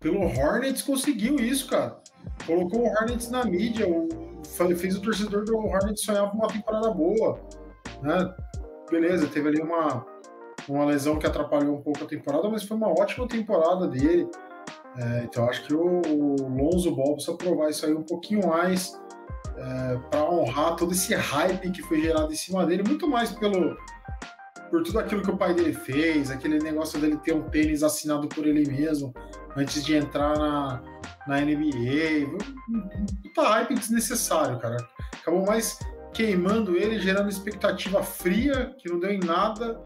pelo 0.00 0.20
Hornets 0.20 0.82
conseguiu 0.82 1.36
isso, 1.36 1.68
cara. 1.68 2.00
Colocou 2.44 2.80
o 2.80 2.86
Hornets 2.86 3.30
na 3.30 3.44
mídia, 3.44 3.86
fez 4.76 4.96
o 4.96 5.00
torcedor 5.00 5.44
do 5.44 5.56
Hornets 5.56 6.02
sonhar 6.02 6.28
com 6.30 6.38
uma 6.38 6.48
temporada 6.48 6.90
boa, 6.90 7.40
né? 8.02 8.34
Beleza, 8.90 9.28
teve 9.28 9.48
ali 9.48 9.60
uma 9.60 10.04
uma 10.68 10.84
lesão 10.84 11.18
que 11.18 11.26
atrapalhou 11.26 11.76
um 11.76 11.80
pouco 11.80 12.04
a 12.04 12.06
temporada, 12.06 12.48
mas 12.48 12.62
foi 12.62 12.76
uma 12.76 12.88
ótima 12.88 13.26
temporada 13.26 13.86
dele. 13.88 14.28
É, 14.96 15.24
então 15.24 15.48
acho 15.48 15.64
que 15.64 15.74
o, 15.74 16.02
o 16.06 16.48
Lonzo 16.48 16.94
Ball 16.94 17.14
precisa 17.14 17.36
provar 17.36 17.70
isso 17.70 17.86
aí 17.86 17.94
um 17.94 18.02
pouquinho 18.02 18.46
mais 18.46 18.92
é, 19.56 19.98
para 20.10 20.30
honrar 20.30 20.76
todo 20.76 20.92
esse 20.92 21.14
hype 21.14 21.70
que 21.70 21.82
foi 21.82 22.00
gerado 22.00 22.32
em 22.32 22.36
cima 22.36 22.66
dele, 22.66 22.82
muito 22.86 23.08
mais 23.08 23.32
pelo 23.32 23.76
por 24.72 24.82
tudo 24.82 25.00
aquilo 25.00 25.20
que 25.20 25.30
o 25.30 25.36
pai 25.36 25.52
dele 25.52 25.74
fez, 25.74 26.30
aquele 26.30 26.58
negócio 26.58 26.98
dele 26.98 27.18
ter 27.18 27.34
um 27.34 27.42
tênis 27.42 27.82
assinado 27.82 28.26
por 28.26 28.46
ele 28.46 28.66
mesmo 28.66 29.12
antes 29.54 29.84
de 29.84 29.94
entrar 29.94 30.34
na, 30.38 30.82
na 31.26 31.40
NBA. 31.42 32.34
Puta 33.22 33.48
hype 33.50 33.74
desnecessário, 33.74 34.58
cara. 34.58 34.78
Acabou 35.20 35.44
mais 35.44 35.78
queimando 36.14 36.74
ele, 36.74 36.98
gerando 36.98 37.28
expectativa 37.28 38.02
fria, 38.02 38.74
que 38.78 38.88
não 38.88 38.98
deu 38.98 39.10
em 39.10 39.20
nada, 39.20 39.78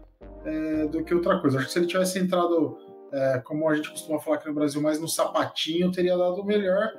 é, 0.45 0.87
do 0.87 1.03
que 1.03 1.13
outra 1.13 1.41
coisa. 1.41 1.57
Acho 1.57 1.67
que 1.67 1.73
se 1.73 1.79
ele 1.79 1.87
tivesse 1.87 2.17
entrado, 2.17 2.77
é, 3.11 3.39
como 3.39 3.67
a 3.69 3.75
gente 3.75 3.91
costuma 3.91 4.19
falar 4.21 4.37
aqui 4.37 4.47
no 4.47 4.55
Brasil, 4.55 4.81
mais 4.81 5.01
no 5.01 5.07
sapatinho, 5.09 5.91
teria 5.91 6.15
dado 6.15 6.45
melhor. 6.45 6.93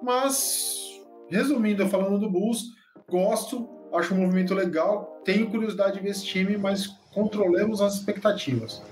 Mas, 0.00 1.02
resumindo, 1.28 1.88
falando 1.88 2.16
do 2.16 2.30
Bulls, 2.30 2.62
gosto, 3.10 3.68
acho 3.92 4.14
um 4.14 4.18
movimento 4.18 4.54
legal, 4.54 5.20
tenho 5.24 5.50
curiosidade 5.50 5.94
de 5.94 6.00
ver 6.00 6.10
esse 6.10 6.24
time, 6.24 6.56
mas 6.56 7.02
controlemos 7.14 7.80
as 7.80 7.94
expectativas. 7.94 8.82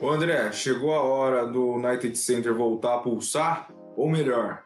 Ô 0.00 0.10
André, 0.10 0.52
chegou 0.52 0.94
a 0.94 1.02
hora 1.02 1.46
do 1.46 1.72
United 1.72 2.16
Center 2.16 2.54
voltar 2.54 2.94
a 2.94 2.98
pulsar? 2.98 3.68
Ou 3.96 4.08
melhor, 4.08 4.62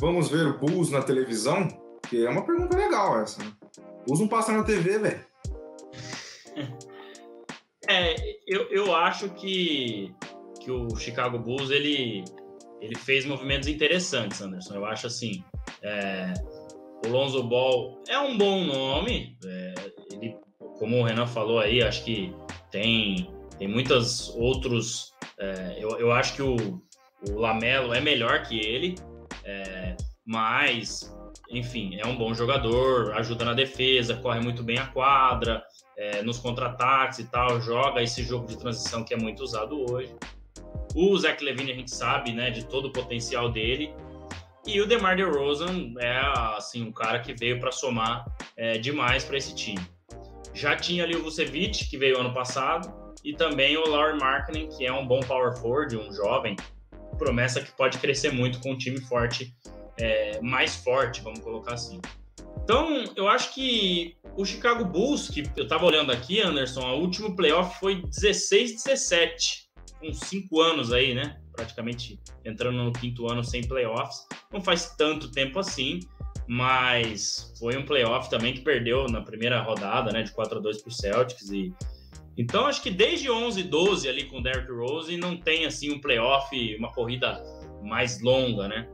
vamos 0.00 0.28
ver 0.28 0.46
o 0.48 0.58
Bulls 0.58 0.90
na 0.90 1.00
televisão? 1.00 1.68
Que 2.08 2.26
é 2.26 2.30
uma 2.30 2.44
pergunta 2.44 2.76
legal 2.76 3.20
essa. 3.20 3.40
Né? 3.40 3.52
Bulls 4.04 4.18
não 4.18 4.26
passa 4.26 4.52
na 4.52 4.64
TV, 4.64 4.98
velho. 4.98 5.20
É, 7.90 8.14
eu, 8.46 8.68
eu 8.70 8.94
acho 8.94 9.30
que, 9.30 10.14
que 10.60 10.70
o 10.70 10.94
Chicago 10.94 11.38
Bulls 11.38 11.70
ele, 11.70 12.22
ele 12.82 12.94
fez 12.94 13.24
movimentos 13.24 13.66
interessantes, 13.66 14.42
Anderson. 14.42 14.74
Eu 14.74 14.84
acho 14.84 15.06
assim. 15.06 15.42
É, 15.80 16.34
o 17.06 17.08
Lonzo 17.08 17.42
Ball 17.44 18.02
é 18.06 18.18
um 18.18 18.36
bom 18.36 18.62
nome. 18.64 19.38
É, 19.42 19.74
como 20.78 20.98
o 20.98 21.04
Renan 21.04 21.26
falou 21.26 21.58
aí, 21.58 21.82
acho 21.82 22.04
que 22.04 22.34
tem, 22.70 23.30
tem 23.58 23.68
muitos 23.68 24.30
outros. 24.36 25.12
É, 25.38 25.76
eu, 25.78 25.90
eu 25.98 26.12
acho 26.12 26.34
que 26.34 26.42
o, 26.42 26.56
o 27.28 27.38
Lamelo 27.38 27.92
é 27.92 28.00
melhor 28.00 28.42
que 28.42 28.58
ele, 28.58 28.94
é, 29.44 29.96
mas, 30.24 31.14
enfim, 31.50 31.96
é 31.98 32.06
um 32.06 32.16
bom 32.16 32.32
jogador, 32.34 33.12
ajuda 33.14 33.44
na 33.44 33.54
defesa, 33.54 34.16
corre 34.16 34.40
muito 34.40 34.62
bem 34.62 34.78
a 34.78 34.86
quadra, 34.86 35.62
é, 35.96 36.22
nos 36.22 36.38
contra-ataques 36.38 37.18
e 37.18 37.24
tal, 37.24 37.60
joga 37.60 38.02
esse 38.02 38.22
jogo 38.22 38.46
de 38.46 38.56
transição 38.56 39.04
que 39.04 39.12
é 39.12 39.16
muito 39.16 39.42
usado 39.42 39.84
hoje. 39.90 40.14
O 40.94 41.16
Zach 41.18 41.42
Levine 41.42 41.72
a 41.72 41.74
gente 41.74 41.90
sabe, 41.90 42.32
né, 42.32 42.50
de 42.50 42.64
todo 42.64 42.86
o 42.86 42.92
potencial 42.92 43.50
dele. 43.50 43.92
E 44.66 44.80
o 44.80 44.86
DeMar 44.86 45.16
DeRozan 45.16 45.94
é 45.98 46.18
assim 46.56 46.82
um 46.82 46.92
cara 46.92 47.20
que 47.20 47.32
veio 47.32 47.58
para 47.58 47.72
somar 47.72 48.26
é, 48.56 48.76
demais 48.76 49.24
para 49.24 49.38
esse 49.38 49.54
time. 49.54 49.80
Já 50.58 50.74
tinha 50.74 51.04
ali 51.04 51.14
o 51.14 51.22
Vucevic, 51.22 51.88
que 51.88 51.96
veio 51.96 52.18
ano 52.18 52.34
passado, 52.34 52.92
e 53.24 53.32
também 53.32 53.76
o 53.76 53.88
Laurie 53.88 54.18
Markkinen, 54.18 54.68
que 54.68 54.84
é 54.84 54.92
um 54.92 55.06
bom 55.06 55.20
power 55.20 55.56
forward, 55.56 55.96
um 55.96 56.12
jovem, 56.12 56.56
promessa 57.16 57.60
que 57.60 57.70
pode 57.70 57.98
crescer 57.98 58.32
muito 58.32 58.58
com 58.58 58.72
um 58.72 58.76
time 58.76 59.00
forte, 59.00 59.54
é, 59.96 60.40
mais 60.40 60.74
forte, 60.74 61.20
vamos 61.20 61.38
colocar 61.38 61.74
assim. 61.74 62.00
Então, 62.64 63.04
eu 63.14 63.28
acho 63.28 63.54
que 63.54 64.16
o 64.36 64.44
Chicago 64.44 64.84
Bulls, 64.84 65.30
que 65.30 65.48
eu 65.56 65.68
tava 65.68 65.86
olhando 65.86 66.10
aqui, 66.10 66.40
Anderson, 66.40 66.80
o 66.80 67.00
último 67.02 67.36
playoff 67.36 67.78
foi 67.78 68.02
16-17, 68.02 69.68
com 70.00 70.12
cinco 70.12 70.60
anos 70.60 70.92
aí, 70.92 71.14
né? 71.14 71.40
Praticamente 71.52 72.20
entrando 72.44 72.82
no 72.82 72.92
quinto 72.92 73.30
ano 73.30 73.44
sem 73.44 73.66
playoffs. 73.66 74.26
Não 74.52 74.60
faz 74.60 74.94
tanto 74.96 75.30
tempo 75.30 75.60
assim, 75.60 76.00
mas 76.48 77.52
foi 77.58 77.76
um 77.76 77.84
playoff 77.84 78.30
também 78.30 78.54
que 78.54 78.62
perdeu 78.62 79.06
na 79.06 79.20
primeira 79.20 79.60
rodada, 79.60 80.10
né? 80.10 80.22
De 80.22 80.32
4 80.32 80.58
a 80.58 80.60
2 80.62 80.80
pro 80.80 80.90
Celtics. 80.90 81.50
E... 81.50 81.74
Então, 82.38 82.66
acho 82.66 82.82
que 82.82 82.90
desde 82.90 83.30
11 83.30 83.64
12 83.64 84.08
ali 84.08 84.24
com 84.24 84.38
o 84.38 84.42
Derrick 84.42 84.72
Rose, 84.72 85.14
não 85.18 85.36
tem 85.36 85.66
assim 85.66 85.92
um 85.92 86.00
playoff, 86.00 86.76
uma 86.76 86.90
corrida 86.90 87.42
mais 87.82 88.22
longa, 88.22 88.66
né? 88.66 88.88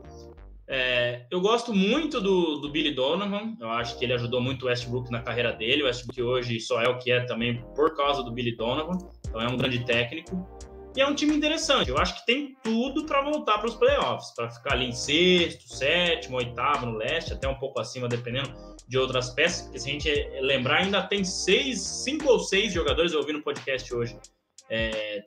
É, 0.67 1.27
eu 1.31 1.39
gosto 1.39 1.73
muito 1.73 2.19
do, 2.19 2.57
do, 2.57 2.69
Billy 2.69 2.91
Donovan. 2.91 3.55
Eu 3.59 3.69
acho 3.69 3.97
que 3.97 4.03
ele 4.03 4.13
ajudou 4.13 4.41
muito 4.41 4.63
o 4.63 4.65
Westbrook 4.65 5.11
na 5.11 5.21
carreira 5.21 5.53
dele. 5.53 5.83
O 5.83 5.85
Westbrook 5.85 6.21
hoje 6.21 6.59
só 6.59 6.81
é 6.81 6.89
o 6.89 6.97
que 6.97 7.11
é 7.11 7.21
também 7.21 7.63
por 7.75 7.95
causa 7.95 8.23
do 8.23 8.31
Billy 8.31 8.55
Donovan. 8.55 8.97
Então 9.27 9.39
é 9.39 9.47
um 9.47 9.55
grande 9.55 9.85
técnico. 9.85 10.54
E 10.95 11.01
é 11.01 11.07
um 11.07 11.13
time 11.13 11.35
interessante. 11.35 11.89
Eu 11.89 11.97
acho 11.97 12.15
que 12.19 12.25
tem 12.25 12.55
tudo 12.63 13.05
para 13.05 13.21
voltar 13.21 13.57
para 13.57 13.67
os 13.67 13.75
playoffs, 13.75 14.33
para 14.33 14.49
ficar 14.49 14.73
ali 14.73 14.85
em 14.85 14.91
sexto, 14.93 15.67
sétimo, 15.67 16.37
oitavo 16.37 16.85
no 16.85 16.97
leste, 16.97 17.33
até 17.33 17.47
um 17.47 17.55
pouco 17.55 17.79
acima, 17.81 18.07
dependendo 18.07 18.49
de 18.87 18.97
outras 18.97 19.31
peças. 19.31 19.63
Porque 19.63 19.79
se 19.79 19.89
a 19.89 19.91
gente 19.91 20.09
lembrar, 20.39 20.77
ainda 20.77 21.01
tem 21.03 21.23
seis, 21.23 21.81
cinco 21.81 22.29
ou 22.29 22.39
seis 22.39 22.71
jogadores. 22.71 23.11
Eu 23.11 23.19
ouvi 23.19 23.33
no 23.33 23.41
podcast 23.41 23.93
hoje. 23.93 24.17
É, 24.69 25.23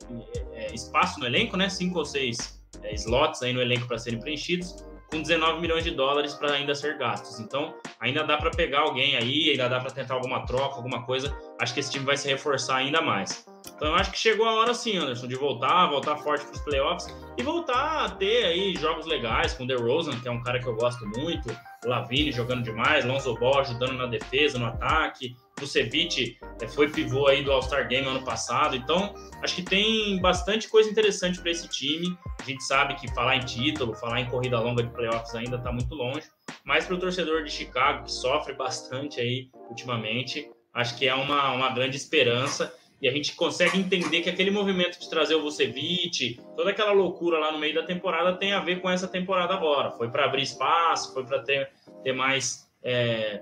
é, 0.53 0.73
espaço 0.73 1.19
no 1.19 1.25
elenco, 1.25 1.55
né? 1.55 1.69
Cinco 1.69 1.99
ou 1.99 2.05
seis 2.05 2.61
é, 2.81 2.93
slots 2.95 3.43
aí 3.43 3.53
no 3.53 3.61
elenco 3.61 3.87
para 3.87 3.97
serem 3.97 4.19
preenchidos 4.19 4.83
com 5.09 5.21
19 5.21 5.59
milhões 5.59 5.83
de 5.83 5.91
dólares 5.91 6.33
para 6.33 6.53
ainda 6.53 6.75
ser 6.75 6.97
gastos. 6.97 7.39
Então, 7.39 7.73
ainda 7.99 8.23
dá 8.23 8.37
para 8.37 8.51
pegar 8.51 8.81
alguém 8.81 9.15
aí, 9.15 9.49
ainda 9.49 9.67
dá 9.67 9.79
para 9.79 9.91
tentar 9.91 10.13
alguma 10.13 10.45
troca, 10.45 10.75
alguma 10.75 11.03
coisa. 11.05 11.35
Acho 11.59 11.73
que 11.73 11.79
esse 11.79 11.91
time 11.91 12.05
vai 12.05 12.15
se 12.15 12.27
reforçar 12.27 12.77
ainda 12.77 13.01
mais. 13.01 13.45
Então, 13.79 13.87
eu 13.91 13.95
acho 13.95 14.11
que 14.11 14.19
chegou 14.19 14.45
a 14.45 14.55
hora 14.55 14.73
sim, 14.73 14.97
Anderson, 14.97 15.25
de 15.25 15.35
voltar, 15.35 15.87
voltar 15.87 16.17
forte 16.17 16.43
para 16.43 16.53
os 16.53 16.59
playoffs 16.59 17.15
e 17.37 17.41
voltar 17.41 18.03
a 18.03 18.09
ter 18.09 18.43
aí 18.43 18.75
jogos 18.75 19.05
legais 19.05 19.53
com 19.53 19.63
o 19.63 19.67
DeRozan, 19.67 20.19
que 20.19 20.27
é 20.27 20.31
um 20.31 20.43
cara 20.43 20.59
que 20.59 20.67
eu 20.67 20.75
gosto 20.75 21.07
muito, 21.07 21.49
Lavine 21.85 22.29
jogando 22.29 22.61
demais, 22.61 23.05
Lonzo 23.05 23.35
Ball 23.35 23.59
ajudando 23.59 23.93
na 23.93 24.05
defesa, 24.05 24.59
no 24.59 24.65
ataque, 24.65 25.33
Vucevic 25.57 26.37
é, 26.61 26.67
foi 26.67 26.89
pivô 26.89 27.27
aí 27.27 27.41
do 27.41 27.53
All-Star 27.53 27.87
Game 27.87 28.05
ano 28.05 28.25
passado. 28.25 28.75
Então, 28.75 29.13
acho 29.41 29.55
que 29.55 29.61
tem 29.61 30.19
bastante 30.19 30.67
coisa 30.67 30.89
interessante 30.89 31.39
para 31.39 31.49
esse 31.49 31.69
time. 31.69 32.17
A 32.37 32.43
gente 32.43 32.61
sabe 32.65 32.95
que 32.95 33.07
falar 33.13 33.37
em 33.37 33.45
título, 33.45 33.93
falar 33.95 34.19
em 34.19 34.29
corrida 34.29 34.59
longa 34.59 34.83
de 34.83 34.89
playoffs 34.89 35.33
ainda 35.35 35.55
está 35.55 35.71
muito 35.71 35.95
longe. 35.95 36.27
Mas 36.65 36.85
para 36.85 36.95
o 36.95 36.99
torcedor 36.99 37.43
de 37.43 37.49
Chicago, 37.49 38.03
que 38.03 38.11
sofre 38.11 38.53
bastante 38.59 39.21
aí 39.21 39.49
ultimamente, 39.69 40.51
acho 40.73 40.97
que 40.97 41.07
é 41.07 41.15
uma, 41.15 41.53
uma 41.53 41.69
grande 41.69 41.95
esperança. 41.95 42.73
E 43.01 43.07
a 43.07 43.11
gente 43.11 43.35
consegue 43.35 43.77
entender 43.77 44.21
que 44.21 44.29
aquele 44.29 44.51
movimento 44.51 44.99
de 44.99 45.09
trazer 45.09 45.35
o 45.35 45.41
Vucevic, 45.41 46.39
toda 46.55 46.71
aquela 46.71 46.91
loucura 46.91 47.39
lá 47.39 47.51
no 47.51 47.57
meio 47.57 47.73
da 47.73 47.83
temporada 47.83 48.35
tem 48.35 48.51
a 48.51 48.59
ver 48.59 48.81
com 48.81 48.89
essa 48.89 49.07
temporada 49.07 49.53
agora. 49.53 49.91
Foi 49.91 50.09
para 50.09 50.25
abrir 50.25 50.41
espaço, 50.41 51.13
foi 51.13 51.25
para 51.25 51.39
ter, 51.39 51.69
ter 52.03 52.11
mais 52.11 52.69
é, 52.83 53.41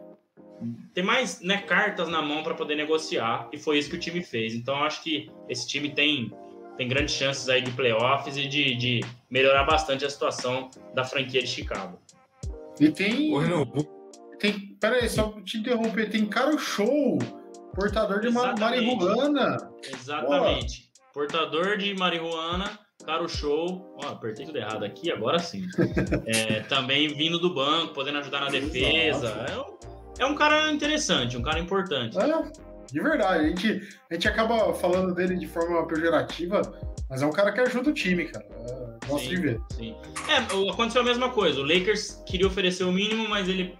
ter 0.93 1.03
mais 1.03 1.41
né, 1.41 1.58
cartas 1.58 2.08
na 2.08 2.22
mão 2.22 2.43
para 2.43 2.53
poder 2.53 2.76
negociar, 2.76 3.47
e 3.51 3.58
foi 3.58 3.78
isso 3.78 3.89
que 3.89 3.95
o 3.95 3.99
time 3.99 4.24
fez. 4.24 4.53
Então, 4.53 4.76
acho 4.84 5.03
que 5.03 5.30
esse 5.47 5.68
time 5.68 5.89
tem, 5.89 6.32
tem 6.78 6.88
grandes 6.88 7.16
chances 7.16 7.47
aí 7.49 7.62
de 7.62 7.72
playoffs 7.72 8.38
e 8.38 8.47
de, 8.47 8.76
de 8.76 9.01
melhorar 9.30 9.64
bastante 9.64 10.05
a 10.05 10.10
situação 10.10 10.70
da 10.93 11.03
franquia 11.03 11.41
de 11.41 11.47
Chicago. 11.47 11.99
E 12.80 12.89
tem. 12.89 13.34
Oi, 13.34 13.47
não. 13.47 13.66
tem 14.39 14.76
peraí, 14.80 15.10
só 15.10 15.32
te 15.41 15.58
interromper, 15.58 16.10
tem 16.10 16.26
cara 16.26 16.58
show, 16.58 17.18
portador 17.74 18.20
de 18.20 18.30
marihuana. 18.30 19.57
Exatamente. 19.84 20.89
Portador 21.13 21.78
de 21.78 21.93
marihuana, 21.95 22.78
caro 23.05 23.28
show. 23.28 23.95
Ó, 24.03 24.07
apertei 24.09 24.45
tudo 24.45 24.57
errado 24.57 24.84
aqui, 24.84 25.11
agora 25.11 25.39
sim. 25.39 25.65
é, 26.28 26.61
também 26.61 27.07
vindo 27.07 27.39
do 27.39 27.53
banco, 27.53 27.93
podendo 27.93 28.20
ajudar 28.20 28.41
na 28.41 28.49
defesa. 28.49 29.30
É 29.49 29.57
um 29.57 29.78
é 30.20 30.26
um 30.26 30.36
cara 30.36 30.72
interessante, 30.72 31.38
um 31.38 31.41
cara 31.41 31.59
importante. 31.59 32.18
É, 32.18 32.43
de 32.91 32.99
verdade. 32.99 33.45
A 33.45 33.47
gente, 33.47 33.88
a 34.09 34.13
gente 34.13 34.28
acaba 34.28 34.74
falando 34.74 35.13
dele 35.13 35.36
de 35.36 35.47
forma 35.47 35.86
pejorativa, 35.88 36.61
mas 37.09 37.22
é 37.22 37.26
um 37.26 37.32
cara 37.32 37.51
que 37.51 37.59
ajuda 37.61 37.89
o 37.89 37.93
time, 37.93 38.26
cara. 38.26 38.45
É, 38.45 39.07
gosto 39.07 39.26
sim, 39.26 39.36
de 39.36 39.41
ver. 39.41 39.61
Sim. 39.74 39.95
É, 40.28 40.70
aconteceu 40.72 41.01
a 41.01 41.05
mesma 41.05 41.30
coisa. 41.30 41.59
O 41.59 41.63
Lakers 41.63 42.24
queria 42.26 42.47
oferecer 42.47 42.84
o 42.84 42.91
mínimo, 42.91 43.30
mas 43.30 43.47
ele, 43.47 43.76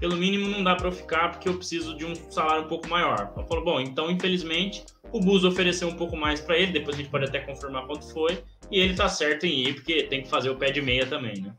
pelo 0.00 0.16
mínimo, 0.16 0.48
não 0.48 0.64
dá 0.64 0.74
para 0.74 0.88
eu 0.88 0.92
ficar 0.92 1.28
porque 1.28 1.48
eu 1.48 1.54
preciso 1.54 1.94
de 1.96 2.06
um 2.06 2.14
salário 2.30 2.64
um 2.64 2.68
pouco 2.68 2.88
maior. 2.88 3.28
Então 3.30 3.46
falou, 3.46 3.62
bom, 3.62 3.80
então 3.80 4.10
infelizmente 4.10 4.84
o 5.12 5.20
Bus 5.20 5.44
ofereceu 5.44 5.88
um 5.88 5.94
pouco 5.94 6.16
mais 6.16 6.40
para 6.40 6.56
ele, 6.56 6.72
depois 6.72 6.96
a 6.96 6.98
gente 6.98 7.10
pode 7.10 7.26
até 7.26 7.40
confirmar 7.40 7.86
quanto 7.86 8.10
foi, 8.10 8.42
e 8.70 8.80
ele 8.80 8.94
tá 8.94 9.08
certo 9.08 9.44
em 9.44 9.66
ir, 9.66 9.74
porque 9.74 10.04
tem 10.04 10.22
que 10.22 10.28
fazer 10.28 10.48
o 10.48 10.56
pé 10.56 10.70
de 10.70 10.80
meia 10.80 11.06
também, 11.06 11.42
né? 11.42 11.52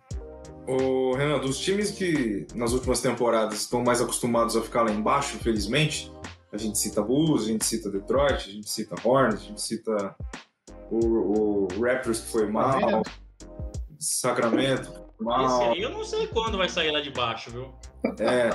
Ô, 0.68 1.14
Renan, 1.14 1.40
dos 1.40 1.60
times 1.60 1.92
que 1.92 2.48
nas 2.56 2.72
últimas 2.72 3.02
temporadas 3.02 3.62
estão 3.62 3.84
mais 3.84 4.02
acostumados 4.02 4.56
a 4.56 4.62
ficar 4.62 4.84
lá 4.84 4.92
embaixo, 4.92 5.36
infelizmente, 5.36 6.12
a 6.52 6.58
gente 6.58 6.78
cita 6.78 7.02
Bulls, 7.02 7.44
a 7.44 7.48
gente 7.48 7.66
cita 7.66 7.90
Detroit, 7.90 8.50
a 8.50 8.52
gente 8.52 8.70
cita 8.70 8.96
Hornets, 9.04 9.44
a 9.44 9.48
gente 9.48 9.62
cita 9.62 10.16
o, 10.90 10.98
o 10.98 11.68
Raptors 11.80 12.22
que 12.22 12.32
foi 12.32 12.48
mal, 12.48 13.04
Sacramento, 14.00 14.92
mal. 15.22 15.46
Esse 15.46 15.64
aí 15.64 15.82
eu 15.82 15.90
não 15.90 16.04
sei 16.04 16.28
quando 16.28 16.58
vai 16.58 16.70
sair 16.70 16.92
lá 16.92 17.02
de 17.02 17.12
baixo, 17.12 17.52
viu? 17.52 17.74
É. 18.20 18.50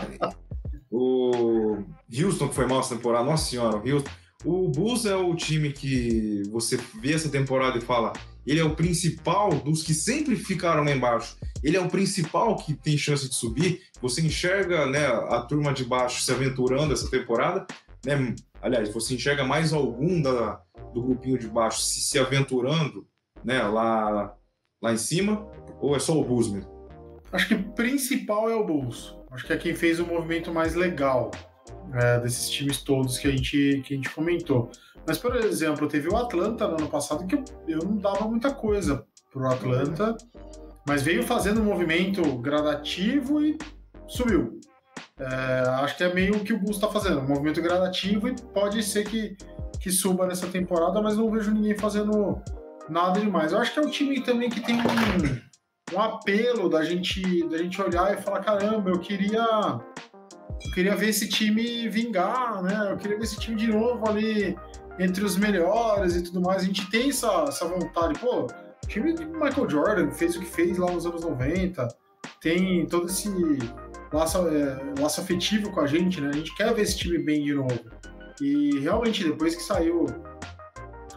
O 0.91 1.79
Houston 2.13 2.49
que 2.49 2.55
foi 2.55 2.67
mal 2.67 2.81
essa 2.81 2.95
temporada, 2.95 3.25
nossa 3.25 3.51
senhora, 3.51 3.77
o 3.77 3.89
Houston. 3.89 4.11
O 4.45 4.69
Bulls 4.69 5.07
é 5.07 5.17
o 5.17 5.35
time 5.35 5.73
que 5.73 6.43
você 6.51 6.79
vê 7.01 7.15
essa 7.15 7.29
temporada 7.29 7.79
e 7.79 7.81
fala, 7.81 8.13
ele 8.47 8.61
é 8.61 8.65
o 8.65 8.77
principal 8.77 9.51
dos 9.51 9.83
que 9.83 9.93
sempre 9.93 10.37
ficaram 10.37 10.85
lá 10.85 10.93
embaixo. 10.93 11.37
Ele 11.65 11.77
é 11.77 11.81
o 11.81 11.89
principal 11.89 12.55
que 12.57 12.75
tem 12.75 12.97
chance 12.97 13.29
de 13.29 13.35
subir. 13.35 13.83
Você 14.01 14.23
enxerga 14.23 14.87
né, 14.87 15.05
a 15.07 15.41
turma 15.41 15.73
de 15.73 15.85
baixo 15.85 16.23
se 16.23 16.31
aventurando 16.31 16.93
essa 16.93 17.11
temporada. 17.11 17.67
Né? 18.05 18.37
Aliás, 18.63 18.93
você 18.95 19.15
enxerga 19.15 19.43
mais 19.43 19.73
algum 19.73 20.23
da, 20.23 20.61
do 20.95 21.03
grupinho 21.03 21.39
de 21.39 21.49
baixo 21.49 21.81
se, 21.81 22.01
se 22.01 22.19
aventurando 22.19 23.05
né, 23.45 23.63
lá, 23.63 24.33
lá 24.83 24.93
em 24.93 24.97
cima? 24.97 25.47
Ou 25.81 25.97
é 25.97 25.99
só 25.99 26.19
o 26.19 26.25
Bulls 26.25 26.51
mesmo? 26.51 26.71
Acho 27.33 27.49
que 27.49 27.55
principal 27.55 28.49
é 28.49 28.55
o 28.55 28.65
Bulls. 28.65 29.17
Acho 29.31 29.47
que 29.47 29.53
é 29.53 29.57
quem 29.57 29.75
fez 29.75 30.01
o 30.01 30.07
movimento 30.07 30.53
mais 30.53 30.75
legal 30.75 31.31
é, 31.95 32.21
desses 32.21 32.49
times 32.49 32.83
todos 32.83 33.19
que 33.19 33.29
a 33.29 33.31
gente, 33.31 33.83
que 33.85 33.95
a 33.95 33.97
gente 33.97 34.11
comentou. 34.11 34.71
Mas, 35.07 35.19
por 35.19 35.37
exemplo, 35.37 35.87
teve 35.87 36.09
o 36.09 36.17
Atlanta 36.17 36.67
no 36.67 36.75
ano 36.75 36.89
passado 36.89 37.27
que 37.27 37.37
eu, 37.69 37.79
não 37.79 37.97
dava 37.97 38.27
muita 38.27 38.53
coisa 38.53 39.05
pro 39.33 39.47
Atlanta, 39.47 40.17
mas 40.87 41.03
veio 41.03 41.23
fazendo 41.23 41.61
um 41.61 41.65
movimento 41.65 42.23
gradativo 42.39 43.43
e 43.43 43.57
subiu. 44.07 44.59
É, 45.19 45.69
acho 45.81 45.97
que 45.97 46.05
é 46.05 46.13
meio 46.13 46.41
que 46.41 46.53
o 46.53 46.59
Bulls 46.59 46.77
está 46.77 46.89
fazendo, 46.89 47.21
um 47.21 47.29
movimento 47.29 47.63
gradativo 47.63 48.29
e 48.29 48.35
pode 48.53 48.83
ser 48.83 49.05
que, 49.05 49.37
que 49.81 49.91
suba 49.91 50.27
nessa 50.27 50.47
temporada, 50.47 51.01
mas 51.01 51.17
não 51.17 51.31
vejo 51.31 51.53
ninguém 51.53 51.77
fazendo 51.77 52.43
nada 52.89 53.21
demais. 53.21 53.53
Eu 53.53 53.59
acho 53.59 53.73
que 53.73 53.79
é 53.79 53.83
um 53.83 53.91
time 53.91 54.21
também 54.23 54.49
que 54.49 54.61
tem 54.61 54.77
um, 54.77 55.95
um 55.97 56.01
apelo 56.01 56.69
da 56.69 56.85
gente, 56.85 57.47
da 57.49 57.59
gente 57.59 57.81
olhar 57.81 58.13
e 58.13 58.23
falar: 58.23 58.41
caramba, 58.41 58.91
eu 58.91 58.99
queria 58.99 59.81
eu 60.65 60.71
queria 60.73 60.97
ver 60.97 61.11
esse 61.11 61.29
time 61.29 61.89
vingar, 61.89 62.63
né? 62.63 62.91
Eu 62.91 62.97
queria 62.97 63.17
ver 63.17 63.25
esse 63.25 63.39
time 63.39 63.57
de 63.57 63.69
novo 63.69 64.09
ali 64.09 64.57
entre 64.99 65.25
os 65.25 65.37
melhores 65.37 66.17
e 66.17 66.23
tudo 66.23 66.41
mais. 66.41 66.63
A 66.63 66.67
gente 66.67 66.91
tem 66.91 67.11
essa, 67.11 67.45
essa 67.49 67.67
vontade. 67.67 68.19
Pô, 68.19 68.47
o 68.47 68.89
time 68.89 69.15
de 69.15 69.25
Michael 69.27 69.69
Jordan 69.69 70.11
fez 70.11 70.37
o 70.37 70.41
que 70.41 70.47
fez 70.47 70.79
lá 70.79 70.91
nos 70.91 71.07
anos 71.07 71.23
90, 71.23 71.87
tem 72.41 72.87
todo 72.87 73.07
esse 73.07 73.29
laço, 74.13 74.39
é, 74.49 75.01
laço 75.01 75.21
afetivo 75.21 75.71
com 75.71 75.81
a 75.81 75.87
gente, 75.87 76.21
né? 76.21 76.31
A 76.31 76.33
gente 76.33 76.55
quer 76.55 76.73
ver 76.75 76.83
esse 76.83 76.97
time 76.97 77.19
bem 77.19 77.45
de 77.45 77.55
novo. 77.55 77.79
E 78.41 78.79
realmente, 78.81 79.25
depois 79.25 79.55
que 79.55 79.63
saiu 79.63 80.07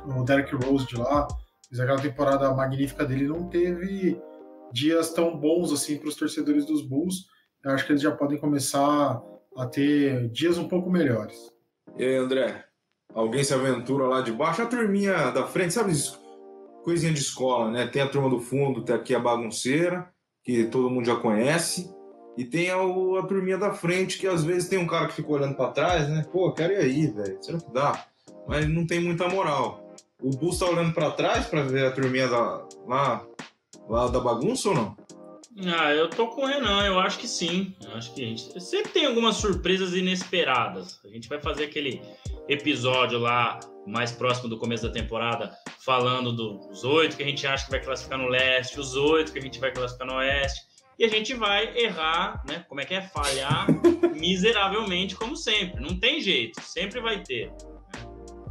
o 0.05 0.23
Derrick 0.23 0.55
Rose 0.55 0.85
de 0.87 0.95
lá, 0.95 1.27
fez 1.69 1.79
aquela 1.79 2.01
temporada 2.01 2.53
magnífica 2.53 3.05
dele, 3.05 3.27
não 3.27 3.47
teve 3.47 4.19
dias 4.71 5.13
tão 5.13 5.37
bons 5.37 5.71
assim 5.71 5.97
para 5.97 6.09
os 6.09 6.15
torcedores 6.15 6.65
dos 6.65 6.81
Bulls 6.81 7.29
eu 7.63 7.71
acho 7.71 7.85
que 7.85 7.91
eles 7.91 8.01
já 8.01 8.11
podem 8.11 8.37
começar 8.37 9.21
a 9.57 9.65
ter 9.65 10.29
dias 10.29 10.57
um 10.57 10.67
pouco 10.67 10.89
melhores. 10.89 11.35
E 11.97 12.03
aí, 12.03 12.15
André? 12.15 12.63
Alguém 13.13 13.43
se 13.43 13.53
aventura 13.53 14.07
lá 14.07 14.21
de 14.21 14.31
baixo? 14.31 14.61
A 14.61 14.65
turminha 14.65 15.31
da 15.31 15.45
frente, 15.45 15.73
sabe 15.73 15.91
isso? 15.91 16.19
Coisinha 16.83 17.11
de 17.11 17.19
escola, 17.19 17.69
né? 17.69 17.87
Tem 17.87 18.01
a 18.01 18.07
turma 18.07 18.29
do 18.29 18.39
fundo, 18.39 18.83
tem 18.83 18.95
aqui 18.95 19.13
a 19.13 19.19
bagunceira, 19.19 20.07
que 20.43 20.65
todo 20.65 20.89
mundo 20.89 21.05
já 21.05 21.17
conhece. 21.17 21.93
E 22.37 22.45
tem 22.45 22.69
a, 22.69 22.77
a 22.77 23.23
turminha 23.27 23.57
da 23.57 23.73
frente, 23.73 24.17
que 24.17 24.27
às 24.27 24.43
vezes 24.43 24.69
tem 24.69 24.79
um 24.79 24.87
cara 24.87 25.07
que 25.07 25.15
fica 25.15 25.29
olhando 25.29 25.55
para 25.55 25.71
trás, 25.71 26.07
né? 26.07 26.25
Pô, 26.31 26.53
quero 26.53 26.71
ir 26.73 26.77
aí, 26.77 27.07
velho. 27.07 27.37
Será 27.41 27.59
que 27.59 27.73
dá? 27.73 28.05
Mas 28.47 28.69
não 28.69 28.87
tem 28.87 29.01
muita 29.01 29.27
moral. 29.27 29.78
O 30.21 30.29
Bus 30.31 30.59
tá 30.59 30.65
olhando 30.65 30.93
para 30.93 31.11
trás 31.11 31.47
para 31.47 31.63
ver 31.63 31.85
a 31.85 31.91
turminha 31.91 32.27
da, 32.27 32.67
lá, 32.85 33.25
lá 33.87 34.07
da 34.07 34.19
bagunça 34.19 34.69
ou 34.69 34.75
não? 34.75 34.97
Ah, 35.65 35.93
eu 35.93 36.09
tô 36.09 36.27
com 36.27 36.43
o 36.43 36.45
Renan, 36.45 36.85
eu 36.85 36.99
acho 36.99 37.17
que 37.19 37.27
sim. 37.27 37.75
Eu 37.83 37.95
acho 37.95 38.13
que 38.13 38.23
a 38.23 38.27
gente 38.27 38.61
sempre 38.61 38.91
tem 38.91 39.05
algumas 39.05 39.37
surpresas 39.37 39.93
inesperadas. 39.93 40.99
A 41.03 41.09
gente 41.09 41.27
vai 41.27 41.39
fazer 41.39 41.65
aquele 41.65 42.01
episódio 42.47 43.19
lá 43.19 43.59
mais 43.85 44.11
próximo 44.11 44.47
do 44.47 44.57
começo 44.57 44.87
da 44.87 44.93
temporada, 44.93 45.51
falando 45.83 46.31
dos 46.31 46.83
oito 46.83 47.17
que 47.17 47.23
a 47.23 47.25
gente 47.25 47.45
acha 47.45 47.65
que 47.65 47.71
vai 47.71 47.81
classificar 47.81 48.19
no 48.19 48.27
leste, 48.27 48.79
os 48.79 48.95
oito 48.95 49.31
que 49.31 49.39
a 49.39 49.41
gente 49.41 49.59
vai 49.59 49.71
classificar 49.71 50.07
no 50.07 50.15
oeste. 50.15 50.61
E 50.97 51.05
a 51.05 51.09
gente 51.09 51.33
vai 51.33 51.77
errar, 51.77 52.43
né? 52.47 52.65
Como 52.67 52.81
é 52.81 52.85
que 52.85 52.93
é? 52.93 53.01
Falhar 53.01 53.67
miseravelmente, 54.19 55.15
como 55.15 55.35
sempre. 55.35 55.81
Não 55.81 55.97
tem 55.97 56.19
jeito, 56.21 56.61
sempre 56.61 56.99
vai 56.99 57.23
ter. 57.23 57.51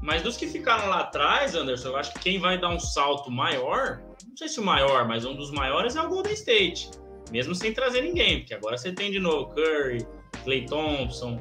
Mas 0.09 0.23
dos 0.23 0.39
que 0.39 0.47
ficaram 0.47 0.89
lá 0.89 1.01
atrás, 1.01 1.55
Anderson, 1.55 1.89
eu 1.89 1.97
acho 1.99 2.15
que 2.15 2.21
quem 2.21 2.41
vai 2.41 2.59
dar 2.59 2.71
um 2.71 2.81
salto 2.81 3.31
maior, 3.31 4.01
não 4.27 4.35
sei 4.39 4.49
se 4.49 4.59
o 4.59 4.65
maior, 4.65 5.07
mas 5.07 5.27
um 5.27 5.35
dos 5.35 5.51
maiores 5.51 5.97
é 5.97 6.01
o 6.01 6.09
Golden 6.09 6.33
State. 6.33 6.91
mesmo 7.31 7.55
sem 7.55 7.75
trazer 7.75 8.01
ninguém, 8.01 8.39
porque 8.39 8.55
agora 8.55 8.79
você 8.79 8.91
tem 8.91 9.13
de 9.13 9.21
novo 9.21 9.55
Curry, 9.55 10.07
Clay 10.45 10.65
Thompson. 10.65 11.39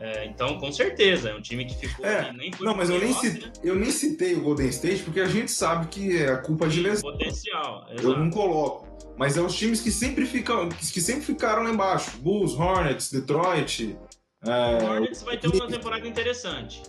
É, 0.00 0.26
então, 0.26 0.58
com 0.58 0.72
certeza, 0.72 1.30
é 1.30 1.34
um 1.36 1.40
time 1.40 1.64
que 1.64 1.76
ficou. 1.76 2.04
É, 2.04 2.32
nem 2.32 2.50
foi 2.50 2.66
não, 2.66 2.74
mas 2.74 2.90
eu 2.90 2.98
nem, 2.98 3.12
citei, 3.12 3.40
né? 3.40 3.52
eu 3.62 3.76
nem 3.76 3.90
citei 3.92 4.34
o 4.34 4.40
Golden 4.40 4.68
State 4.68 5.04
porque 5.04 5.20
a 5.20 5.28
gente 5.28 5.52
sabe 5.52 5.86
que 5.86 6.16
é 6.16 6.32
a 6.32 6.38
culpa 6.38 6.66
de 6.66 6.80
lesão. 6.80 7.12
Potencial. 7.12 7.86
Exato. 7.88 8.02
Eu 8.02 8.18
não 8.18 8.30
coloco. 8.30 8.88
Mas 9.16 9.36
é 9.36 9.40
os 9.40 9.54
times 9.54 9.80
que 9.80 9.92
sempre 9.92 10.26
ficam, 10.26 10.68
que 10.68 11.00
sempre 11.00 11.24
ficaram 11.24 11.62
lá 11.62 11.70
embaixo. 11.70 12.18
Bulls, 12.18 12.58
Hornets, 12.58 13.12
Detroit. 13.12 13.96
É... 14.44 14.50
O 14.50 14.86
Hornets 14.86 15.22
vai 15.22 15.36
ter 15.36 15.46
uma 15.46 15.68
temporada 15.68 16.06
interessante. 16.08 16.82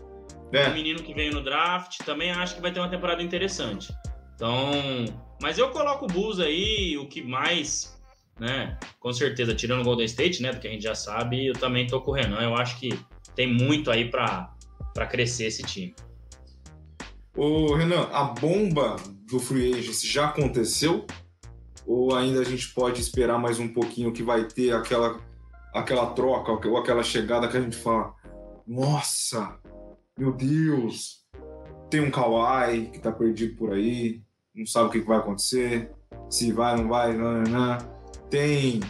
É. 0.52 0.70
O 0.70 0.74
menino 0.74 1.04
que 1.04 1.14
veio 1.14 1.34
no 1.34 1.44
draft 1.44 1.98
também 2.06 2.32
acho 2.32 2.56
que 2.56 2.62
vai 2.62 2.72
ter 2.72 2.80
uma 2.80 2.90
temporada 2.90 3.22
interessante. 3.22 3.94
Então, 4.36 4.72
mas 5.42 5.58
eu 5.58 5.70
coloco 5.70 6.06
o 6.06 6.08
Bulls 6.08 6.40
aí, 6.40 6.98
o 6.98 7.08
que 7.08 7.22
mais 7.22 8.00
né? 8.40 8.78
Com 9.00 9.12
certeza, 9.12 9.54
tirando 9.54 9.82
o 9.82 9.84
Golden 9.84 10.06
State, 10.06 10.42
né? 10.42 10.52
Do 10.52 10.60
que 10.60 10.68
a 10.68 10.72
gente 10.72 10.84
já 10.84 10.96
sabe, 10.96 11.48
eu 11.48 11.54
também 11.54 11.86
tô 11.86 12.02
com 12.02 12.12
o 12.12 12.14
Renan. 12.14 12.42
Eu 12.42 12.56
acho 12.56 12.80
que 12.80 12.98
tem 13.36 13.52
muito 13.52 13.92
aí 13.92 14.10
para 14.10 14.56
crescer 15.10 15.46
esse 15.46 15.62
time. 15.64 15.94
Ô, 17.36 17.76
Renan, 17.76 18.10
a 18.12 18.24
bomba 18.24 18.96
do 19.30 19.40
Free 19.40 19.74
Agents 19.74 20.02
já 20.02 20.26
aconteceu? 20.26 21.06
Ou 21.86 22.16
ainda 22.16 22.40
a 22.40 22.44
gente 22.44 22.70
pode 22.70 23.02
esperar 23.02 23.38
mais 23.38 23.60
um 23.60 23.68
pouquinho 23.68 24.12
que 24.12 24.24
vai 24.24 24.46
ter 24.46 24.74
aquela, 24.74 25.20
aquela 25.74 26.08
troca 26.08 26.52
ou 26.68 26.78
aquela 26.78 27.04
chegada 27.04 27.48
que 27.48 27.58
a 27.58 27.62
gente 27.62 27.76
fala: 27.76 28.14
Nossa, 28.68 29.59
meu 30.20 30.34
Deus, 30.34 31.26
tem 31.90 32.02
um 32.02 32.12
Kawhi 32.12 32.88
que 32.92 33.00
tá 33.00 33.10
perdido 33.10 33.56
por 33.56 33.72
aí, 33.72 34.22
não 34.54 34.66
sabe 34.66 34.90
o 34.90 34.92
que 34.92 35.00
vai 35.00 35.18
acontecer, 35.18 35.92
se 36.30 36.52
vai, 36.52 36.76
não 36.76 36.90
vai, 36.90 37.16
não, 37.16 37.42
não, 37.42 37.44
não. 37.44 37.78
Tem. 38.30 38.82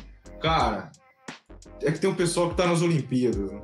Cara, 0.41 0.91
é 1.81 1.91
que 1.91 1.99
tem 1.99 2.09
um 2.09 2.15
pessoal 2.15 2.49
que 2.49 2.57
tá 2.57 2.65
nas 2.65 2.81
Olimpíadas. 2.81 3.51
Né? 3.51 3.61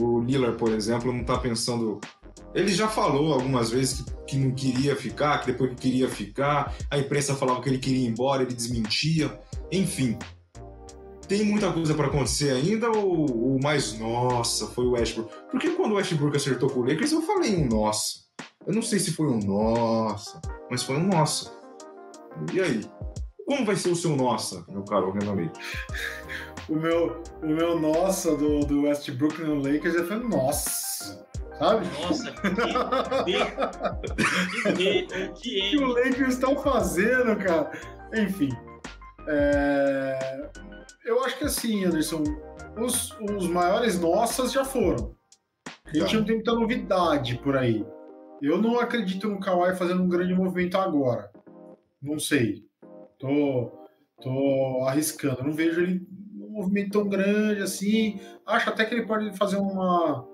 O 0.00 0.20
Lillard, 0.20 0.58
por 0.58 0.72
exemplo, 0.72 1.12
não 1.12 1.24
tá 1.24 1.38
pensando. 1.38 2.00
Ele 2.54 2.72
já 2.72 2.88
falou 2.88 3.32
algumas 3.32 3.70
vezes 3.70 4.02
que, 4.02 4.12
que 4.26 4.36
não 4.36 4.50
queria 4.52 4.96
ficar, 4.96 5.38
que 5.38 5.46
depois 5.46 5.70
que 5.70 5.76
queria 5.76 6.08
ficar, 6.08 6.74
a 6.90 6.98
imprensa 6.98 7.36
falava 7.36 7.62
que 7.62 7.68
ele 7.68 7.78
queria 7.78 8.04
ir 8.04 8.10
embora, 8.10 8.42
ele 8.42 8.54
desmentia. 8.54 9.38
Enfim, 9.70 10.18
tem 11.28 11.44
muita 11.44 11.70
coisa 11.70 11.94
para 11.94 12.06
acontecer 12.06 12.50
ainda 12.50 12.90
ou 12.90 13.56
o 13.56 13.62
mais 13.62 13.98
nossa 13.98 14.66
foi 14.68 14.86
o 14.86 14.92
Westbrook? 14.92 15.30
Porque 15.50 15.70
quando 15.70 15.92
o 15.92 15.94
Westbrook 15.96 16.36
acertou 16.36 16.70
com 16.70 16.80
o 16.80 16.84
Lakers, 16.84 17.12
eu 17.12 17.22
falei 17.22 17.54
um 17.54 17.68
nossa. 17.68 18.26
Eu 18.66 18.74
não 18.74 18.82
sei 18.82 18.98
se 18.98 19.12
foi 19.12 19.26
um 19.26 19.38
nossa, 19.38 20.40
mas 20.70 20.82
foi 20.82 20.96
um 20.96 21.06
nossa. 21.06 21.52
E 22.52 22.60
aí? 22.60 22.80
Como 23.46 23.64
vai 23.64 23.76
ser 23.76 23.90
o 23.90 23.96
seu 23.96 24.16
nossa, 24.16 24.64
meu 24.68 24.82
caro 24.82 25.12
Renan 25.12 25.50
o 26.68 26.76
meu, 26.76 27.22
o 27.42 27.46
meu 27.46 27.80
nossa 27.80 28.36
do, 28.36 28.60
do 28.60 28.82
Westbrook 28.82 29.40
no 29.42 29.56
Lakers 29.56 29.94
já 29.94 30.04
foi 30.04 30.18
nossa. 30.18 31.26
Sabe? 31.58 31.86
Nossa, 32.00 32.32
que, 33.24 33.34
que, 34.76 35.02
que, 35.02 35.28
que, 35.32 35.70
que 35.70 35.76
o 35.78 35.86
Lakers 35.86 36.34
estão 36.34 36.56
fazendo, 36.62 37.36
cara. 37.36 37.72
Enfim. 38.14 38.50
É... 39.26 40.48
Eu 41.08 41.24
acho 41.24 41.38
que 41.38 41.44
assim, 41.44 41.86
Anderson, 41.86 42.22
os, 42.78 43.18
os 43.18 43.48
maiores 43.48 43.98
nossas 43.98 44.52
já 44.52 44.62
foram. 44.62 45.16
A 45.86 45.94
gente 45.94 46.12
tá. 46.12 46.18
não 46.18 46.24
tem 46.26 46.34
muita 46.34 46.52
novidade 46.52 47.38
por 47.38 47.56
aí. 47.56 47.82
Eu 48.42 48.60
não 48.60 48.78
acredito 48.78 49.26
no 49.26 49.40
Kawhi 49.40 49.74
fazendo 49.74 50.02
um 50.02 50.08
grande 50.08 50.34
movimento 50.34 50.76
agora. 50.76 51.32
Não 52.02 52.18
sei. 52.18 52.62
Tô, 53.18 53.72
tô 54.20 54.84
arriscando. 54.86 55.42
Não 55.42 55.54
vejo 55.54 55.80
ele 55.80 56.06
um 56.42 56.50
movimento 56.50 56.90
tão 56.90 57.08
grande 57.08 57.62
assim. 57.62 58.20
Acho 58.44 58.68
até 58.68 58.84
que 58.84 58.94
ele 58.94 59.06
pode 59.06 59.34
fazer 59.34 59.56
uma, 59.56 60.28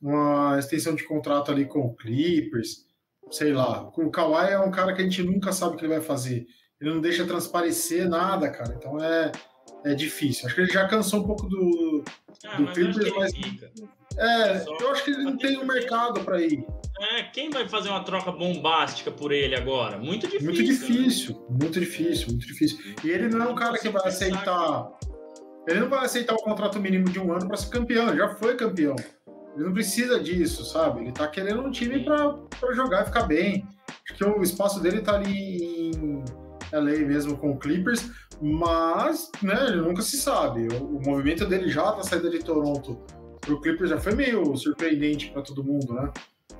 uma 0.00 0.58
extensão 0.58 0.94
de 0.94 1.04
contrato 1.04 1.52
ali 1.52 1.66
com 1.66 1.80
o 1.80 1.94
Clippers. 1.94 2.86
Sei 3.30 3.52
lá. 3.52 3.86
O 3.94 4.10
Kawhi 4.10 4.52
é 4.52 4.58
um 4.58 4.70
cara 4.70 4.94
que 4.94 5.02
a 5.02 5.04
gente 5.04 5.22
nunca 5.22 5.52
sabe 5.52 5.74
o 5.74 5.76
que 5.76 5.84
ele 5.84 5.92
vai 5.92 6.02
fazer. 6.02 6.46
Ele 6.80 6.88
não 6.88 7.02
deixa 7.02 7.26
transparecer 7.26 8.08
nada, 8.08 8.48
cara. 8.48 8.74
Então 8.74 8.98
é, 8.98 9.30
é 9.84 9.94
difícil. 9.94 10.46
Acho 10.46 10.54
que 10.54 10.60
ele 10.62 10.72
já 10.72 10.86
cansou 10.88 11.20
um 11.20 11.26
pouco 11.26 11.46
do, 11.48 12.04
ah, 12.44 12.56
do 12.56 12.64
mas 12.64 12.74
Clippers, 12.74 13.12
mas. 13.16 13.32
É, 14.18 14.64
eu 14.80 14.90
acho 14.90 15.04
que 15.04 15.10
ele 15.10 15.22
não 15.24 15.36
tem 15.36 15.58
um 15.58 15.66
mercado 15.66 16.20
para 16.20 16.40
ir. 16.40 16.64
É, 16.98 17.24
quem 17.24 17.50
vai 17.50 17.68
fazer 17.68 17.90
uma 17.90 18.02
troca 18.02 18.32
bombástica 18.32 19.10
por 19.10 19.30
ele 19.30 19.54
agora? 19.54 19.98
Muito 19.98 20.26
difícil. 20.26 20.46
Muito 20.46 20.64
difícil, 20.64 21.34
né? 21.34 21.56
muito 21.60 21.80
difícil, 21.80 22.28
muito 22.28 22.46
difícil. 22.46 22.78
E 23.04 23.10
ele 23.10 23.28
não 23.28 23.44
é 23.44 23.48
um 23.48 23.54
cara 23.54 23.78
que 23.78 23.88
vai 23.88 24.08
aceitar. 24.08 24.90
Ele 25.68 25.80
não 25.80 25.88
vai 25.88 26.04
aceitar 26.04 26.34
o 26.34 26.42
contrato 26.42 26.80
mínimo 26.80 27.10
de 27.10 27.18
um 27.18 27.32
ano 27.32 27.46
para 27.46 27.56
ser 27.56 27.68
campeão, 27.68 28.08
ele 28.08 28.18
já 28.18 28.34
foi 28.36 28.56
campeão. 28.56 28.96
Ele 29.54 29.64
não 29.64 29.72
precisa 29.72 30.20
disso, 30.20 30.64
sabe? 30.64 31.00
Ele 31.00 31.12
tá 31.12 31.26
querendo 31.28 31.62
um 31.62 31.70
time 31.70 32.04
para 32.04 32.74
jogar 32.74 33.02
e 33.02 33.06
ficar 33.06 33.22
bem. 33.24 33.66
Acho 34.04 34.14
que 34.14 34.24
o 34.24 34.42
espaço 34.42 34.80
dele 34.80 35.00
tá 35.00 35.16
ali 35.16 35.90
em 35.94 36.24
LA 36.72 37.06
mesmo 37.06 37.36
com 37.36 37.50
o 37.50 37.58
Clippers, 37.58 38.10
mas 38.40 39.30
né, 39.42 39.70
nunca 39.70 40.02
se 40.02 40.16
sabe. 40.16 40.68
O, 40.74 40.96
o 40.96 41.02
movimento 41.04 41.46
dele 41.46 41.68
já 41.68 41.96
na 41.96 42.02
saída 42.02 42.30
de 42.30 42.38
Toronto 42.40 43.00
pro 43.40 43.60
Clippers 43.60 43.90
já 43.90 43.98
foi 43.98 44.14
meio 44.14 44.56
surpreendente 44.56 45.30
para 45.30 45.42
todo 45.42 45.64
mundo, 45.64 45.94
né? 45.94 46.12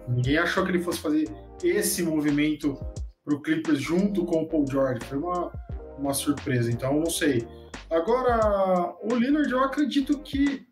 Ninguém 0.09 0.39
achou 0.39 0.65
que 0.65 0.71
ele 0.71 0.83
fosse 0.83 1.01
fazer 1.01 1.29
esse 1.63 2.03
movimento 2.03 2.79
para 3.25 3.35
o 3.35 3.41
Clippers 3.41 3.81
junto 3.81 4.25
com 4.25 4.43
o 4.43 4.49
Paul 4.49 4.65
George. 4.71 5.05
Foi 5.05 5.19
uma, 5.19 5.53
uma 5.99 6.15
surpresa, 6.15 6.71
então 6.71 7.01
não 7.01 7.11
sei. 7.11 7.47
Agora, 7.91 8.95
o 9.03 9.15
Lillard, 9.15 9.51
eu 9.51 9.61
acredito 9.61 10.19
que 10.21 10.65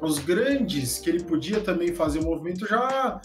os 0.00 0.18
grandes 0.18 0.98
que 0.98 1.10
ele 1.10 1.22
podia 1.22 1.60
também 1.60 1.94
fazer 1.94 2.20
o 2.20 2.24
movimento 2.24 2.66
já 2.66 3.20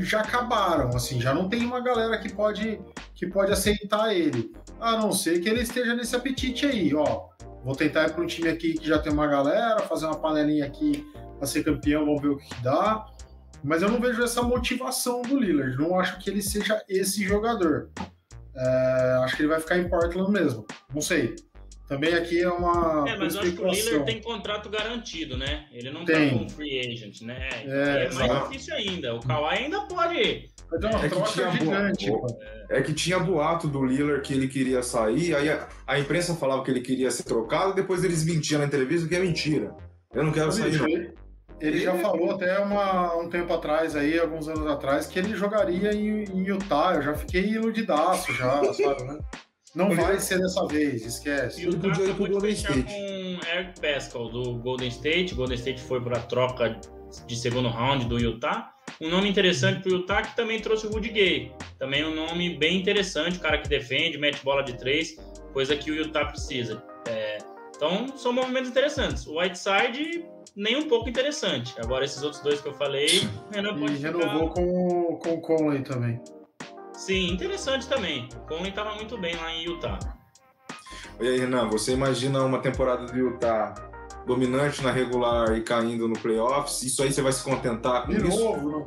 já 0.00 0.20
acabaram, 0.20 0.90
assim, 0.90 1.20
já 1.20 1.34
não 1.34 1.48
tem 1.48 1.64
uma 1.64 1.80
galera 1.80 2.18
que 2.18 2.32
pode 2.32 2.80
que 3.14 3.26
pode 3.26 3.52
aceitar 3.52 4.14
ele. 4.14 4.52
A 4.80 4.96
não 4.96 5.10
ser 5.10 5.40
que 5.40 5.48
ele 5.48 5.62
esteja 5.62 5.94
nesse 5.94 6.14
apetite 6.14 6.66
aí, 6.66 6.94
ó. 6.94 7.28
Vou 7.64 7.74
tentar 7.74 8.06
ir 8.06 8.12
para 8.12 8.22
um 8.22 8.26
time 8.26 8.48
aqui 8.48 8.74
que 8.74 8.86
já 8.86 8.98
tem 8.98 9.12
uma 9.12 9.26
galera, 9.26 9.80
fazer 9.80 10.06
uma 10.06 10.16
panelinha 10.16 10.64
aqui 10.64 11.04
para 11.36 11.46
ser 11.46 11.64
campeão, 11.64 12.06
vamos 12.06 12.22
ver 12.22 12.28
o 12.28 12.36
que, 12.36 12.62
dá. 12.62 13.06
Mas 13.62 13.82
eu 13.82 13.90
não 13.90 14.00
vejo 14.00 14.22
essa 14.22 14.42
motivação 14.42 15.22
do 15.22 15.38
Lillard. 15.38 15.76
Não 15.76 15.98
acho 15.98 16.18
que 16.18 16.30
ele 16.30 16.40
seja 16.40 16.80
esse 16.88 17.24
jogador. 17.24 17.90
É, 18.54 19.20
acho 19.24 19.36
que 19.36 19.42
ele 19.42 19.48
vai 19.48 19.60
ficar 19.60 19.78
em 19.78 19.88
Portland 19.88 20.30
mesmo. 20.30 20.64
Não 20.94 21.00
sei. 21.00 21.34
Também 21.88 22.12
aqui 22.12 22.42
é 22.42 22.50
uma. 22.50 23.08
É, 23.08 23.16
mas 23.16 23.34
eu 23.34 23.40
acho 23.40 23.52
que 23.52 23.62
o 23.62 23.70
Lillard 23.70 24.04
tem 24.04 24.20
contrato 24.20 24.68
garantido, 24.68 25.38
né? 25.38 25.64
Ele 25.72 25.90
não 25.90 26.04
tá 26.04 26.12
tem. 26.12 26.28
tá 26.28 26.36
como 26.36 26.50
free 26.50 26.80
agent, 26.80 27.22
né? 27.22 27.48
É, 27.64 28.04
é 28.04 28.12
mais 28.12 28.42
difícil 28.42 28.74
ainda. 28.74 29.14
O 29.14 29.20
Kawhi 29.20 29.58
ainda 29.58 29.80
pode. 29.82 30.50
É 30.70 31.08
que, 31.08 31.32
tinha 31.32 31.50
gigante, 31.50 32.12
é 32.68 32.82
que 32.82 32.92
tinha 32.92 33.18
boato 33.18 33.66
do 33.66 33.82
Lillard 33.82 34.20
que 34.20 34.34
ele 34.34 34.48
queria 34.48 34.82
sair, 34.82 35.34
aí 35.34 35.48
a, 35.48 35.66
a, 35.86 35.98
imprensa 35.98 36.34
falava 36.34 36.62
que 36.62 36.70
ele 36.70 36.82
queria 36.82 37.10
ser 37.10 37.22
trocado, 37.22 37.72
depois 37.72 38.04
eles 38.04 38.22
mentiam 38.22 38.58
na 38.60 38.66
entrevista 38.66 39.08
que 39.08 39.16
é 39.16 39.20
mentira. 39.20 39.74
Eu 40.12 40.24
não 40.24 40.30
quero 40.30 40.52
sair, 40.52 40.76
não. 40.76 41.18
Ele 41.58 41.80
já 41.80 41.94
falou 41.94 42.32
até 42.32 42.58
uma, 42.58 43.16
um 43.16 43.30
tempo 43.30 43.52
atrás, 43.52 43.96
aí, 43.96 44.18
alguns 44.18 44.46
anos 44.46 44.66
atrás, 44.66 45.06
que 45.06 45.18
ele 45.18 45.34
jogaria 45.34 45.92
em, 45.92 46.24
em 46.24 46.46
Utah. 46.46 46.92
Eu 46.94 47.02
já 47.02 47.14
fiquei 47.14 47.48
iludidaço, 47.48 48.32
já, 48.34 48.62
sabe, 48.74 49.04
né? 49.04 49.18
Não 49.74 49.94
vai 49.94 50.18
ser 50.18 50.38
dessa 50.40 50.66
vez, 50.66 51.04
esquece. 51.04 51.62
E 51.62 51.66
o 51.66 51.70
Utah 51.72 51.88
acabou 51.88 52.26
de 52.26 52.32
Golden 52.32 52.50
fechar 52.54 52.76
State. 52.76 52.94
com 52.94 53.48
Eric 53.48 53.80
Pascal, 53.80 54.28
do 54.30 54.54
Golden 54.58 54.88
State. 54.88 55.34
Golden 55.34 55.56
State 55.56 55.80
foi 55.82 56.00
para 56.00 56.18
a 56.18 56.22
troca 56.22 56.80
de 57.26 57.36
segundo 57.36 57.68
round 57.68 58.06
do 58.06 58.18
Utah. 58.18 58.70
Um 59.00 59.08
nome 59.08 59.28
interessante 59.28 59.82
para 59.82 59.92
o 59.92 59.96
Utah 59.96 60.22
que 60.22 60.34
também 60.34 60.60
trouxe 60.60 60.86
o 60.86 60.90
Rudy 60.90 61.10
Gay. 61.10 61.52
Também 61.78 62.04
um 62.04 62.14
nome 62.14 62.56
bem 62.56 62.78
interessante, 62.80 63.38
cara 63.38 63.58
que 63.58 63.68
defende, 63.68 64.18
mete 64.18 64.42
bola 64.42 64.62
de 64.62 64.76
três, 64.76 65.16
coisa 65.52 65.76
que 65.76 65.90
o 65.90 65.94
Utah 65.94 66.24
precisa. 66.24 66.82
É, 67.06 67.38
então, 67.76 68.08
são 68.16 68.32
movimentos 68.32 68.70
interessantes. 68.70 69.26
O 69.26 69.38
Whiteside 69.38 70.24
nem 70.56 70.76
um 70.76 70.88
pouco 70.88 71.08
interessante. 71.08 71.74
Agora, 71.78 72.04
esses 72.04 72.22
outros 72.22 72.42
dois 72.42 72.60
que 72.60 72.68
eu 72.68 72.74
falei, 72.74 73.06
Renan 73.52 73.78
pode 73.78 73.94
E 73.94 73.98
renovou 73.98 74.48
ficar... 74.48 74.54
com, 74.54 75.18
com 75.22 75.34
o 75.34 75.40
Conley 75.40 75.82
também. 75.82 76.20
Sim, 76.98 77.30
interessante 77.30 77.86
também. 77.86 78.28
O 78.34 78.40
Conley 78.48 78.70
estava 78.70 78.92
muito 78.96 79.16
bem 79.16 79.36
lá 79.36 79.52
em 79.52 79.62
Utah. 79.62 80.00
E 81.20 81.28
aí, 81.28 81.38
Renan, 81.38 81.68
você 81.68 81.92
imagina 81.92 82.42
uma 82.42 82.58
temporada 82.58 83.06
do 83.06 83.16
Utah 83.16 83.72
dominante 84.26 84.82
na 84.82 84.90
regular 84.90 85.56
e 85.56 85.62
caindo 85.62 86.08
no 86.08 86.18
playoffs? 86.18 86.82
Isso 86.82 87.00
aí 87.00 87.12
você 87.12 87.22
vai 87.22 87.32
se 87.32 87.44
contentar 87.44 88.04
com 88.04 88.12
de 88.12 88.26
isso? 88.26 88.36
Novo, 88.36 88.70
não. 88.70 88.84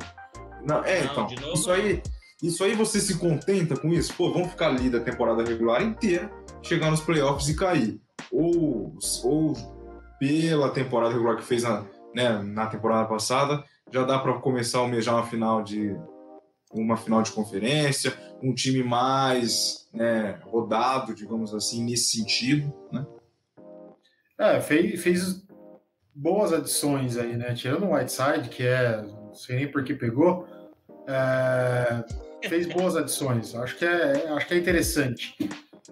não 0.77 0.83
é, 0.83 1.05
não, 1.05 1.25
então. 1.31 1.53
Isso 1.53 1.71
aí, 1.71 2.03
isso 2.43 2.61
aí 2.65 2.75
você 2.75 2.99
se 2.99 3.17
contenta 3.17 3.77
com 3.77 3.87
isso? 3.87 4.13
Pô, 4.13 4.29
vamos 4.29 4.49
ficar 4.49 4.67
ali 4.67 4.89
da 4.89 4.99
temporada 4.99 5.41
regular 5.41 5.81
inteira, 5.81 6.29
chegar 6.61 6.91
nos 6.91 6.99
playoffs 6.99 7.47
e 7.47 7.55
cair. 7.55 8.01
Ou, 8.29 8.93
ou 9.23 9.53
pela 10.19 10.69
temporada 10.69 11.13
regular 11.13 11.37
que 11.37 11.43
fez 11.43 11.63
na, 11.63 11.85
né, 12.13 12.41
na 12.43 12.67
temporada 12.67 13.07
passada, 13.07 13.63
já 13.89 14.03
dá 14.03 14.19
para 14.19 14.33
começar 14.33 14.79
a 14.79 14.81
almejar 14.81 15.15
uma 15.15 15.25
final 15.25 15.63
de, 15.63 15.95
uma 16.73 16.97
final 16.97 17.21
de 17.21 17.31
conferência, 17.31 18.13
um 18.41 18.53
time 18.53 18.83
mais 18.83 19.87
né, 19.93 20.39
rodado, 20.43 21.13
digamos 21.13 21.53
assim, 21.53 21.83
nesse 21.83 22.17
sentido, 22.17 22.73
né? 22.91 23.05
É, 24.37 24.59
fez, 24.59 25.01
fez 25.03 25.45
boas 26.15 26.51
adições 26.51 27.17
aí, 27.17 27.37
né? 27.37 27.53
Tirando 27.53 27.85
o 27.85 27.93
Whiteside, 27.93 28.49
que 28.49 28.63
é, 28.63 29.01
não 29.01 29.33
sei 29.35 29.57
nem 29.57 29.71
por 29.71 29.83
que 29.83 29.93
pegou, 29.93 30.47
é, 31.07 32.03
fez 32.47 32.65
boas 32.65 32.95
adições. 32.95 33.53
Acho 33.53 33.77
que 33.77 33.85
é, 33.85 34.29
acho 34.29 34.47
que 34.47 34.53
é 34.53 34.57
interessante. 34.57 35.35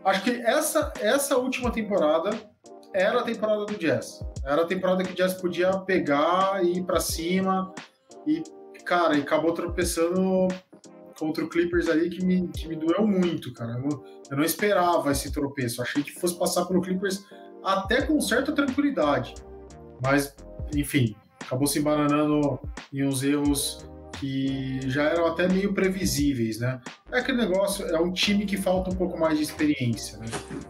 Acho 0.03 0.23
que 0.23 0.31
essa, 0.31 0.91
essa 0.99 1.37
última 1.37 1.71
temporada 1.71 2.31
era 2.93 3.19
a 3.19 3.23
temporada 3.23 3.65
do 3.65 3.77
Jazz. 3.77 4.19
Era 4.43 4.63
a 4.63 4.65
temporada 4.65 5.03
que 5.03 5.11
o 5.11 5.15
Jazz 5.15 5.35
podia 5.35 5.71
pegar 5.81 6.63
e 6.63 6.79
ir 6.79 6.83
para 6.83 6.99
cima 6.99 7.73
e, 8.25 8.41
cara, 8.83 9.15
e 9.15 9.21
acabou 9.21 9.53
tropeçando 9.53 10.47
contra 11.19 11.43
o 11.43 11.49
Clippers 11.49 11.89
ali 11.89 12.09
que 12.09 12.23
me, 12.23 12.47
que 12.47 12.67
me 12.67 12.75
doeu 12.75 13.05
muito, 13.05 13.53
cara. 13.53 13.73
Eu, 13.73 14.03
eu 14.31 14.37
não 14.37 14.43
esperava 14.43 15.11
esse 15.11 15.31
tropeço. 15.31 15.81
Achei 15.81 16.01
que 16.01 16.11
fosse 16.19 16.37
passar 16.39 16.65
pelo 16.65 16.81
Clippers 16.81 17.25
até 17.63 18.01
com 18.01 18.19
certa 18.21 18.53
tranquilidade. 18.53 19.35
Mas, 20.01 20.33
enfim, 20.73 21.15
acabou 21.41 21.67
se 21.67 21.79
embananando 21.79 22.59
em 22.93 23.05
uns 23.05 23.21
erros 23.21 23.85
que 24.19 24.79
já 24.89 25.03
eram 25.03 25.27
até 25.27 25.47
meio 25.47 25.73
previsíveis, 25.73 26.59
né? 26.59 26.81
É 27.11 27.19
aquele 27.19 27.37
negócio, 27.37 27.85
é 27.85 27.99
um 27.99 28.11
time 28.11 28.45
que 28.45 28.57
falta 28.57 28.89
um 28.89 28.95
pouco 28.95 29.17
mais 29.19 29.37
de 29.37 29.43
experiência, 29.43 30.17
né? 30.17 30.25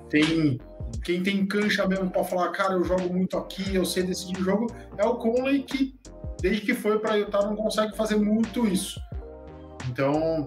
Tem 0.10 0.60
quem 1.04 1.22
tem 1.22 1.46
cancha 1.46 1.88
mesmo 1.88 2.10
para 2.10 2.24
falar, 2.24 2.50
cara, 2.50 2.74
eu 2.74 2.84
jogo 2.84 3.14
muito 3.14 3.38
aqui, 3.38 3.76
eu 3.76 3.86
sei 3.86 4.04
decidir 4.04 4.42
o 4.42 4.44
jogo, 4.44 4.68
é 4.98 5.06
o 5.06 5.16
Conley 5.16 5.64
que 5.64 5.96
desde 6.42 6.62
que 6.62 6.74
foi 6.74 6.98
para 7.00 7.16
Utah 7.16 7.46
não 7.46 7.56
consegue 7.56 7.96
fazer 7.96 8.16
muito 8.16 8.68
isso. 8.68 9.00
Então, 9.90 10.46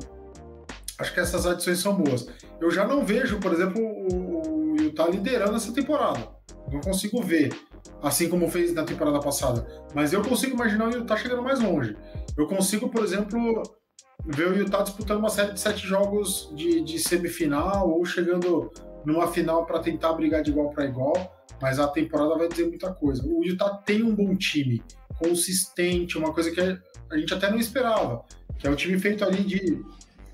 acho 0.98 1.12
que 1.12 1.20
essas 1.20 1.46
adições 1.46 1.80
são 1.80 1.94
boas. 1.94 2.28
Eu 2.60 2.70
já 2.70 2.86
não 2.86 3.04
vejo, 3.04 3.40
por 3.40 3.52
exemplo, 3.52 3.82
o 3.82 4.76
Utah 4.80 5.08
liderando 5.08 5.56
essa 5.56 5.72
temporada. 5.72 6.28
Não 6.70 6.80
consigo 6.80 7.20
ver, 7.20 7.52
assim 8.00 8.28
como 8.28 8.48
fez 8.48 8.72
na 8.72 8.84
temporada 8.84 9.18
passada. 9.20 9.66
Mas 9.94 10.12
eu 10.12 10.22
consigo 10.22 10.54
imaginar 10.54 10.86
o 10.86 10.92
Utah 10.92 11.16
chegando 11.16 11.42
mais 11.42 11.60
longe. 11.60 11.96
Eu 12.36 12.46
consigo, 12.46 12.88
por 12.88 13.02
exemplo, 13.02 13.62
ver 14.24 14.48
o 14.48 14.56
Utah 14.56 14.82
disputando 14.82 15.18
uma 15.18 15.28
série 15.28 15.52
de 15.52 15.60
sete 15.60 15.86
jogos 15.86 16.50
de, 16.54 16.80
de 16.82 16.98
semifinal 17.00 17.90
ou 17.90 18.04
chegando 18.04 18.70
numa 19.04 19.26
final 19.26 19.66
para 19.66 19.80
tentar 19.80 20.12
brigar 20.12 20.42
de 20.42 20.50
igual 20.50 20.70
para 20.70 20.84
igual. 20.84 21.14
Mas 21.60 21.78
a 21.78 21.88
temporada 21.88 22.36
vai 22.36 22.48
dizer 22.48 22.68
muita 22.68 22.92
coisa. 22.92 23.24
O 23.26 23.44
Utah 23.44 23.76
tem 23.84 24.02
um 24.02 24.14
bom 24.14 24.36
time, 24.36 24.82
consistente, 25.18 26.16
uma 26.16 26.32
coisa 26.32 26.50
que 26.50 26.60
a 27.12 27.18
gente 27.18 27.34
até 27.34 27.50
não 27.50 27.58
esperava, 27.58 28.24
que 28.62 28.68
é 28.68 28.70
um 28.70 28.76
time 28.76 28.96
feito 28.96 29.24
ali 29.24 29.42
de, 29.42 29.84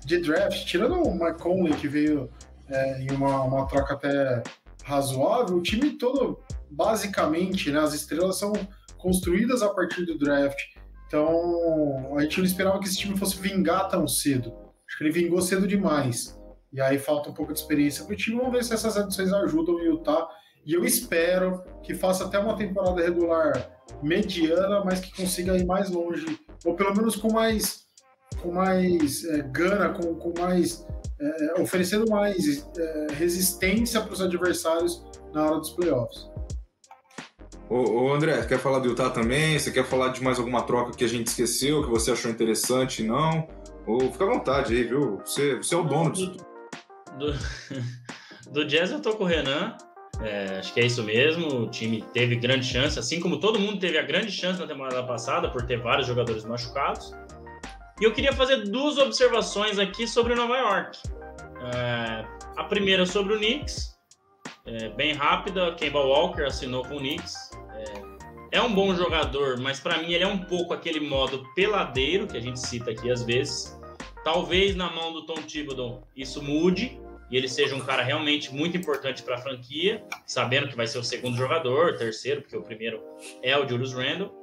de 0.05 0.21
draft, 0.21 0.63
tirando 0.63 1.01
o 1.01 1.11
Mike 1.11 1.39
Conley, 1.39 1.73
que 1.73 1.87
veio 1.87 2.29
é, 2.69 3.01
em 3.01 3.09
uma, 3.09 3.41
uma 3.41 3.65
troca 3.65 3.95
até 3.95 4.43
razoável, 4.83 5.57
o 5.57 5.63
time 5.63 5.97
todo, 5.97 6.39
basicamente, 6.69 7.71
né, 7.71 7.79
as 7.79 7.95
estrelas 7.95 8.37
são 8.37 8.53
construídas 8.99 9.63
a 9.63 9.69
partir 9.69 10.05
do 10.05 10.15
draft. 10.15 10.59
Então, 11.07 12.15
a 12.15 12.21
gente 12.21 12.37
não 12.37 12.45
esperava 12.45 12.77
que 12.77 12.85
esse 12.85 12.99
time 12.99 13.17
fosse 13.17 13.35
vingar 13.39 13.89
tão 13.89 14.07
cedo. 14.07 14.53
Acho 14.87 14.99
que 14.99 15.05
ele 15.05 15.11
vingou 15.11 15.41
cedo 15.41 15.67
demais. 15.67 16.39
E 16.71 16.79
aí 16.79 16.99
falta 16.99 17.31
um 17.31 17.33
pouco 17.33 17.51
de 17.51 17.59
experiência 17.59 18.05
para 18.05 18.13
o 18.13 18.15
time. 18.15 18.37
Vamos 18.37 18.51
ver 18.51 18.63
se 18.63 18.75
essas 18.75 18.95
adições 18.95 19.33
ajudam 19.33 19.73
o 19.73 19.81
Utah. 19.81 20.27
E 20.63 20.73
eu 20.75 20.85
espero 20.85 21.63
que 21.81 21.95
faça 21.95 22.25
até 22.25 22.37
uma 22.37 22.55
temporada 22.55 23.01
regular 23.01 23.71
mediana, 24.03 24.83
mas 24.85 24.99
que 24.99 25.15
consiga 25.15 25.57
ir 25.57 25.65
mais 25.65 25.89
longe, 25.89 26.39
ou 26.63 26.75
pelo 26.75 26.95
menos 26.95 27.15
com 27.15 27.33
mais, 27.33 27.88
com 28.41 28.51
mais 28.51 29.23
é, 29.25 29.41
gana, 29.41 29.89
com, 29.89 30.15
com 30.15 30.33
mais. 30.39 30.85
É, 31.19 31.61
oferecendo 31.61 32.09
mais 32.09 32.65
é, 32.77 33.07
resistência 33.11 33.99
para 33.99 34.13
os 34.13 34.21
adversários 34.21 35.03
na 35.33 35.45
hora 35.45 35.59
dos 35.59 35.71
playoffs. 35.71 36.29
Ô, 37.69 37.75
ô, 37.75 38.13
André, 38.13 38.41
quer 38.45 38.57
falar 38.57 38.79
do 38.79 38.89
Utah 38.89 39.09
também? 39.09 39.59
Você 39.59 39.69
quer 39.69 39.85
falar 39.85 40.09
de 40.09 40.23
mais 40.23 40.39
alguma 40.39 40.63
troca 40.63 40.91
que 40.91 41.03
a 41.03 41.07
gente 41.07 41.27
esqueceu, 41.27 41.83
que 41.83 41.89
você 41.89 42.11
achou 42.11 42.31
interessante? 42.31 43.03
Não? 43.03 43.47
Ou 43.85 44.11
fica 44.11 44.23
à 44.23 44.27
vontade 44.27 44.73
aí, 44.75 44.83
viu? 44.83 45.17
Você, 45.25 45.57
você 45.57 45.75
é 45.75 45.77
o 45.77 45.83
dono 45.83 46.11
disso. 46.11 46.37
Do, 47.17 47.33
do 48.51 48.65
Jazz 48.65 48.91
eu 48.91 49.01
tô 49.01 49.15
com 49.15 49.23
o 49.23 49.27
Renan. 49.27 49.75
É, 50.21 50.57
acho 50.59 50.73
que 50.73 50.79
é 50.79 50.85
isso 50.85 51.03
mesmo. 51.03 51.63
O 51.63 51.69
time 51.69 52.03
teve 52.13 52.35
grande 52.35 52.65
chance, 52.65 52.97
assim 52.97 53.19
como 53.19 53.39
todo 53.39 53.59
mundo 53.59 53.79
teve 53.79 53.97
a 53.97 54.03
grande 54.03 54.31
chance 54.31 54.59
na 54.59 54.67
temporada 54.67 55.03
passada 55.03 55.49
por 55.49 55.61
ter 55.63 55.79
vários 55.79 56.07
jogadores 56.07 56.43
machucados. 56.45 57.13
E 57.99 58.03
eu 58.03 58.13
queria 58.13 58.33
fazer 58.33 58.63
duas 58.69 58.97
observações 58.97 59.77
aqui 59.77 60.07
sobre 60.07 60.35
Nova 60.35 60.57
York. 60.57 60.99
É, 61.73 62.25
a 62.55 62.63
primeira 62.63 63.05
sobre 63.05 63.33
o 63.33 63.37
Knicks, 63.37 63.97
é, 64.65 64.89
bem 64.89 65.13
rápida. 65.13 65.73
Kemba 65.75 65.99
Walker 65.99 66.43
assinou 66.43 66.83
com 66.85 66.95
o 66.95 66.99
Knicks. 66.99 67.49
É 68.51 68.59
um 68.59 68.73
bom 68.73 68.95
jogador, 68.95 69.59
mas 69.59 69.79
para 69.79 69.99
mim 69.99 70.11
ele 70.11 70.23
é 70.23 70.27
um 70.27 70.39
pouco 70.39 70.73
aquele 70.73 70.99
modo 70.99 71.45
peladeiro 71.53 72.25
que 72.25 72.35
a 72.35 72.39
gente 72.39 72.59
cita 72.59 72.89
aqui 72.89 73.11
às 73.11 73.21
vezes. 73.21 73.79
Talvez 74.23 74.75
na 74.75 74.89
mão 74.89 75.13
do 75.13 75.23
Tom 75.23 75.35
Thibodeau 75.35 76.07
isso 76.15 76.41
mude 76.41 76.99
e 77.29 77.37
ele 77.37 77.47
seja 77.47 77.75
um 77.75 77.79
cara 77.79 78.01
realmente 78.01 78.51
muito 78.51 78.75
importante 78.75 79.21
para 79.21 79.35
a 79.35 79.37
franquia, 79.37 80.03
sabendo 80.25 80.67
que 80.67 80.75
vai 80.75 80.87
ser 80.87 80.97
o 80.97 81.03
segundo 81.03 81.37
jogador, 81.37 81.95
terceiro, 81.95 82.41
porque 82.41 82.57
o 82.57 82.63
primeiro 82.63 83.03
é 83.43 83.55
o 83.55 83.69
Julius 83.69 83.93
Randle. 83.93 84.33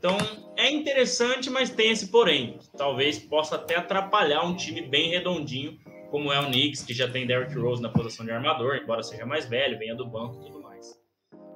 Então 0.00 0.16
é 0.56 0.70
interessante, 0.70 1.50
mas 1.50 1.68
tem 1.68 1.90
esse 1.90 2.08
porém. 2.08 2.58
Talvez 2.74 3.18
possa 3.18 3.56
até 3.56 3.76
atrapalhar 3.76 4.42
um 4.46 4.56
time 4.56 4.80
bem 4.80 5.10
redondinho, 5.10 5.78
como 6.10 6.32
é 6.32 6.40
o 6.40 6.46
Knicks, 6.46 6.82
que 6.82 6.94
já 6.94 7.06
tem 7.06 7.26
Derrick 7.26 7.54
Rose 7.54 7.82
na 7.82 7.90
posição 7.90 8.24
de 8.24 8.32
armador, 8.32 8.76
embora 8.76 9.02
seja 9.02 9.26
mais 9.26 9.44
velho, 9.44 9.78
venha 9.78 9.94
do 9.94 10.06
banco 10.06 10.40
e 10.40 10.46
tudo 10.46 10.62
mais. 10.62 10.98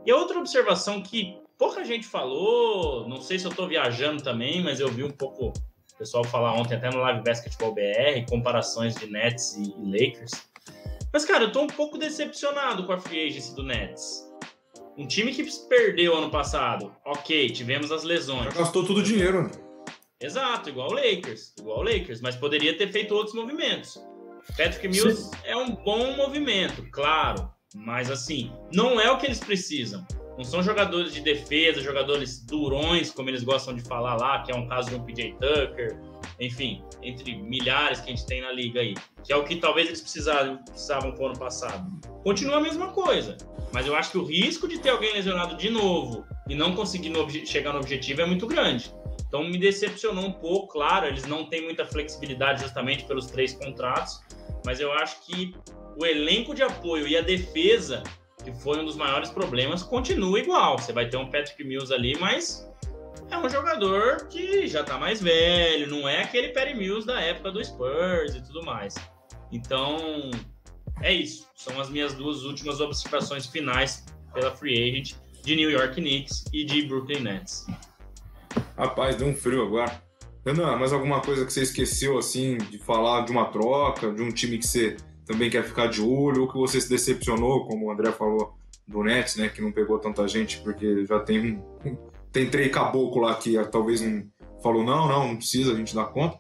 E 0.05 0.13
outra 0.13 0.39
observação 0.39 1.01
que 1.01 1.39
pouca 1.59 1.83
gente 1.85 2.07
falou, 2.07 3.09
não 3.09 3.23
sei 3.23 3.39
se 3.39 3.47
eu 3.47 3.51
estou 3.51 3.67
viajando 3.67 4.23
também, 4.23 4.63
mas 4.63 4.79
eu 4.79 4.89
vi 4.89 5.03
um 5.03 5.11
pouco 5.11 5.47
o 5.47 5.97
pessoal 5.97 6.23
falar 6.23 6.53
ontem 6.53 6.75
até 6.75 6.91
no 6.91 6.99
Live 6.99 7.25
Basketball 7.25 7.75
BR, 7.75 8.29
comparações 8.29 8.95
de 8.95 9.07
Nets 9.07 9.57
e, 9.57 9.73
Lakers. 9.79 10.33
Mas, 11.11 11.25
cara, 11.25 11.45
eu 11.45 11.53
tô 11.53 11.63
um 11.63 11.67
pouco 11.67 11.97
decepcionado 11.97 12.85
com 12.85 12.93
a 12.93 12.99
free 12.99 13.27
agency 13.27 13.55
do 13.55 13.63
Nets. 13.63 14.24
Um 14.97 15.07
time 15.07 15.33
que 15.33 15.45
perdeu 15.69 16.17
ano 16.17 16.31
passado, 16.31 16.95
ok, 17.05 17.51
tivemos 17.51 17.91
as 17.91 18.05
lesões. 18.05 18.55
Já 18.55 18.61
gastou 18.61 18.87
todo 18.87 18.99
o 18.99 19.03
dinheiro. 19.03 19.51
Exato, 20.21 20.69
igual 20.69 20.91
o 20.91 20.95
Lakers, 20.95 21.53
igual 21.59 21.81
o 21.81 21.83
Lakers, 21.83 22.21
mas 22.21 22.37
poderia 22.37 22.77
ter 22.79 22.91
feito 22.93 23.15
outros 23.15 23.35
movimentos. 23.35 24.01
Patrick 24.57 24.87
Mills 24.87 25.23
Sim. 25.23 25.31
é 25.45 25.57
um 25.57 25.75
bom 25.75 26.17
movimento, 26.17 26.89
claro, 26.93 27.51
mas 27.75 28.11
assim, 28.11 28.53
não 28.73 29.01
é 29.01 29.11
o 29.11 29.19
que 29.19 29.27
eles 29.27 29.41
precisam. 29.41 30.07
Não 30.37 30.45
são 30.45 30.63
jogadores 30.63 31.13
de 31.13 31.21
defesa, 31.21 31.81
jogadores 31.81 32.45
durões, 32.45 33.11
como 33.11 33.31
eles 33.31 33.43
gostam 33.43 33.75
de 33.75 33.83
falar 33.83 34.17
lá, 34.17 34.43
que 34.43 34.53
é 34.53 34.55
um 34.55 34.69
caso 34.69 34.91
de 34.91 34.97
um 34.97 35.05
PJ 35.05 35.33
Tucker, 35.33 35.99
enfim, 36.41 36.83
entre 37.03 37.37
milhares 37.37 38.01
que 38.01 38.11
a 38.11 38.15
gente 38.15 38.27
tem 38.27 38.41
na 38.41 38.53
liga 38.53 38.81
aí, 38.81 38.95
que 39.23 39.33
é 39.33 39.37
o 39.37 39.45
que 39.45 39.57
talvez 39.57 39.89
eles 39.89 40.01
precisavam, 40.01 40.59
precisavam 40.65 41.13
pro 41.13 41.27
ano 41.27 41.39
passado. 41.39 41.91
Continua 42.23 42.57
a 42.57 42.61
mesma 42.61 42.89
coisa, 42.89 43.37
mas 43.73 43.87
eu 43.87 43.95
acho 43.95 44.11
que 44.11 44.19
o 44.19 44.25
risco 44.25 44.69
de 44.69 44.79
ter 44.79 44.91
alguém 44.91 45.13
lesionado 45.13 45.57
de 45.57 45.71
novo 45.71 46.25
e 46.49 46.55
não 46.55 46.75
conseguir 46.75 47.11
no 47.11 47.29
chegar 47.31 47.73
no 47.73 47.81
objetivo 47.81 48.23
é 48.23 48.27
muito 48.27 48.47
grande. 48.47 48.93
Então 49.27 49.45
me 49.45 49.59
decepcionou 49.59 50.25
um 50.25 50.33
pouco, 50.33 50.75
claro, 50.75 51.07
eles 51.07 51.27
não 51.27 51.45
têm 51.49 51.63
muita 51.63 51.85
flexibilidade 51.85 52.63
justamente 52.63 53.05
pelos 53.05 53.27
três 53.27 53.53
contratos, 53.53 54.21
mas 54.65 54.81
eu 54.81 54.93
acho 54.93 55.25
que 55.27 55.55
o 55.99 56.05
elenco 56.05 56.55
de 56.55 56.63
apoio 56.63 57.07
e 57.07 57.17
a 57.17 57.21
defesa 57.21 58.03
que 58.45 58.53
foi 58.53 58.79
um 58.79 58.85
dos 58.85 58.95
maiores 58.95 59.31
problemas, 59.31 59.83
continua 59.83 60.39
igual. 60.39 60.79
Você 60.79 60.93
vai 60.93 61.09
ter 61.09 61.17
um 61.17 61.31
Patrick 61.31 61.65
Mills 61.65 61.93
ali, 61.93 62.17
mas 62.21 62.71
é 63.31 63.39
um 63.39 63.49
jogador 63.49 64.27
que 64.29 64.67
já 64.67 64.83
tá 64.83 64.99
mais 64.99 65.21
velho, 65.21 65.89
não 65.89 66.09
é 66.09 66.23
aquele 66.23 66.49
Perry 66.49 66.75
Mills 66.75 67.07
da 67.07 67.21
época 67.21 67.51
do 67.51 67.65
Spurs 67.65 68.35
e 68.35 68.43
tudo 68.43 68.65
mais. 68.65 68.95
Então, 69.51 70.31
é 71.01 71.13
isso. 71.13 71.49
São 71.55 71.81
as 71.81 71.89
minhas 71.89 72.15
duas 72.15 72.43
últimas 72.45 72.81
observações 72.81 73.47
finais 73.47 74.05
pela 74.33 74.51
free 74.51 74.91
agent 74.91 75.15
de 75.43 75.57
New 75.57 75.71
York 75.71 75.95
Knicks 75.95 76.45
e 76.53 76.65
de 76.65 76.83
Brooklyn 76.83 77.21
Nets. 77.21 77.67
Rapaz, 78.77 79.17
deu 79.17 79.29
um 79.29 79.35
frio 79.35 79.63
agora. 79.63 80.03
Renan, 80.45 80.77
mais 80.77 80.93
alguma 80.93 81.21
coisa 81.21 81.47
que 81.47 81.53
você 81.53 81.63
esqueceu, 81.63 82.19
assim, 82.19 82.59
de 82.59 82.79
falar 82.79 83.25
de 83.25 83.33
uma 83.33 83.47
troca, 83.47 84.13
de 84.13 84.23
um 84.23 84.31
time 84.31 84.59
que 84.59 84.67
você 84.67 84.97
também 85.25 85.49
quer 85.49 85.65
ficar 85.65 85.87
de 85.87 86.03
olho, 86.03 86.43
ou 86.43 86.49
que 86.49 86.59
você 86.59 86.81
se 86.81 86.89
decepcionou, 86.89 87.67
como 87.67 87.87
o 87.87 87.91
André 87.91 88.13
falou 88.13 88.55
do 88.87 89.03
Nets, 89.03 89.37
né, 89.37 89.49
que 89.49 89.63
não 89.63 89.73
pegou 89.73 89.99
tanta 89.99 90.29
gente 90.29 90.61
porque 90.61 91.07
já 91.07 91.19
tem 91.19 91.41
um, 91.41 91.97
tem 92.35 92.71
caboclo 92.71 93.23
lá 93.23 93.35
que 93.35 93.57
talvez 93.67 94.01
não 94.01 94.25
falou 94.63 94.83
não, 94.83 95.09
não, 95.09 95.29
não 95.29 95.37
precisa, 95.37 95.73
a 95.73 95.77
gente 95.77 95.95
dá 95.95 96.05
conta, 96.05 96.39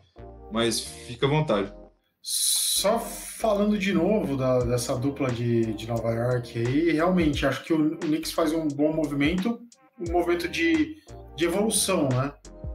mas 0.53 0.81
fica 0.81 1.27
à 1.27 1.29
vontade. 1.29 1.73
Só 2.21 2.99
falando 2.99 3.79
de 3.79 3.93
novo 3.93 4.37
da, 4.37 4.59
dessa 4.61 4.97
dupla 4.97 5.31
de, 5.31 5.75
de 5.75 5.87
Nova 5.87 6.11
York 6.11 6.59
aí, 6.59 6.91
realmente 6.91 7.47
acho 7.47 7.63
que 7.65 7.73
o, 7.73 7.95
o 7.95 7.99
Knicks 7.99 8.33
faz 8.33 8.53
um 8.53 8.67
bom 8.67 8.93
movimento, 8.93 9.61
um 10.01 10.13
movimento 10.13 10.49
de, 10.49 10.97
de 11.37 11.45
evolução, 11.45 12.09
né? 12.09 12.33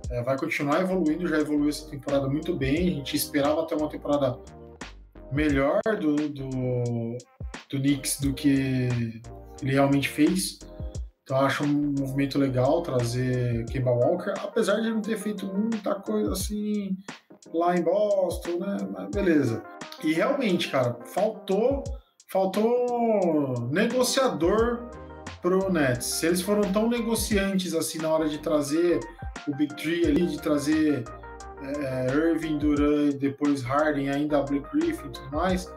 é, 0.09 0.21
vai 0.23 0.37
continuar 0.37 0.81
evoluindo, 0.81 1.27
já 1.27 1.39
evoluiu 1.39 1.69
essa 1.69 1.89
temporada 1.89 2.27
muito 2.27 2.55
bem. 2.55 2.75
A 2.75 2.91
gente 2.91 3.15
esperava 3.15 3.65
ter 3.67 3.75
uma 3.75 3.89
temporada 3.89 4.37
melhor 5.31 5.79
do, 5.99 6.15
do, 6.15 7.17
do 7.69 7.79
Knicks 7.79 8.19
do 8.19 8.33
que 8.33 8.89
ele 9.61 9.71
realmente 9.71 10.09
fez. 10.09 10.59
Então 11.29 11.41
acho 11.41 11.63
um 11.63 11.93
movimento 11.95 12.39
legal 12.39 12.81
trazer 12.81 13.63
Kemba 13.65 13.91
Walker, 13.91 14.33
apesar 14.43 14.81
de 14.81 14.89
não 14.89 14.99
ter 14.99 15.15
feito 15.15 15.45
muita 15.45 15.93
coisa 15.93 16.31
assim 16.31 16.97
lá 17.53 17.77
em 17.77 17.83
Boston, 17.83 18.57
né? 18.57 18.77
Mas 18.91 19.11
beleza. 19.11 19.61
E 20.03 20.11
realmente, 20.11 20.69
cara, 20.69 20.97
faltou 21.13 21.83
faltou 22.27 23.69
negociador 23.71 24.89
pro 25.39 25.71
Nets. 25.71 26.07
Se 26.07 26.25
eles 26.25 26.41
foram 26.41 26.63
tão 26.73 26.89
negociantes 26.89 27.75
assim 27.75 27.99
na 27.99 28.09
hora 28.09 28.27
de 28.27 28.39
trazer 28.39 28.99
o 29.47 29.55
Big 29.55 29.75
Three 29.75 30.07
ali, 30.07 30.25
de 30.25 30.41
trazer 30.41 31.03
é, 31.61 32.07
Irving, 32.07 32.57
Duran 32.57 33.09
e 33.09 33.13
depois 33.13 33.61
Harden, 33.61 34.09
ainda 34.09 34.41
Blake 34.41 34.67
Griffin 34.73 35.05
e 35.05 35.11
tudo 35.11 35.29
mais, 35.29 35.71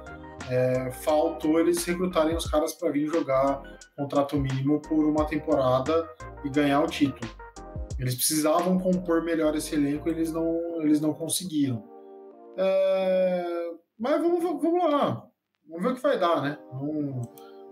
é, 0.48 0.90
faltou 0.90 1.61
eles 1.61 1.84
recrutarem 1.84 2.34
os 2.34 2.46
caras 2.50 2.72
para 2.72 2.90
vir 2.90 3.07
jogar 3.07 3.62
contrato 3.97 4.38
mínimo 4.38 4.80
por 4.80 5.05
uma 5.05 5.24
temporada 5.26 6.09
e 6.45 6.51
ganhar 6.51 6.80
o 6.80 6.86
título. 6.86 7.30
Eles 7.99 8.14
precisavam 8.14 8.78
compor 8.78 9.22
melhor 9.22 9.55
esse 9.55 9.74
elenco 9.74 10.09
e 10.09 10.12
eles 10.12 10.32
não, 10.32 10.82
eles 10.82 11.01
não 11.01 11.14
conseguiram. 11.14 11.84
É, 12.57 13.70
mas 13.99 14.20
vamos, 14.20 14.43
vamos 14.43 14.93
lá. 14.93 15.24
Vamos 15.68 15.82
ver 15.84 15.93
o 15.93 15.95
que 15.95 16.03
vai 16.03 16.18
dar, 16.18 16.43
né? 16.43 16.59
Não, 16.72 17.22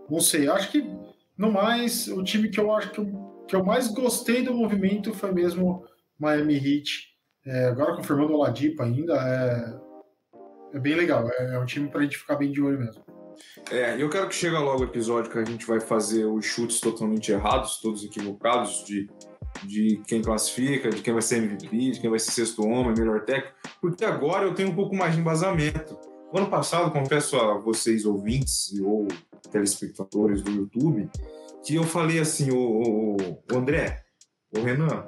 não 0.09 0.21
sei. 0.21 0.49
Acho 0.49 0.71
que, 0.71 0.89
no 1.37 1.51
mais, 1.51 2.07
o 2.09 2.23
time 2.23 2.49
que 2.49 2.61
eu 2.61 2.73
acho 2.73 2.91
que 2.93 3.01
eu, 3.01 3.45
que 3.49 3.57
eu 3.57 3.65
mais 3.65 3.89
gostei 3.89 4.43
do 4.43 4.55
movimento 4.55 5.13
foi 5.13 5.33
mesmo 5.33 5.85
Miami 6.19 6.55
Heat. 6.55 7.11
É, 7.45 7.65
agora 7.67 7.97
confirmando 7.97 8.35
o 8.35 8.39
Ladipo 8.39 8.83
ainda, 8.83 9.15
é, 9.15 10.77
é 10.77 10.79
bem 10.79 10.95
legal. 10.95 11.29
É, 11.29 11.55
é 11.55 11.59
um 11.59 11.67
time 11.67 11.89
para 11.89 12.01
a 12.01 12.03
gente 12.03 12.19
ficar 12.19 12.37
bem 12.37 12.53
de 12.53 12.63
olho 12.63 12.79
mesmo. 12.79 13.03
É, 13.71 14.01
eu 14.01 14.09
quero 14.09 14.29
que 14.29 14.35
chegue 14.35 14.57
logo 14.57 14.81
o 14.81 14.85
episódio 14.85 15.31
que 15.31 15.39
a 15.39 15.45
gente 15.45 15.67
vai 15.67 15.81
fazer 15.81 16.25
os 16.25 16.45
chutes 16.45 16.81
totalmente 16.81 17.31
errados, 17.31 17.79
todos 17.81 18.05
equivocados, 18.05 18.85
de, 18.85 19.09
de 19.65 20.03
quem 20.07 20.23
classifica, 20.23 20.91
de 20.91 21.03
quem 21.03 21.13
vai 21.13 21.23
ser 21.23 21.37
MVP, 21.37 21.93
de 21.93 22.01
quem 22.01 22.11
vai 22.11 22.19
ser 22.19 22.33
sexto 22.33 22.67
homem, 22.67 22.95
melhor 22.97 23.25
técnico, 23.25 23.55
porque 23.81 24.05
agora 24.05 24.45
eu 24.45 24.55
tenho 24.55 24.71
um 24.71 24.75
pouco 24.75 24.95
mais 24.95 25.15
de 25.15 25.21
embasamento. 25.21 25.97
O 26.33 26.39
ano 26.39 26.49
passado, 26.49 26.93
confesso 26.93 27.37
a 27.37 27.59
vocês, 27.59 28.05
ouvintes 28.05 28.73
ou 28.81 29.09
telespectadores 29.51 30.43
do 30.43 30.51
YouTube, 30.51 31.09
que 31.65 31.75
eu 31.75 31.85
falei 31.85 32.21
assim, 32.21 32.51
o, 32.51 33.17
André, 33.53 34.03
o 34.57 34.63
Renan, 34.63 35.07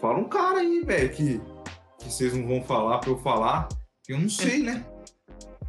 fala 0.00 0.18
um 0.18 0.28
cara 0.28 0.58
aí, 0.58 0.80
velho, 0.80 1.10
que, 1.10 1.40
que 1.98 2.10
vocês 2.10 2.34
não 2.34 2.46
vão 2.46 2.62
falar 2.62 2.98
para 2.98 3.10
eu 3.10 3.18
falar, 3.18 3.68
eu 4.08 4.18
não 4.18 4.28
sei, 4.28 4.62
né? 4.62 4.84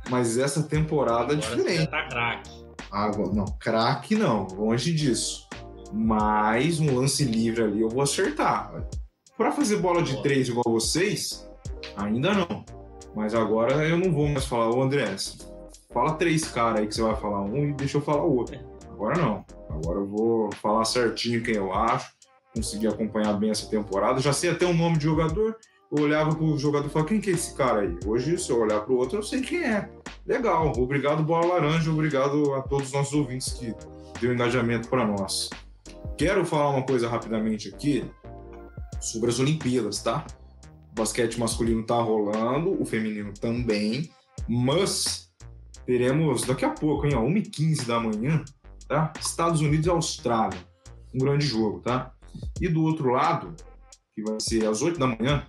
Mas 0.10 0.38
essa 0.38 0.64
temporada 0.64 1.34
é 1.34 1.38
Agora 1.38 1.38
é 1.38 1.40
diferente. 1.40 1.92
Tá 1.92 2.08
craque. 2.08 2.50
Ah, 2.92 3.12
não, 3.34 3.46
craque 3.60 4.16
não, 4.16 4.48
longe 4.48 4.94
disso. 4.94 5.48
Mas 5.94 6.80
um 6.80 6.96
lance 6.96 7.24
livre 7.24 7.64
ali 7.64 7.82
eu 7.82 7.90
vou 7.90 8.02
acertar. 8.02 8.84
Para 9.38 9.52
fazer 9.52 9.78
bola 9.78 10.02
de 10.02 10.14
Boa. 10.14 10.24
três 10.24 10.50
igual 10.50 10.64
vocês, 10.68 11.50
ainda 11.96 12.34
não. 12.34 12.66
Mas 13.16 13.34
agora 13.34 13.88
eu 13.88 13.98
não 13.98 14.12
vou 14.12 14.28
mais 14.28 14.46
falar, 14.46 14.70
ô 14.70 14.82
André, 14.82 15.16
fala 15.92 16.14
três 16.14 16.46
caras 16.46 16.82
aí 16.82 16.88
que 16.88 16.96
você 16.96 17.02
vai 17.02 17.16
falar 17.16 17.42
um 17.42 17.70
e 17.70 17.74
deixa 17.74 17.98
eu 17.98 18.02
falar 18.02 18.24
o 18.24 18.36
outro. 18.36 18.60
Agora 18.92 19.18
não. 19.18 19.46
Agora 19.70 20.00
eu 20.00 20.08
vou 20.08 20.50
falar 20.56 20.84
certinho 20.86 21.44
quem 21.44 21.56
eu 21.56 21.74
acho, 21.74 22.12
conseguir 22.54 22.88
acompanhar 22.88 23.34
bem 23.34 23.50
essa 23.50 23.70
temporada. 23.70 24.20
Já 24.20 24.34
sei 24.34 24.50
até 24.50 24.66
o 24.66 24.74
nome 24.74 24.98
de 24.98 25.06
jogador, 25.06 25.56
eu 25.92 26.04
olhava 26.04 26.36
pro 26.36 26.58
jogador 26.58 26.88
e 26.88 26.90
falava, 26.90 27.10
quem 27.10 27.20
que 27.20 27.32
é 27.32 27.34
esse 27.34 27.56
cara 27.56 27.82
aí? 27.82 27.98
Hoje, 28.06 28.38
se 28.38 28.52
eu 28.52 28.60
olhar 28.60 28.82
pro 28.82 28.96
outro, 28.96 29.18
eu 29.18 29.24
sei 29.24 29.42
quem 29.42 29.64
é. 29.64 29.90
Legal, 30.26 30.72
obrigado 30.78 31.24
Bola 31.24 31.54
Laranja, 31.54 31.90
obrigado 31.92 32.54
a 32.54 32.62
todos 32.62 32.88
os 32.88 32.94
nossos 32.94 33.14
ouvintes 33.14 33.54
que 33.54 33.74
deu 34.22 34.34
engajamento 34.34 34.88
para 34.88 35.06
nós. 35.06 35.50
Quero 36.18 36.46
falar 36.46 36.70
uma 36.70 36.86
coisa 36.86 37.10
rapidamente 37.10 37.70
aqui 37.70 38.06
sobre 39.02 39.30
as 39.30 39.40
Olimpíadas, 39.40 40.04
tá? 40.04 40.26
O 40.92 40.96
basquete 40.96 41.40
masculino 41.40 41.84
tá 41.84 41.96
rolando, 41.96 42.80
o 42.80 42.86
feminino 42.86 43.34
também, 43.34 44.12
mas 44.48 45.32
teremos 45.86 46.44
daqui 46.44 46.66
a 46.66 46.70
pouco, 46.70 47.08
hein, 47.08 47.16
ó, 47.16 47.24
1h15 47.24 47.86
da 47.88 48.00
manhã, 48.00 48.44
tá? 48.88 49.12
Estados 49.20 49.62
Unidos 49.62 49.88
e 49.88 49.90
Austrália. 49.90 50.60
Um 51.16 51.18
grande 51.18 51.48
jogo, 51.48 51.80
tá? 51.80 52.12
E 52.62 52.68
do 52.68 52.84
outro 52.84 53.12
lado, 53.12 53.56
que 54.14 54.22
vai 54.22 54.40
ser 54.40 54.68
às 54.68 54.84
8 54.84 55.00
da 55.00 55.08
manhã, 55.08 55.48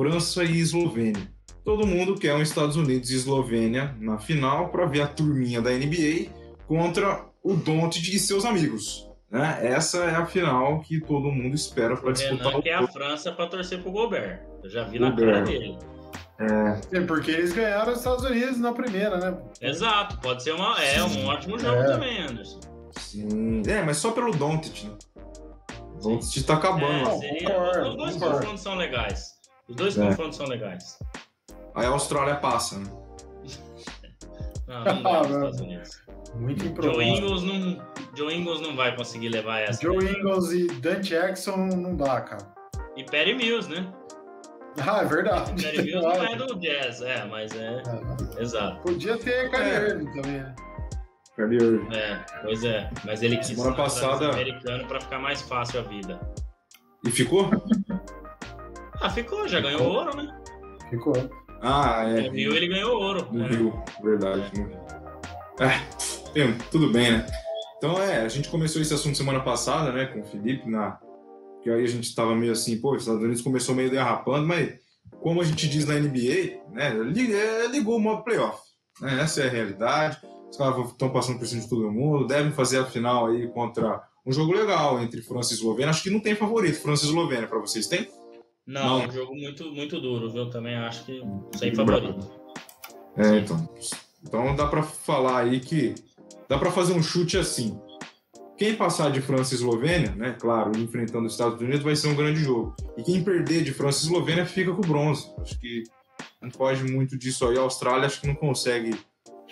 França 0.00 0.42
e 0.42 0.58
Eslovênia. 0.60 1.30
Todo 1.62 1.86
mundo 1.86 2.14
quer 2.14 2.34
um 2.34 2.40
Estados 2.40 2.74
Unidos 2.74 3.10
e 3.10 3.16
Eslovênia 3.16 3.94
na 4.00 4.16
final 4.16 4.70
para 4.70 4.86
ver 4.86 5.02
a 5.02 5.06
turminha 5.06 5.60
da 5.60 5.72
NBA 5.72 6.30
contra 6.66 7.26
o 7.44 7.52
Doncic 7.52 8.14
e 8.14 8.18
seus 8.18 8.46
amigos. 8.46 9.06
Né? 9.30 9.58
Essa 9.60 9.98
é 10.04 10.14
a 10.14 10.24
final 10.24 10.80
que 10.80 10.98
todo 11.02 11.30
mundo 11.30 11.54
espera 11.54 11.98
para 11.98 12.12
disputar. 12.12 12.46
Renan 12.46 12.58
o 12.58 12.62
quer 12.62 12.74
a 12.76 12.86
França 12.86 13.30
para 13.30 13.46
torcer 13.46 13.82
pro 13.82 13.92
Gobert. 13.92 14.40
Eu 14.64 14.70
já 14.70 14.84
vi 14.84 14.98
na 14.98 15.14
cara 15.14 15.42
dele. 15.42 15.76
É. 16.38 16.96
é. 16.96 17.00
porque 17.02 17.30
eles 17.30 17.52
ganharam 17.52 17.92
os 17.92 17.98
Estados 17.98 18.24
Unidos 18.24 18.56
na 18.56 18.72
primeira, 18.72 19.18
né? 19.18 19.36
Exato, 19.60 20.16
pode 20.22 20.42
ser 20.42 20.54
uma, 20.54 20.82
é, 20.82 21.04
um 21.04 21.26
ótimo 21.26 21.58
jogo 21.58 21.76
é. 21.76 21.84
também, 21.84 22.22
Anderson. 22.22 22.60
Sim, 22.92 23.62
é, 23.66 23.82
mas 23.82 23.98
só 23.98 24.12
pelo 24.12 24.32
Doncic, 24.32 24.84
né? 24.84 24.96
O 25.96 25.98
Doncic 25.98 26.46
tá 26.46 26.54
acabando. 26.54 27.06
É, 27.06 27.18
seria, 27.18 27.82
os 27.86 27.96
dois 27.96 28.16
confrontos 28.16 28.62
são 28.62 28.74
legais. 28.76 29.38
Os 29.70 29.76
dois 29.76 29.96
é. 29.96 30.06
confrontos 30.08 30.36
são 30.36 30.46
legais. 30.46 30.98
Aí 31.74 31.86
a 31.86 31.90
Austrália 31.90 32.34
passa, 32.36 32.78
né? 32.78 32.90
não, 34.66 34.84
não 34.84 35.02
dá 35.02 35.20
nos 35.20 35.30
Estados 35.30 35.60
Unidos. 35.60 36.02
Muito 36.34 36.64
improvável. 36.64 37.00
Joe 37.00 37.18
Ingles 37.18 37.42
não, 37.42 37.86
Joe 38.16 38.34
Ingles 38.34 38.60
não 38.60 38.76
vai 38.76 38.94
conseguir 38.96 39.28
levar 39.28 39.60
essa. 39.60 39.80
Joe 39.80 40.04
né? 40.04 40.12
Ingles 40.12 40.50
e 40.52 40.66
Dan 40.80 41.00
Jackson 41.00 41.56
não 41.56 41.96
dá, 41.96 42.20
cara. 42.20 42.54
E 42.96 43.04
Perry 43.04 43.34
Mills, 43.34 43.68
né? 43.70 43.92
Ah, 44.78 45.02
é 45.02 45.04
verdade. 45.04 45.62
Perry 45.62 45.82
Mills 45.82 46.02
não 46.18 46.24
é 46.24 46.36
do 46.36 46.58
Jazz, 46.58 47.02
é, 47.02 47.24
mas 47.26 47.52
é. 47.54 47.82
é. 48.38 48.42
Exato. 48.42 48.82
Podia 48.82 49.16
ter 49.16 49.50
Kyrie 49.50 49.70
é. 49.70 49.88
Irving 49.88 50.12
também, 50.12 50.32
né? 50.32 50.54
Kyrie 51.36 51.62
Irving. 51.62 51.96
É, 51.96 52.24
pois 52.42 52.64
é. 52.64 52.90
Mas 53.04 53.22
ele 53.22 53.36
quis 53.36 53.48
Semana 53.48 53.76
passada... 53.76 54.30
americano 54.30 54.86
para 54.86 55.00
ficar 55.00 55.18
mais 55.18 55.40
fácil 55.42 55.80
a 55.80 55.82
vida. 55.82 56.20
E 57.04 57.10
ficou? 57.10 57.50
Ah, 59.00 59.10
ficou, 59.10 59.48
já 59.48 59.60
ganhou 59.60 59.82
ouro, 59.82 60.16
né? 60.16 60.38
Ficou. 60.90 61.14
Ah, 61.62 62.04
é. 62.06 62.22
No 62.22 62.32
Rio 62.32 62.56
ele 62.56 62.68
ganhou 62.68 63.00
ouro. 63.00 63.26
No 63.32 63.38
né? 63.38 63.48
Rio, 63.48 63.82
verdade. 64.02 64.50
É. 65.58 66.40
é, 66.40 66.52
tudo 66.70 66.90
bem, 66.90 67.12
né? 67.12 67.26
Então 67.76 68.00
é, 68.02 68.20
a 68.20 68.28
gente 68.28 68.50
começou 68.50 68.80
esse 68.80 68.92
assunto 68.92 69.16
semana 69.16 69.40
passada, 69.40 69.90
né, 69.90 70.06
com 70.06 70.20
o 70.20 70.24
Felipe, 70.24 70.68
na... 70.68 70.98
que 71.62 71.70
aí 71.70 71.82
a 71.82 71.88
gente 71.88 72.14
tava 72.14 72.34
meio 72.34 72.52
assim, 72.52 72.78
pô, 72.78 72.94
os 72.94 73.02
Estados 73.02 73.22
Unidos 73.22 73.40
começou 73.40 73.74
meio 73.74 73.90
derrapando, 73.90 74.46
mas 74.46 74.74
como 75.22 75.40
a 75.40 75.44
gente 75.44 75.66
diz 75.66 75.86
na 75.86 75.94
NBA, 75.94 76.60
né, 76.72 76.88
é, 76.88 77.66
ligou 77.68 77.96
o 77.96 78.00
modo 78.00 78.22
playoff. 78.22 78.60
Né? 79.00 79.22
Essa 79.22 79.42
é 79.42 79.46
a 79.46 79.50
realidade. 79.50 80.18
Os 80.50 80.58
caras 80.58 80.90
estão 80.90 81.10
passando 81.10 81.38
por 81.38 81.46
cima 81.46 81.62
de 81.62 81.70
todo 81.70 81.90
mundo, 81.90 82.26
devem 82.26 82.52
fazer 82.52 82.80
a 82.80 82.84
final 82.84 83.26
aí 83.26 83.48
contra 83.48 84.02
um 84.26 84.32
jogo 84.32 84.52
legal 84.52 85.00
entre 85.00 85.22
França 85.22 85.52
e 85.52 85.56
Eslovênia. 85.56 85.90
Acho 85.90 86.02
que 86.02 86.10
não 86.10 86.20
tem 86.20 86.34
favorito, 86.34 86.82
França 86.82 87.04
e 87.04 87.08
Eslovênia, 87.08 87.46
para 87.46 87.58
vocês 87.58 87.86
tem? 87.86 88.08
Não, 88.66 89.00
não, 89.00 89.08
um 89.08 89.10
jogo 89.10 89.34
muito, 89.34 89.72
muito 89.72 90.00
duro, 90.00 90.30
viu? 90.30 90.48
Também 90.50 90.76
acho 90.76 91.04
que 91.04 91.22
sem 91.56 91.74
favorito. 91.74 92.30
É, 93.16 93.38
então. 93.38 93.68
Então 94.22 94.54
dá 94.54 94.66
para 94.66 94.82
falar 94.82 95.44
aí 95.44 95.60
que 95.60 95.94
dá 96.48 96.58
para 96.58 96.70
fazer 96.70 96.92
um 96.92 97.02
chute 97.02 97.36
assim. 97.38 97.80
Quem 98.56 98.76
passar 98.76 99.10
de 99.10 99.22
França 99.22 99.54
e 99.54 99.56
Eslovênia, 99.56 100.14
né, 100.14 100.36
claro, 100.38 100.76
enfrentando 100.76 101.24
os 101.24 101.32
Estados 101.32 101.58
Unidos, 101.58 101.82
vai 101.82 101.96
ser 101.96 102.08
um 102.08 102.14
grande 102.14 102.40
jogo. 102.40 102.76
E 102.98 103.02
quem 103.02 103.24
perder 103.24 103.64
de 103.64 103.72
França 103.72 104.00
e 104.00 104.06
Eslovênia 104.06 104.44
fica 104.44 104.70
com 104.72 104.82
o 104.82 104.86
bronze. 104.86 105.32
Acho 105.40 105.58
que 105.58 105.84
não 106.42 106.50
foge 106.50 106.84
muito 106.84 107.16
disso 107.16 107.48
aí. 107.48 107.56
A 107.56 107.62
Austrália 107.62 108.06
acho 108.06 108.20
que 108.20 108.26
não 108.26 108.34
consegue 108.34 108.94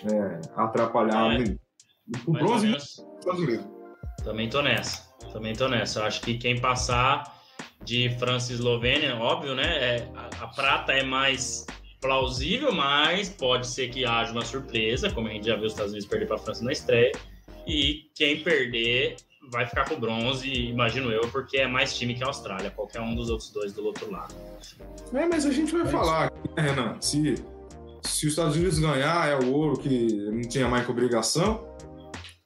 é, 0.03 0.41
atrapalhar. 0.55 1.41
É, 1.41 1.55
o 2.27 2.31
bronze 2.33 2.67
e 2.67 2.77
Estados 2.77 3.41
Unidos. 3.41 3.67
Também 4.23 4.47
tô 4.47 4.61
nessa. 4.61 5.09
Também 5.33 5.53
tô 5.53 5.67
nessa. 5.67 6.01
Eu 6.01 6.05
acho 6.05 6.21
que 6.21 6.37
quem 6.37 6.61
passar 6.61 7.38
de 7.83 8.09
França 8.17 8.51
e 8.51 8.55
Eslovênia, 8.55 9.15
óbvio, 9.15 9.55
né? 9.55 9.63
É, 9.63 10.07
a, 10.15 10.43
a, 10.43 10.47
prata 10.47 10.91
é 10.93 11.03
mais 11.03 11.65
plausível, 11.99 12.71
mas 12.71 13.29
pode 13.29 13.67
ser 13.67 13.89
que 13.89 14.05
haja 14.05 14.31
uma 14.31 14.45
surpresa, 14.45 15.09
como 15.09 15.27
a 15.27 15.31
gente 15.31 15.47
já 15.47 15.55
viu 15.55 15.65
os 15.65 15.73
Estados 15.73 15.91
Unidos 15.91 16.07
perder 16.07 16.27
para 16.27 16.35
a 16.35 16.39
França 16.39 16.63
na 16.63 16.71
estreia. 16.71 17.11
E 17.67 18.09
quem 18.15 18.41
perder 18.41 19.17
vai 19.51 19.65
ficar 19.65 19.87
com 19.87 19.99
bronze, 19.99 20.47
imagino 20.47 21.11
eu, 21.11 21.21
porque 21.31 21.57
é 21.57 21.67
mais 21.67 21.97
time 21.97 22.13
que 22.13 22.23
a 22.23 22.27
Austrália, 22.27 22.69
qualquer 22.69 23.01
um 23.01 23.15
dos 23.15 23.29
outros 23.29 23.51
dois 23.51 23.73
do 23.73 23.85
outro 23.85 24.11
lado. 24.11 24.33
É, 25.13 25.25
mas 25.25 25.45
a 25.45 25.51
gente 25.51 25.71
vai 25.71 25.81
é 25.81 25.85
falar 25.85 26.25
aqui, 26.25 26.49
né, 26.55 26.61
Renan? 26.69 26.97
Se, 27.01 27.35
se 28.03 28.27
os 28.27 28.33
Estados 28.33 28.55
Unidos 28.55 28.79
ganhar, 28.79 29.27
é 29.27 29.35
o 29.35 29.51
ouro 29.51 29.77
que 29.79 30.13
não 30.31 30.41
tinha 30.41 30.67
mais 30.67 30.85
que 30.85 30.91
obrigação. 30.91 31.67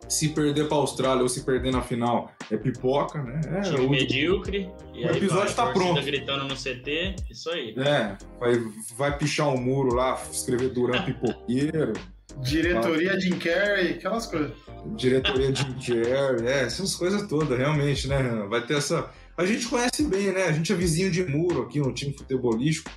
Se 0.10 0.30
perder 0.30 0.68
para 0.68 0.78
a 0.78 0.82
Austrália 0.82 1.24
ou 1.24 1.30
se 1.30 1.44
perder 1.44 1.72
na 1.72 1.82
final, 1.82 2.32
é 2.52 2.58
pipoca, 2.58 3.22
né? 3.24 3.42
É, 3.52 3.62
Time 3.62 3.86
o- 3.86 3.90
medíocre. 3.90 4.70
E 4.94 5.04
o 5.06 5.10
aí 5.10 5.18
episódio 5.18 5.46
vai, 5.46 5.54
tá 5.54 5.64
torcida 5.66 5.74
pronto. 5.74 6.06
gritando 6.06 6.44
no 6.48 6.56
CT, 6.56 7.16
isso 7.32 7.50
aí. 7.50 7.74
É, 7.78 8.16
vai, 8.40 8.54
vai 8.98 9.18
pichar 9.18 9.48
um 9.50 9.58
muro 9.58 9.96
lá, 9.96 10.22
escrever 10.32 10.70
Duran 10.70 11.02
pipoqueiro, 11.06 11.94
Diretoria 12.42 13.20
Jim 13.20 13.38
Carrey, 13.38 13.92
aquelas 13.94 14.26
coisas. 14.28 14.52
diretoria 14.96 15.52
de 15.52 15.64
Jerry, 15.86 16.48
é, 16.48 16.62
essas 16.64 16.96
coisas 16.96 17.28
todas, 17.28 17.58
realmente, 17.58 18.08
né, 18.08 18.18
Renan? 18.18 18.48
Vai 18.48 18.66
ter 18.66 18.78
essa. 18.78 19.10
A 19.38 19.46
gente 19.46 19.68
conhece 19.68 20.04
bem, 20.04 20.32
né? 20.32 20.44
A 20.46 20.52
gente 20.52 20.72
é 20.72 20.76
vizinho 20.76 21.10
de 21.12 21.24
muro 21.26 21.64
aqui 21.64 21.80
no 21.80 21.92
time 21.94 22.14
futebolístico. 22.14 22.90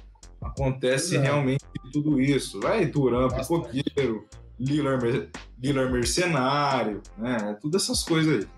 Acontece 0.43 1.15
Exato. 1.15 1.23
realmente 1.25 1.65
tudo 1.93 2.21
isso. 2.21 2.61
Vai 2.61 2.87
Duran, 2.87 3.29
Bastante. 3.29 3.69
pipoqueiro, 3.71 4.27
Lillard, 4.59 5.05
mer- 5.05 5.29
Lillard 5.63 5.93
mercenário, 5.93 7.03
né? 7.19 7.57
Tudo 7.61 7.77
essas 7.77 8.03
coisas 8.03 8.45
aí. 8.45 8.49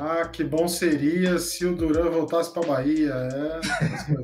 Ah, 0.00 0.26
que 0.26 0.42
bom 0.42 0.66
seria 0.68 1.38
se 1.38 1.66
o 1.66 1.74
Duran 1.74 2.10
voltasse 2.10 2.52
pra 2.52 2.62
Bahia. 2.62 3.12
É. 3.12 3.60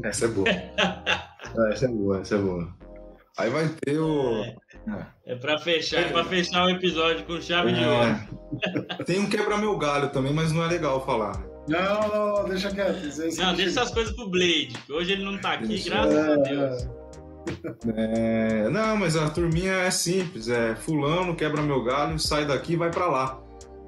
Essa 0.08 0.24
é 0.24 0.28
boa. 0.28 0.48
É, 0.48 0.74
essa 1.72 1.84
é 1.84 1.88
boa, 1.88 2.20
essa 2.20 2.34
é 2.36 2.38
boa. 2.38 2.68
Aí 3.36 3.50
vai 3.50 3.68
ter 3.68 3.98
o. 3.98 4.42
É 5.26 5.34
pra 5.36 5.58
fechar, 5.58 6.00
é 6.00 6.08
pra 6.08 6.24
fechar 6.24 6.64
o 6.64 6.70
episódio 6.70 7.24
com 7.26 7.40
chave 7.40 7.72
de 7.72 7.84
ouro. 7.84 8.08
É. 8.98 9.04
Tem 9.04 9.20
um 9.20 9.28
quebra 9.28 9.56
meu 9.58 9.76
galho 9.78 10.08
também, 10.10 10.32
mas 10.32 10.52
não 10.52 10.64
é 10.64 10.68
legal 10.68 11.04
falar. 11.04 11.36
né? 11.38 11.44
Não, 11.68 12.08
não, 12.08 12.34
não, 12.42 12.48
deixa 12.48 12.70
quieto. 12.70 13.02
Não, 13.36 13.54
deixa 13.54 13.80
essas 13.80 13.90
coisas 13.92 14.14
pro 14.16 14.28
Blade, 14.30 14.72
hoje 14.90 15.12
ele 15.12 15.22
não 15.24 15.38
tá 15.38 15.52
aqui, 15.52 15.68
Deixa- 15.68 15.90
graças 15.90 16.14
a 16.16 16.30
É, 16.30 16.36
Deus. 16.38 16.88
É, 17.96 18.68
não, 18.70 18.96
mas 18.96 19.16
a 19.16 19.28
turminha 19.30 19.72
é 19.72 19.90
simples, 19.90 20.48
é 20.48 20.74
fulano 20.76 21.34
quebra 21.34 21.62
meu 21.62 21.82
galho, 21.82 22.18
sai 22.18 22.46
daqui 22.46 22.74
e 22.74 22.76
vai 22.76 22.90
pra 22.90 23.06
lá. 23.06 23.40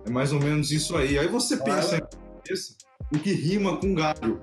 É 0.06 0.11
mais 0.11 0.32
ou 0.32 0.40
menos 0.40 0.70
isso 0.70 0.96
aí. 0.96 1.18
Aí 1.18 1.28
você 1.28 1.56
pensa 1.56 1.96
em 1.96 2.00
cabeça, 2.00 2.74
o 3.12 3.18
que 3.18 3.32
rima 3.32 3.76
com 3.76 3.94
galho. 3.94 4.40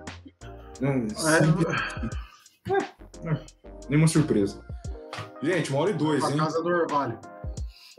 Né? 0.79 1.07
Simples. 1.09 1.67
Nenhuma 3.89 4.07
surpresa. 4.07 4.63
Gente, 5.41 5.71
uma 5.71 5.81
hora 5.81 5.91
e 5.91 5.93
dois, 5.93 6.23
pra 6.23 6.31
hein? 6.31 6.37
casa 6.37 6.61
do 6.61 6.69
Orvalho. 6.69 7.19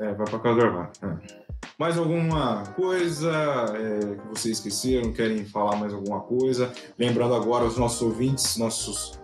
É, 0.00 0.14
vai 0.14 0.26
pra 0.26 0.38
casa 0.38 0.54
do 0.60 0.66
Orvalho. 0.66 0.90
É. 1.02 1.48
Mais 1.78 1.96
alguma 1.96 2.64
coisa 2.74 3.30
é, 3.30 4.16
que 4.16 4.28
vocês 4.28 4.58
esqueceram? 4.58 5.12
Querem 5.12 5.44
falar 5.44 5.76
mais 5.76 5.92
alguma 5.92 6.20
coisa? 6.20 6.72
Lembrando 6.98 7.34
agora 7.34 7.64
os 7.64 7.76
nossos 7.76 8.02
ouvintes, 8.02 8.56
nossos 8.56 9.18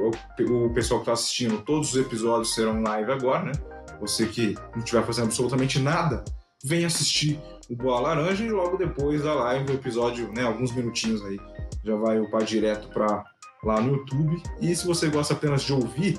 o, 0.00 0.70
pessoal 0.72 1.00
que 1.00 1.04
está 1.04 1.12
assistindo, 1.12 1.62
todos 1.62 1.94
os 1.94 2.00
episódios 2.00 2.54
serão 2.54 2.82
live 2.82 3.12
agora, 3.12 3.44
né? 3.44 3.52
Você 4.00 4.26
que 4.26 4.54
não 4.72 4.78
estiver 4.78 5.04
fazendo 5.04 5.26
absolutamente 5.26 5.78
nada, 5.78 6.24
vem 6.64 6.84
assistir 6.84 7.38
o 7.68 7.76
Boa 7.76 8.00
Laranja 8.00 8.44
e 8.44 8.50
logo 8.50 8.76
depois 8.76 9.22
da 9.22 9.34
live, 9.34 9.72
o 9.72 9.74
episódio, 9.74 10.32
né? 10.32 10.42
Alguns 10.42 10.72
minutinhos 10.72 11.24
aí, 11.24 11.38
já 11.84 11.94
vai 11.96 12.18
upar 12.18 12.42
direto 12.42 12.88
para 12.88 13.24
lá 13.62 13.80
no 13.80 13.96
YouTube. 13.96 14.42
E 14.60 14.74
se 14.74 14.86
você 14.86 15.08
gosta 15.08 15.34
apenas 15.34 15.62
de 15.62 15.72
ouvir, 15.72 16.18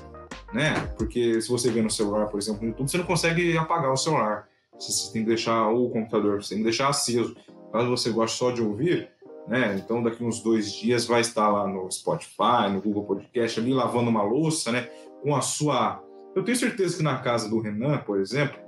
né? 0.52 0.74
Porque 0.96 1.40
se 1.40 1.48
você 1.48 1.70
vê 1.70 1.82
no 1.82 1.90
celular, 1.90 2.26
por 2.26 2.38
exemplo, 2.38 2.62
no 2.62 2.68
YouTube, 2.68 2.90
você 2.90 2.98
não 2.98 3.04
consegue 3.04 3.56
apagar 3.56 3.92
o 3.92 3.96
celular. 3.96 4.48
Você 4.78 5.12
tem 5.12 5.22
que 5.22 5.28
deixar 5.28 5.68
ou 5.68 5.86
o 5.86 5.90
computador, 5.90 6.42
você 6.42 6.50
tem 6.50 6.58
que 6.58 6.64
deixar 6.64 6.88
aceso. 6.88 7.36
Caso 7.72 7.88
você 7.88 8.10
goste 8.10 8.36
só 8.36 8.50
de 8.50 8.62
ouvir, 8.62 9.08
né? 9.48 9.76
Então 9.82 10.02
daqui 10.02 10.22
uns 10.24 10.40
dois 10.42 10.72
dias 10.72 11.06
vai 11.06 11.20
estar 11.20 11.48
lá 11.48 11.66
no 11.66 11.90
Spotify, 11.90 12.70
no 12.72 12.80
Google 12.80 13.04
Podcast, 13.04 13.58
ali 13.60 13.72
lavando 13.72 14.10
uma 14.10 14.22
louça, 14.22 14.70
né? 14.72 14.82
Com 15.22 15.34
a 15.34 15.40
sua. 15.40 16.02
Eu 16.34 16.42
tenho 16.44 16.56
certeza 16.56 16.96
que 16.96 17.02
na 17.02 17.18
casa 17.18 17.48
do 17.48 17.60
Renan, 17.60 17.98
por 17.98 18.18
exemplo, 18.20 18.58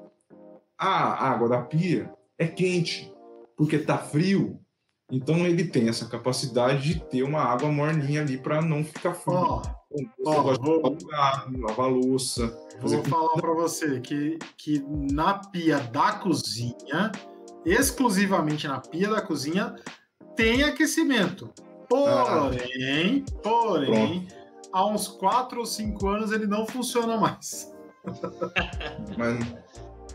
a 0.79 1.29
água 1.31 1.49
da 1.49 1.63
pia 1.63 2.13
é 2.39 2.47
quente, 2.47 3.13
porque 3.57 3.79
tá 3.79 3.97
frio. 3.99 4.61
Então 5.11 5.47
ele 5.47 5.65
tem 5.65 5.89
essa 5.89 6.07
capacidade 6.09 6.83
de 6.95 7.01
ter 7.05 7.23
uma 7.23 7.41
água 7.41 7.71
morninha 7.71 8.23
ali 8.23 8.37
para 8.39 8.61
não 8.63 8.83
ficar 8.83 9.15
frio. 9.15 9.63
Gosta 10.25 10.55
de 10.55 10.65
vou- 10.65 10.99
lavar 11.13 11.53
lavar 11.57 11.89
louça, 11.91 12.53
vou 12.81 13.05
falar 13.05 13.35
pra 13.35 13.53
você 13.55 14.01
que, 14.01 14.39
que 14.57 14.85
na 15.13 15.35
pia 15.35 15.79
da 15.79 16.15
cozinha, 16.15 17.13
exclusivamente 17.65 18.67
na 18.67 18.81
pia 18.81 19.09
da 19.09 19.21
cozinha, 19.23 19.75
tem 20.37 20.63
aquecimento. 20.63 21.51
Porém, 21.89 23.25
porém, 23.43 24.29
há 24.73 24.87
uns 24.87 25.07
4 25.09 25.61
ou 25.61 25.67
5 25.67 26.07
anos 26.09 26.33
ele 26.33 26.47
não 26.47 26.67
funciona 26.67 27.17
mais. 27.17 27.73
Mas 29.17 29.55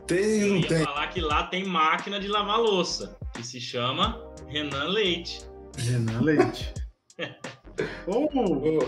tem 0.06 0.42
Eu 0.42 0.48
ou 0.48 0.54
não 0.54 0.60
ia 0.62 0.68
tem? 0.68 0.84
falar 0.84 1.08
que 1.08 1.22
lá 1.22 1.44
tem 1.48 1.66
máquina 1.66 2.20
de 2.20 2.28
lavar 2.28 2.60
louça, 2.60 3.18
que 3.34 3.44
se 3.44 3.60
chama 3.62 4.22
Renan 4.48 4.86
Leite. 4.86 5.42
Renan 5.78 6.22
Leite. 6.22 6.74
ou, 8.08 8.30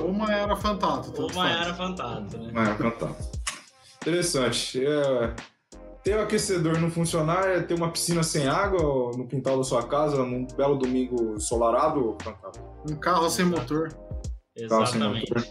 ou 0.01 0.13
Maiara 0.13 0.55
Fantato. 0.55 1.13
Ou 1.21 1.29
faz. 1.29 1.77
Fantato, 1.77 2.37
né? 2.37 2.51
Ah, 2.55 2.75
fantástico. 2.75 3.41
Interessante. 4.01 4.85
É, 4.85 5.35
ter 6.03 6.17
o 6.17 6.21
aquecedor 6.21 6.79
não 6.79 6.89
funcionar 6.89 7.47
é 7.49 7.61
ter 7.61 7.73
uma 7.75 7.91
piscina 7.91 8.23
sem 8.23 8.47
água 8.47 9.11
no 9.17 9.27
quintal 9.27 9.57
da 9.57 9.63
sua 9.63 9.83
casa 9.87 10.17
num 10.23 10.45
belo 10.45 10.75
domingo 10.77 11.35
ensolarado. 11.35 12.17
Fantástico. 12.21 12.65
Um 12.89 12.95
carro 12.95 13.29
sem 13.29 13.45
motor. 13.45 13.89
Carro 13.89 14.85
sem 14.87 14.95
Exatamente. 14.97 15.29
motor. 15.33 15.47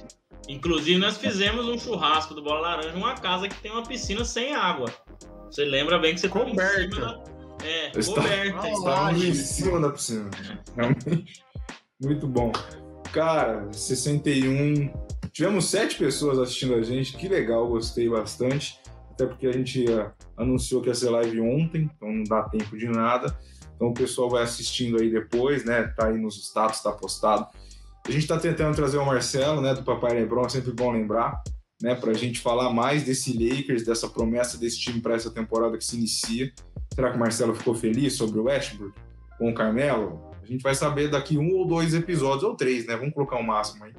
Inclusive, 0.48 0.98
nós 0.98 1.16
fizemos 1.16 1.66
um 1.68 1.78
churrasco 1.78 2.34
do 2.34 2.42
Bola 2.42 2.60
Laranja 2.60 2.92
numa 2.92 3.14
casa 3.14 3.48
que 3.48 3.60
tem 3.60 3.70
uma 3.70 3.84
piscina 3.84 4.24
sem 4.24 4.54
água. 4.54 4.92
Você 5.50 5.64
lembra 5.64 5.98
bem 5.98 6.14
que 6.14 6.20
você 6.20 6.28
Coberta. 6.28 6.80
cima 6.82 7.00
da... 7.00 7.24
É, 7.64 7.92
Está- 7.96 8.14
coberta. 8.22 8.60
Ah, 8.62 8.70
Estávamos 8.70 9.24
em 9.24 9.34
cima 9.34 9.80
da 9.80 9.90
piscina. 9.90 10.30
Realmente. 10.74 11.44
Muito 12.02 12.26
bom. 12.26 12.50
Cara, 13.12 13.68
61. 13.72 14.90
Tivemos 15.32 15.66
sete 15.66 15.96
pessoas 15.98 16.38
assistindo 16.38 16.74
a 16.74 16.82
gente. 16.82 17.16
Que 17.16 17.28
legal, 17.28 17.68
gostei 17.68 18.08
bastante. 18.08 18.79
Até 19.20 19.26
porque 19.26 19.46
a 19.46 19.52
gente 19.52 19.84
ah, 19.92 20.12
anunciou 20.34 20.80
que 20.80 20.88
ia 20.88 20.94
ser 20.94 21.10
live 21.10 21.42
ontem, 21.42 21.90
então 21.94 22.10
não 22.10 22.24
dá 22.24 22.42
tempo 22.44 22.74
de 22.74 22.88
nada. 22.88 23.36
Então 23.76 23.88
o 23.88 23.94
pessoal 23.94 24.30
vai 24.30 24.42
assistindo 24.42 24.98
aí 24.98 25.10
depois, 25.10 25.62
né? 25.62 25.82
Tá 25.94 26.06
aí 26.06 26.16
nos 26.16 26.38
status, 26.42 26.80
tá 26.80 26.90
postado. 26.90 27.46
A 28.06 28.10
gente 28.10 28.26
tá 28.26 28.38
tentando 28.38 28.74
trazer 28.74 28.96
o 28.96 29.04
Marcelo, 29.04 29.60
né, 29.60 29.74
do 29.74 29.82
Papai 29.82 30.14
Lebron, 30.14 30.46
é 30.46 30.48
sempre 30.48 30.72
bom 30.72 30.90
lembrar, 30.90 31.42
né, 31.82 31.94
pra 31.94 32.14
gente 32.14 32.40
falar 32.40 32.72
mais 32.72 33.04
desse 33.04 33.32
Lakers, 33.36 33.84
dessa 33.84 34.08
promessa 34.08 34.56
desse 34.56 34.80
time 34.80 35.02
para 35.02 35.14
essa 35.14 35.30
temporada 35.30 35.76
que 35.76 35.84
se 35.84 35.96
inicia. 35.96 36.50
Será 36.94 37.10
que 37.10 37.16
o 37.16 37.20
Marcelo 37.20 37.54
ficou 37.54 37.74
feliz 37.74 38.14
sobre 38.14 38.38
o 38.38 38.44
Westbrook 38.44 38.98
com 39.38 39.50
o 39.50 39.54
Carmelo? 39.54 40.30
A 40.42 40.46
gente 40.46 40.62
vai 40.62 40.74
saber 40.74 41.10
daqui 41.10 41.36
um 41.36 41.54
ou 41.56 41.66
dois 41.66 41.92
episódios, 41.92 42.42
ou 42.42 42.56
três, 42.56 42.86
né? 42.86 42.96
Vamos 42.96 43.12
colocar 43.12 43.36
o 43.36 43.46
máximo 43.46 43.84
aí. 43.84 43.92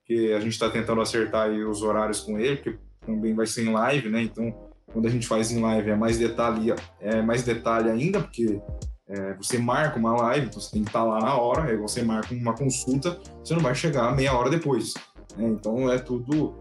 Porque 0.00 0.32
a 0.32 0.40
gente 0.40 0.58
tá 0.58 0.68
tentando 0.68 1.00
acertar 1.00 1.48
aí 1.48 1.64
os 1.64 1.80
horários 1.80 2.20
com 2.20 2.38
ele, 2.38 2.56
porque 2.56 2.78
também 3.04 3.34
vai 3.34 3.46
ser 3.46 3.64
em 3.66 3.72
live, 3.72 4.08
né? 4.08 4.22
Então, 4.22 4.52
quando 4.92 5.06
a 5.06 5.10
gente 5.10 5.26
faz 5.26 5.50
em 5.50 5.60
live 5.60 5.90
é 5.90 5.96
mais 5.96 6.18
detalhe, 6.18 6.74
é 7.00 7.20
mais 7.22 7.42
detalhe 7.42 7.90
ainda, 7.90 8.20
porque 8.20 8.60
é, 9.08 9.34
você 9.34 9.58
marca 9.58 9.98
uma 9.98 10.12
live, 10.16 10.46
então 10.46 10.60
você 10.60 10.70
tem 10.70 10.82
que 10.82 10.88
estar 10.88 11.04
lá 11.04 11.18
na 11.20 11.36
hora, 11.36 11.64
aí 11.70 11.76
você 11.76 12.02
marca 12.02 12.34
uma 12.34 12.54
consulta, 12.54 13.18
você 13.42 13.54
não 13.54 13.60
vai 13.60 13.74
chegar 13.74 14.14
meia 14.14 14.32
hora 14.34 14.48
depois. 14.50 14.94
né? 15.36 15.46
Então 15.48 15.90
é 15.90 15.98
tudo. 15.98 16.54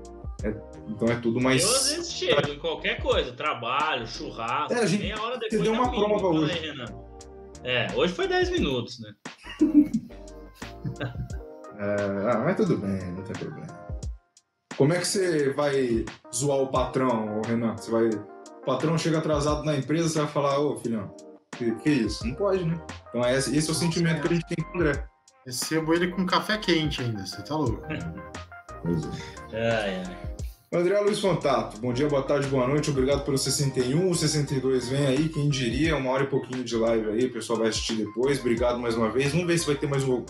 é- 0.44 0.74
então 0.89 1.08
é 1.08 1.16
tudo 1.16 1.39
mais. 1.39 1.64
Eu 1.64 1.70
às 1.70 1.89
vezes 1.91 2.12
chego 2.12 2.50
em 2.50 2.60
qualquer 2.60 3.02
coisa, 3.02 3.32
trabalho, 3.32 4.06
churrasco, 4.06 4.74
É, 4.74 4.80
a 4.82 4.86
gente- 4.86 5.02
meia 5.04 5.22
hora 5.22 5.38
depois. 5.38 5.62
deu 5.62 5.72
uma 5.74 5.86
tá 5.86 5.91
prova 5.91 6.20
Fala 6.20 6.39
hoje. 6.39 6.52
aí, 6.54 6.60
Renan. 6.72 6.86
É, 7.64 7.88
hoje 7.96 8.14
foi 8.14 8.28
10 8.28 8.50
minutos, 8.50 9.00
né? 9.00 9.14
É, 11.80 12.32
ah, 12.32 12.41
mas 12.46 12.56
tudo 12.56 12.78
bem, 12.78 13.12
não 13.14 13.24
tem 13.24 13.34
problema. 13.36 13.83
Como 14.78 14.94
é 14.94 15.00
que 15.00 15.08
você 15.08 15.52
vai 15.54 16.06
zoar 16.34 16.60
o 16.60 16.68
patrão, 16.68 17.42
Renan? 17.46 17.78
Você 17.78 17.92
vai. 17.92 18.10
O 18.10 18.66
patrão 18.66 18.98
chega 18.98 19.18
atrasado 19.18 19.64
na 19.64 19.76
empresa, 19.76 20.10
você 20.10 20.20
vai 20.20 20.28
falar, 20.28 20.60
ô 20.60 20.76
filhão, 20.78 21.14
que, 21.58 21.72
que 21.76 21.90
isso? 21.90 22.26
Não 22.26 22.36
pode, 22.36 22.66
né? 22.66 22.80
Então 23.10 23.24
é 23.24 23.38
esse, 23.38 23.56
esse 23.56 23.70
é 23.70 23.72
o 23.72 23.76
sentimento 23.76 24.22
que 24.22 24.28
a 24.28 24.36
gente 24.36 24.48
tem 24.48 24.66
com 24.66 24.78
o 24.78 24.82
André. 24.82 25.06
Recebo 25.46 25.94
ele 25.94 26.08
com 26.08 26.26
café 26.26 26.58
quente 26.58 27.02
ainda, 27.02 27.26
você 27.26 27.42
tá 27.42 27.56
louco. 27.56 27.84
Ai, 29.54 30.04
ai. 30.06 30.18
André 30.72 31.00
Luiz 31.02 31.20
Fantato, 31.20 31.80
bom 31.80 31.94
dia, 31.94 32.08
boa 32.08 32.24
tarde, 32.24 32.48
boa 32.48 32.68
noite, 32.68 32.90
obrigado 32.90 33.24
pelo 33.24 33.38
61, 33.38 34.10
o 34.10 34.16
62 34.16 34.90
vem 34.90 35.06
aí, 35.06 35.30
quem 35.30 35.48
diria, 35.48 35.96
uma 35.96 36.10
hora 36.10 36.24
e 36.24 36.28
pouquinho 36.28 36.64
de 36.64 36.76
live 36.76 37.12
aí, 37.12 37.26
o 37.26 37.32
pessoal 37.32 37.60
vai 37.60 37.68
assistir 37.68 37.94
depois, 37.94 38.40
obrigado 38.40 38.80
mais 38.80 38.96
uma 38.96 39.12
vez, 39.12 39.32
vamos 39.32 39.46
ver 39.46 39.60
se 39.60 39.68
vai 39.68 39.76
ter 39.76 39.88
mais, 39.88 40.04
um, 40.04 40.26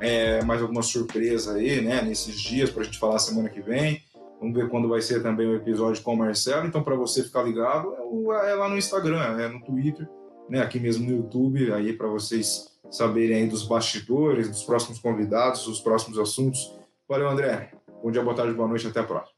é, 0.00 0.42
mais 0.44 0.62
alguma 0.62 0.82
surpresa 0.82 1.54
aí, 1.54 1.80
né, 1.80 2.02
nesses 2.02 2.40
dias, 2.40 2.70
pra 2.70 2.84
gente 2.84 2.98
falar 2.98 3.18
semana 3.18 3.48
que 3.48 3.60
vem, 3.60 4.02
vamos 4.40 4.54
ver 4.54 4.68
quando 4.68 4.88
vai 4.88 5.00
ser 5.00 5.22
também 5.22 5.46
o 5.46 5.56
episódio 5.56 6.02
com 6.02 6.14
o 6.14 6.16
Marcelo, 6.16 6.66
então 6.66 6.82
para 6.82 6.96
você 6.96 7.22
ficar 7.22 7.42
ligado, 7.42 7.94
é, 8.32 8.50
é 8.50 8.54
lá 8.54 8.68
no 8.68 8.76
Instagram, 8.76 9.40
é 9.40 9.48
no 9.48 9.60
Twitter, 9.62 10.08
né, 10.48 10.60
aqui 10.60 10.78
mesmo 10.78 11.06
no 11.08 11.16
YouTube, 11.16 11.72
aí 11.72 11.92
para 11.92 12.08
vocês 12.08 12.72
saberem 12.90 13.36
aí 13.36 13.46
dos 13.46 13.66
bastidores, 13.66 14.48
dos 14.48 14.62
próximos 14.62 14.98
convidados, 14.98 15.64
dos 15.64 15.80
próximos 15.80 16.18
assuntos. 16.18 16.76
Valeu, 17.08 17.28
André, 17.28 17.72
bom 18.02 18.10
dia, 18.10 18.22
boa 18.22 18.36
tarde, 18.36 18.54
boa 18.54 18.68
noite, 18.68 18.86
até 18.86 19.00
a 19.00 19.04
próxima. 19.04 19.33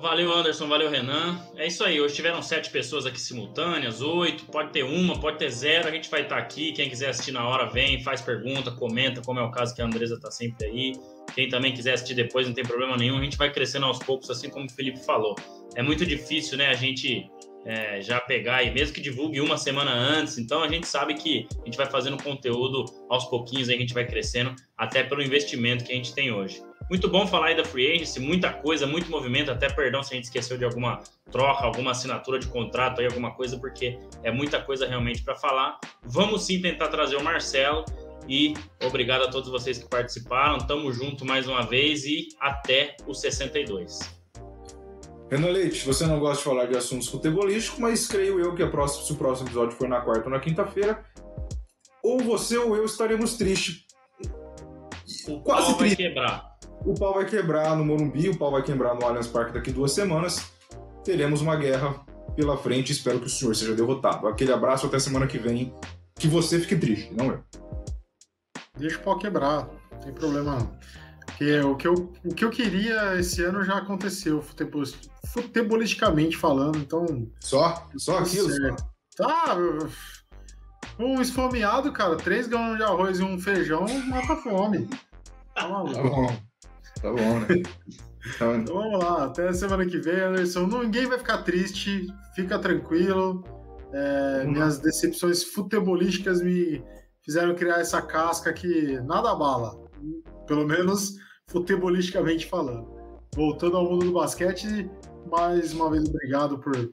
Valeu, 0.00 0.32
Anderson. 0.32 0.68
Valeu, 0.68 0.88
Renan. 0.88 1.40
É 1.56 1.66
isso 1.66 1.82
aí. 1.82 2.00
Hoje 2.00 2.14
tiveram 2.14 2.40
sete 2.40 2.70
pessoas 2.70 3.04
aqui 3.04 3.20
simultâneas, 3.20 4.00
oito. 4.00 4.44
Pode 4.44 4.70
ter 4.70 4.84
uma, 4.84 5.20
pode 5.20 5.38
ter 5.38 5.50
zero. 5.50 5.88
A 5.88 5.90
gente 5.90 6.08
vai 6.08 6.22
estar 6.22 6.38
aqui. 6.38 6.72
Quem 6.72 6.88
quiser 6.88 7.10
assistir 7.10 7.32
na 7.32 7.46
hora, 7.48 7.66
vem, 7.66 8.00
faz 8.04 8.20
pergunta, 8.20 8.70
comenta, 8.70 9.20
como 9.20 9.40
é 9.40 9.42
o 9.42 9.50
caso 9.50 9.74
que 9.74 9.82
a 9.82 9.84
Andresa 9.84 10.14
está 10.14 10.30
sempre 10.30 10.66
aí. 10.66 10.92
Quem 11.34 11.48
também 11.48 11.74
quiser 11.74 11.94
assistir 11.94 12.14
depois, 12.14 12.46
não 12.46 12.54
tem 12.54 12.64
problema 12.64 12.96
nenhum. 12.96 13.18
A 13.18 13.24
gente 13.24 13.36
vai 13.36 13.52
crescendo 13.52 13.86
aos 13.86 13.98
poucos, 13.98 14.30
assim 14.30 14.48
como 14.48 14.66
o 14.66 14.70
Felipe 14.70 15.04
falou. 15.04 15.34
É 15.74 15.82
muito 15.82 16.06
difícil, 16.06 16.56
né? 16.56 16.68
A 16.68 16.74
gente 16.74 17.28
é, 17.66 18.00
já 18.00 18.20
pegar 18.20 18.62
e 18.62 18.70
mesmo 18.70 18.94
que 18.94 19.00
divulgue 19.00 19.40
uma 19.40 19.58
semana 19.58 19.90
antes, 19.90 20.38
então 20.38 20.62
a 20.62 20.68
gente 20.68 20.86
sabe 20.86 21.14
que 21.14 21.48
a 21.60 21.64
gente 21.64 21.76
vai 21.76 21.86
fazendo 21.86 22.16
conteúdo 22.22 22.84
aos 23.10 23.24
pouquinhos, 23.24 23.68
a 23.68 23.72
gente 23.72 23.92
vai 23.92 24.06
crescendo, 24.06 24.54
até 24.76 25.02
pelo 25.02 25.22
investimento 25.22 25.84
que 25.84 25.92
a 25.92 25.96
gente 25.96 26.14
tem 26.14 26.32
hoje. 26.32 26.62
Muito 26.88 27.06
bom 27.06 27.26
falar 27.26 27.48
aí 27.48 27.56
da 27.56 27.66
Free 27.66 27.92
Agency, 27.92 28.18
muita 28.18 28.50
coisa, 28.50 28.86
muito 28.86 29.10
movimento, 29.10 29.50
até 29.50 29.68
perdão 29.68 30.02
se 30.02 30.14
a 30.14 30.16
gente 30.16 30.24
esqueceu 30.24 30.56
de 30.56 30.64
alguma 30.64 31.00
troca, 31.30 31.64
alguma 31.64 31.90
assinatura 31.90 32.38
de 32.38 32.46
contrato 32.46 33.00
aí, 33.00 33.06
alguma 33.06 33.34
coisa, 33.34 33.58
porque 33.58 33.98
é 34.22 34.30
muita 34.30 34.58
coisa 34.62 34.86
realmente 34.86 35.22
para 35.22 35.36
falar. 35.36 35.78
Vamos 36.02 36.46
sim 36.46 36.62
tentar 36.62 36.88
trazer 36.88 37.16
o 37.16 37.22
Marcelo 37.22 37.84
e 38.26 38.54
obrigado 38.82 39.24
a 39.24 39.30
todos 39.30 39.50
vocês 39.50 39.76
que 39.76 39.86
participaram. 39.86 40.56
Tamo 40.58 40.90
junto 40.90 41.26
mais 41.26 41.46
uma 41.46 41.62
vez 41.62 42.06
e 42.06 42.28
até 42.40 42.96
o 43.06 43.12
62. 43.12 43.98
Renan 45.30 45.50
Leite, 45.50 45.84
você 45.84 46.06
não 46.06 46.18
gosta 46.18 46.38
de 46.38 46.44
falar 46.44 46.64
de 46.64 46.76
assuntos 46.78 47.08
futebolísticos, 47.08 47.78
mas 47.78 48.06
creio 48.06 48.40
eu 48.40 48.54
que 48.54 48.62
a 48.62 48.70
próxima, 48.70 49.04
se 49.04 49.12
o 49.12 49.16
próximo 49.16 49.46
episódio 49.46 49.76
for 49.76 49.86
na 49.86 50.00
quarta 50.00 50.24
ou 50.24 50.30
na 50.30 50.40
quinta-feira, 50.40 51.04
ou 52.02 52.18
você 52.20 52.56
ou 52.56 52.74
eu 52.74 52.86
estaremos 52.86 53.36
tristes. 53.36 53.86
Quase 55.44 55.74
vai 55.74 55.94
quebrar 55.94 56.47
o 56.84 56.94
pau 56.94 57.14
vai 57.14 57.24
quebrar 57.24 57.76
no 57.76 57.84
Morumbi, 57.84 58.28
o 58.28 58.36
pau 58.36 58.50
vai 58.50 58.62
quebrar 58.62 58.94
no 58.94 59.04
Allianz 59.04 59.26
Parque 59.26 59.52
daqui 59.52 59.70
duas 59.70 59.92
semanas. 59.92 60.52
Teremos 61.04 61.40
uma 61.40 61.56
guerra 61.56 62.04
pela 62.34 62.56
frente. 62.56 62.92
Espero 62.92 63.20
que 63.20 63.26
o 63.26 63.30
senhor 63.30 63.54
seja 63.54 63.74
derrotado. 63.74 64.26
Aquele 64.26 64.52
abraço 64.52 64.86
até 64.86 64.98
semana 64.98 65.26
que 65.26 65.38
vem. 65.38 65.74
Que 66.14 66.28
você 66.28 66.58
fique 66.58 66.76
triste, 66.76 67.12
não 67.14 67.26
eu. 67.26 67.44
Deixa 68.76 68.98
o 68.98 69.02
pau 69.02 69.18
quebrar, 69.18 69.68
não 69.92 69.98
tem 69.98 70.12
problema 70.12 70.56
não. 70.56 70.78
Porque 71.26 71.60
o 71.60 71.76
que 71.76 71.86
eu, 71.86 71.94
o 72.24 72.34
que 72.34 72.44
eu 72.44 72.50
queria 72.50 73.18
esse 73.18 73.42
ano 73.44 73.64
já 73.64 73.78
aconteceu, 73.78 74.42
futebol, 74.42 74.82
futebolisticamente 75.26 76.36
falando, 76.36 76.78
então. 76.78 77.06
Só? 77.40 77.86
Só 77.96 78.18
aquilo? 78.18 78.50
Só. 78.50 78.76
Tá. 79.16 79.56
Um 80.98 81.20
esfomeado, 81.20 81.92
cara, 81.92 82.16
três 82.16 82.48
grãos 82.48 82.76
de 82.76 82.82
arroz 82.82 83.20
e 83.20 83.22
um 83.22 83.38
feijão 83.38 83.86
mata 84.06 84.36
fome. 84.36 84.88
Tá 85.54 85.68
maluco. 85.68 85.94
Tá 85.94 86.02
bom. 86.02 86.47
Tá 87.00 87.10
bom, 87.10 87.40
né? 87.40 87.62
Então 88.34 88.64
vamos 88.66 88.98
lá, 88.98 89.24
até 89.24 89.52
semana 89.52 89.86
que 89.86 89.98
vem, 89.98 90.20
Anderson. 90.20 90.66
Ninguém 90.66 91.06
vai 91.06 91.18
ficar 91.18 91.38
triste, 91.38 92.06
fica 92.34 92.58
tranquilo. 92.58 93.44
É, 93.92 94.42
uhum. 94.44 94.52
Minhas 94.52 94.78
decepções 94.78 95.44
futebolísticas 95.44 96.42
me 96.42 96.82
fizeram 97.24 97.54
criar 97.54 97.80
essa 97.80 98.02
casca 98.02 98.52
que 98.52 99.00
nada 99.00 99.30
abala, 99.30 99.78
pelo 100.46 100.66
menos 100.66 101.14
futebolisticamente 101.48 102.46
falando. 102.46 102.88
Voltando 103.34 103.76
ao 103.76 103.84
mundo 103.84 104.06
do 104.06 104.12
basquete, 104.12 104.90
mais 105.30 105.72
uma 105.72 105.90
vez 105.90 106.08
obrigado 106.08 106.58
por, 106.58 106.90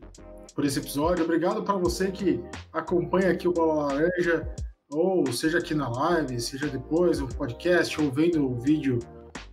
por 0.54 0.66
esse 0.66 0.80
episódio. 0.80 1.24
Obrigado 1.24 1.64
para 1.64 1.76
você 1.76 2.12
que 2.12 2.42
acompanha 2.72 3.32
aqui 3.32 3.48
o 3.48 3.54
Bola 3.54 3.88
Laranja, 3.88 4.48
ou 4.90 5.30
seja 5.32 5.58
aqui 5.58 5.74
na 5.74 5.90
live, 5.90 6.40
seja 6.40 6.68
depois 6.68 7.20
no 7.20 7.28
podcast, 7.28 8.00
ou 8.00 8.12
vendo 8.12 8.46
o 8.46 8.60
vídeo 8.60 9.00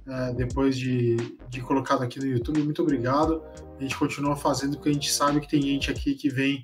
é, 0.07 0.33
depois 0.33 0.77
de, 0.77 1.17
de 1.49 1.61
colocado 1.61 2.03
aqui 2.03 2.19
no 2.19 2.27
YouTube. 2.27 2.63
Muito 2.63 2.83
obrigado. 2.83 3.43
A 3.79 3.83
gente 3.83 3.97
continua 3.97 4.37
fazendo 4.37 4.77
porque 4.77 4.91
a 4.91 4.93
gente 4.93 5.13
sabe 5.13 5.41
que 5.41 5.49
tem 5.49 5.63
gente 5.63 5.91
aqui 5.91 6.15
que 6.15 6.29
vem 6.29 6.61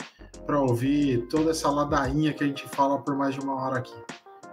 para 0.46 0.60
ouvir 0.60 1.26
toda 1.28 1.50
essa 1.50 1.70
ladainha 1.70 2.32
que 2.32 2.42
a 2.42 2.46
gente 2.46 2.66
fala 2.68 2.98
por 2.98 3.16
mais 3.16 3.34
de 3.34 3.40
uma 3.40 3.54
hora 3.54 3.78
aqui. 3.78 3.94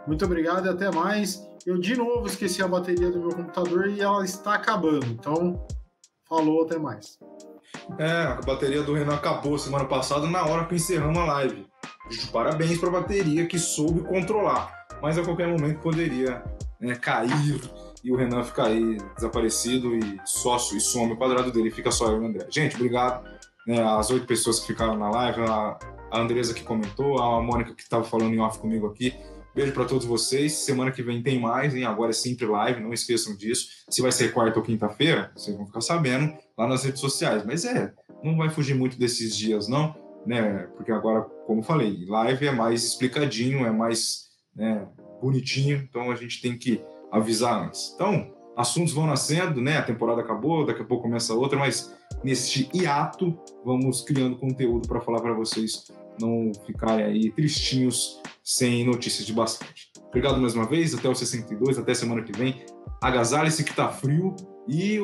Muito 0.06 0.24
obrigado 0.26 0.66
e 0.66 0.70
até 0.70 0.92
mais. 0.92 1.48
Eu 1.66 1.80
de 1.80 1.96
novo 1.96 2.28
esqueci 2.28 2.62
a 2.62 2.68
bateria 2.68 3.10
do 3.10 3.20
meu 3.20 3.30
computador 3.30 3.88
e 3.88 4.02
ela 4.02 4.24
está 4.24 4.54
acabando. 4.54 5.06
Então, 5.08 5.66
falou, 6.28 6.64
até 6.64 6.78
mais. 6.78 7.18
É, 7.98 8.24
a 8.24 8.42
bateria 8.42 8.84
do 8.84 8.94
Renan 8.94 9.16
acabou 9.16 9.58
semana 9.58 9.86
passada 9.86 10.28
na 10.28 10.46
hora 10.46 10.66
que 10.66 10.76
encerramos 10.76 11.18
a 11.18 11.26
live. 11.26 11.66
Parabéns 12.32 12.78
para 12.78 12.90
a 12.90 13.02
bateria 13.02 13.48
que 13.48 13.58
soube 13.58 14.02
controlar, 14.02 14.86
mas 15.02 15.18
a 15.18 15.24
qualquer 15.24 15.48
momento 15.48 15.80
poderia 15.82 16.44
né, 16.80 16.96
cair 16.96 17.60
e 18.06 18.12
o 18.12 18.16
Renan 18.16 18.43
fica 18.43 18.68
aí 18.68 18.99
desaparecido 19.16 19.95
e 19.95 20.22
sócio 20.24 20.78
e 20.78 20.80
some 20.80 21.14
o 21.14 21.18
quadrado 21.18 21.51
dele, 21.51 21.72
fica 21.72 21.89
só 21.89 22.12
eu 22.12 22.18
e 22.18 22.20
o 22.20 22.28
André. 22.28 22.45
Gente, 22.51 22.76
obrigado. 22.76 23.28
Né, 23.66 23.82
as 23.82 24.12
oito 24.12 24.28
pessoas 24.28 24.60
que 24.60 24.68
ficaram 24.68 24.95
na 24.95 25.10
live, 25.10 25.41
a, 25.41 25.80
a 26.12 26.20
Andresa 26.20 26.53
que 26.53 26.64
comentou, 26.64 27.18
a 27.20 27.41
Mônica 27.41 27.74
que 27.74 27.82
estava 27.82 28.03
falando 28.03 28.32
em 28.32 28.39
off 28.39 28.60
comigo 28.60 28.86
aqui. 28.86 29.16
Beijo 29.56 29.74
para 29.74 29.86
todos 29.86 30.06
vocês. 30.06 30.53
Semana 30.53 30.91
que 30.91 31.01
vem 31.01 31.24
tem 31.24 31.39
mais, 31.39 31.74
hein? 31.74 31.86
Agora 31.86 32.12
é 32.12 32.14
sempre 32.14 32.45
live, 32.45 32.80
não 32.80 32.93
esqueçam 32.93 33.36
disso. 33.36 33.70
Se 33.89 34.03
vai 34.03 34.12
ser 34.12 34.32
quarta 34.32 34.60
ou 34.60 34.64
quinta-feira, 34.64 35.32
vocês 35.36 35.58
vão 35.58 35.66
ficar 35.66 35.82
sabendo 35.82 36.32
lá 36.56 36.68
nas 36.68 36.84
redes 36.84 37.01
sociais. 37.01 37.43
Mas 37.43 37.66
é, 37.66 37.91
não 38.24 38.38
vai 38.38 38.51
fugir 38.51 38.76
muito 38.76 38.99
desses 38.99 39.36
dias, 39.36 39.68
não, 39.68 39.95
né? 40.28 40.68
Porque 40.78 40.91
agora, 40.91 41.22
como 41.47 41.64
falei, 41.64 42.06
live 42.06 42.45
é 42.45 42.51
mais 42.51 42.84
explicadinho, 42.84 43.66
é 43.66 43.72
mais 43.72 44.26
né, 44.56 44.88
bonitinho, 45.20 45.78
então 45.78 46.12
a 46.12 46.16
gente 46.16 46.39
tem 46.39 46.56
que 46.56 46.84
avisar 47.16 47.66
antes. 47.66 47.93
Então, 47.95 48.32
assuntos 48.55 48.93
vão 48.93 49.07
nascendo, 49.07 49.61
né? 49.61 49.78
A 49.78 49.84
temporada 49.84 50.22
acabou, 50.22 50.66
daqui 50.66 50.82
a 50.82 50.86
pouco 50.86 51.03
começa 51.03 51.34
outra, 51.34 51.57
mas 51.57 51.95
neste 52.24 52.70
hiato 52.74 53.38
vamos 53.63 54.01
criando 54.01 54.38
conteúdo 54.38 54.88
para 54.88 55.01
falar 55.01 55.22
para 55.22 55.34
vocês 55.34 55.91
não 56.20 56.51
ficarem 56.66 57.05
aí 57.05 57.32
tristinhos 57.32 58.22
sem 58.43 58.86
notícias 58.86 59.26
de 59.26 59.34
basquete. 59.34 59.91
Obrigado 60.07 60.39
mais 60.39 60.55
uma 60.55 60.66
vez, 60.66 60.93
até 60.93 61.09
o 61.09 61.16
62, 61.16 61.78
até 61.78 61.93
semana 61.93 62.22
que 62.22 62.32
vem. 62.32 62.63
Agasalhe-se 63.01 63.63
que 63.63 63.74
tá 63.74 63.89
frio 63.89 64.36
e 64.68 64.99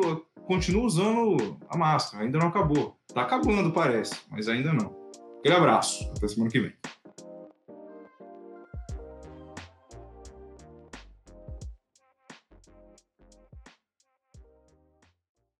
continua 0.45 0.85
usando 0.85 1.57
a 1.69 1.77
máscara, 1.77 2.23
ainda 2.23 2.39
não 2.39 2.47
acabou. 2.47 2.95
Tá 3.13 3.21
acabando, 3.21 3.71
parece, 3.71 4.15
mas 4.29 4.47
ainda 4.47 4.71
não. 4.71 4.95
Aquele 5.39 5.55
abraço, 5.55 6.09
até 6.15 6.27
semana 6.27 6.49
que 6.49 6.59
vem. 6.59 6.73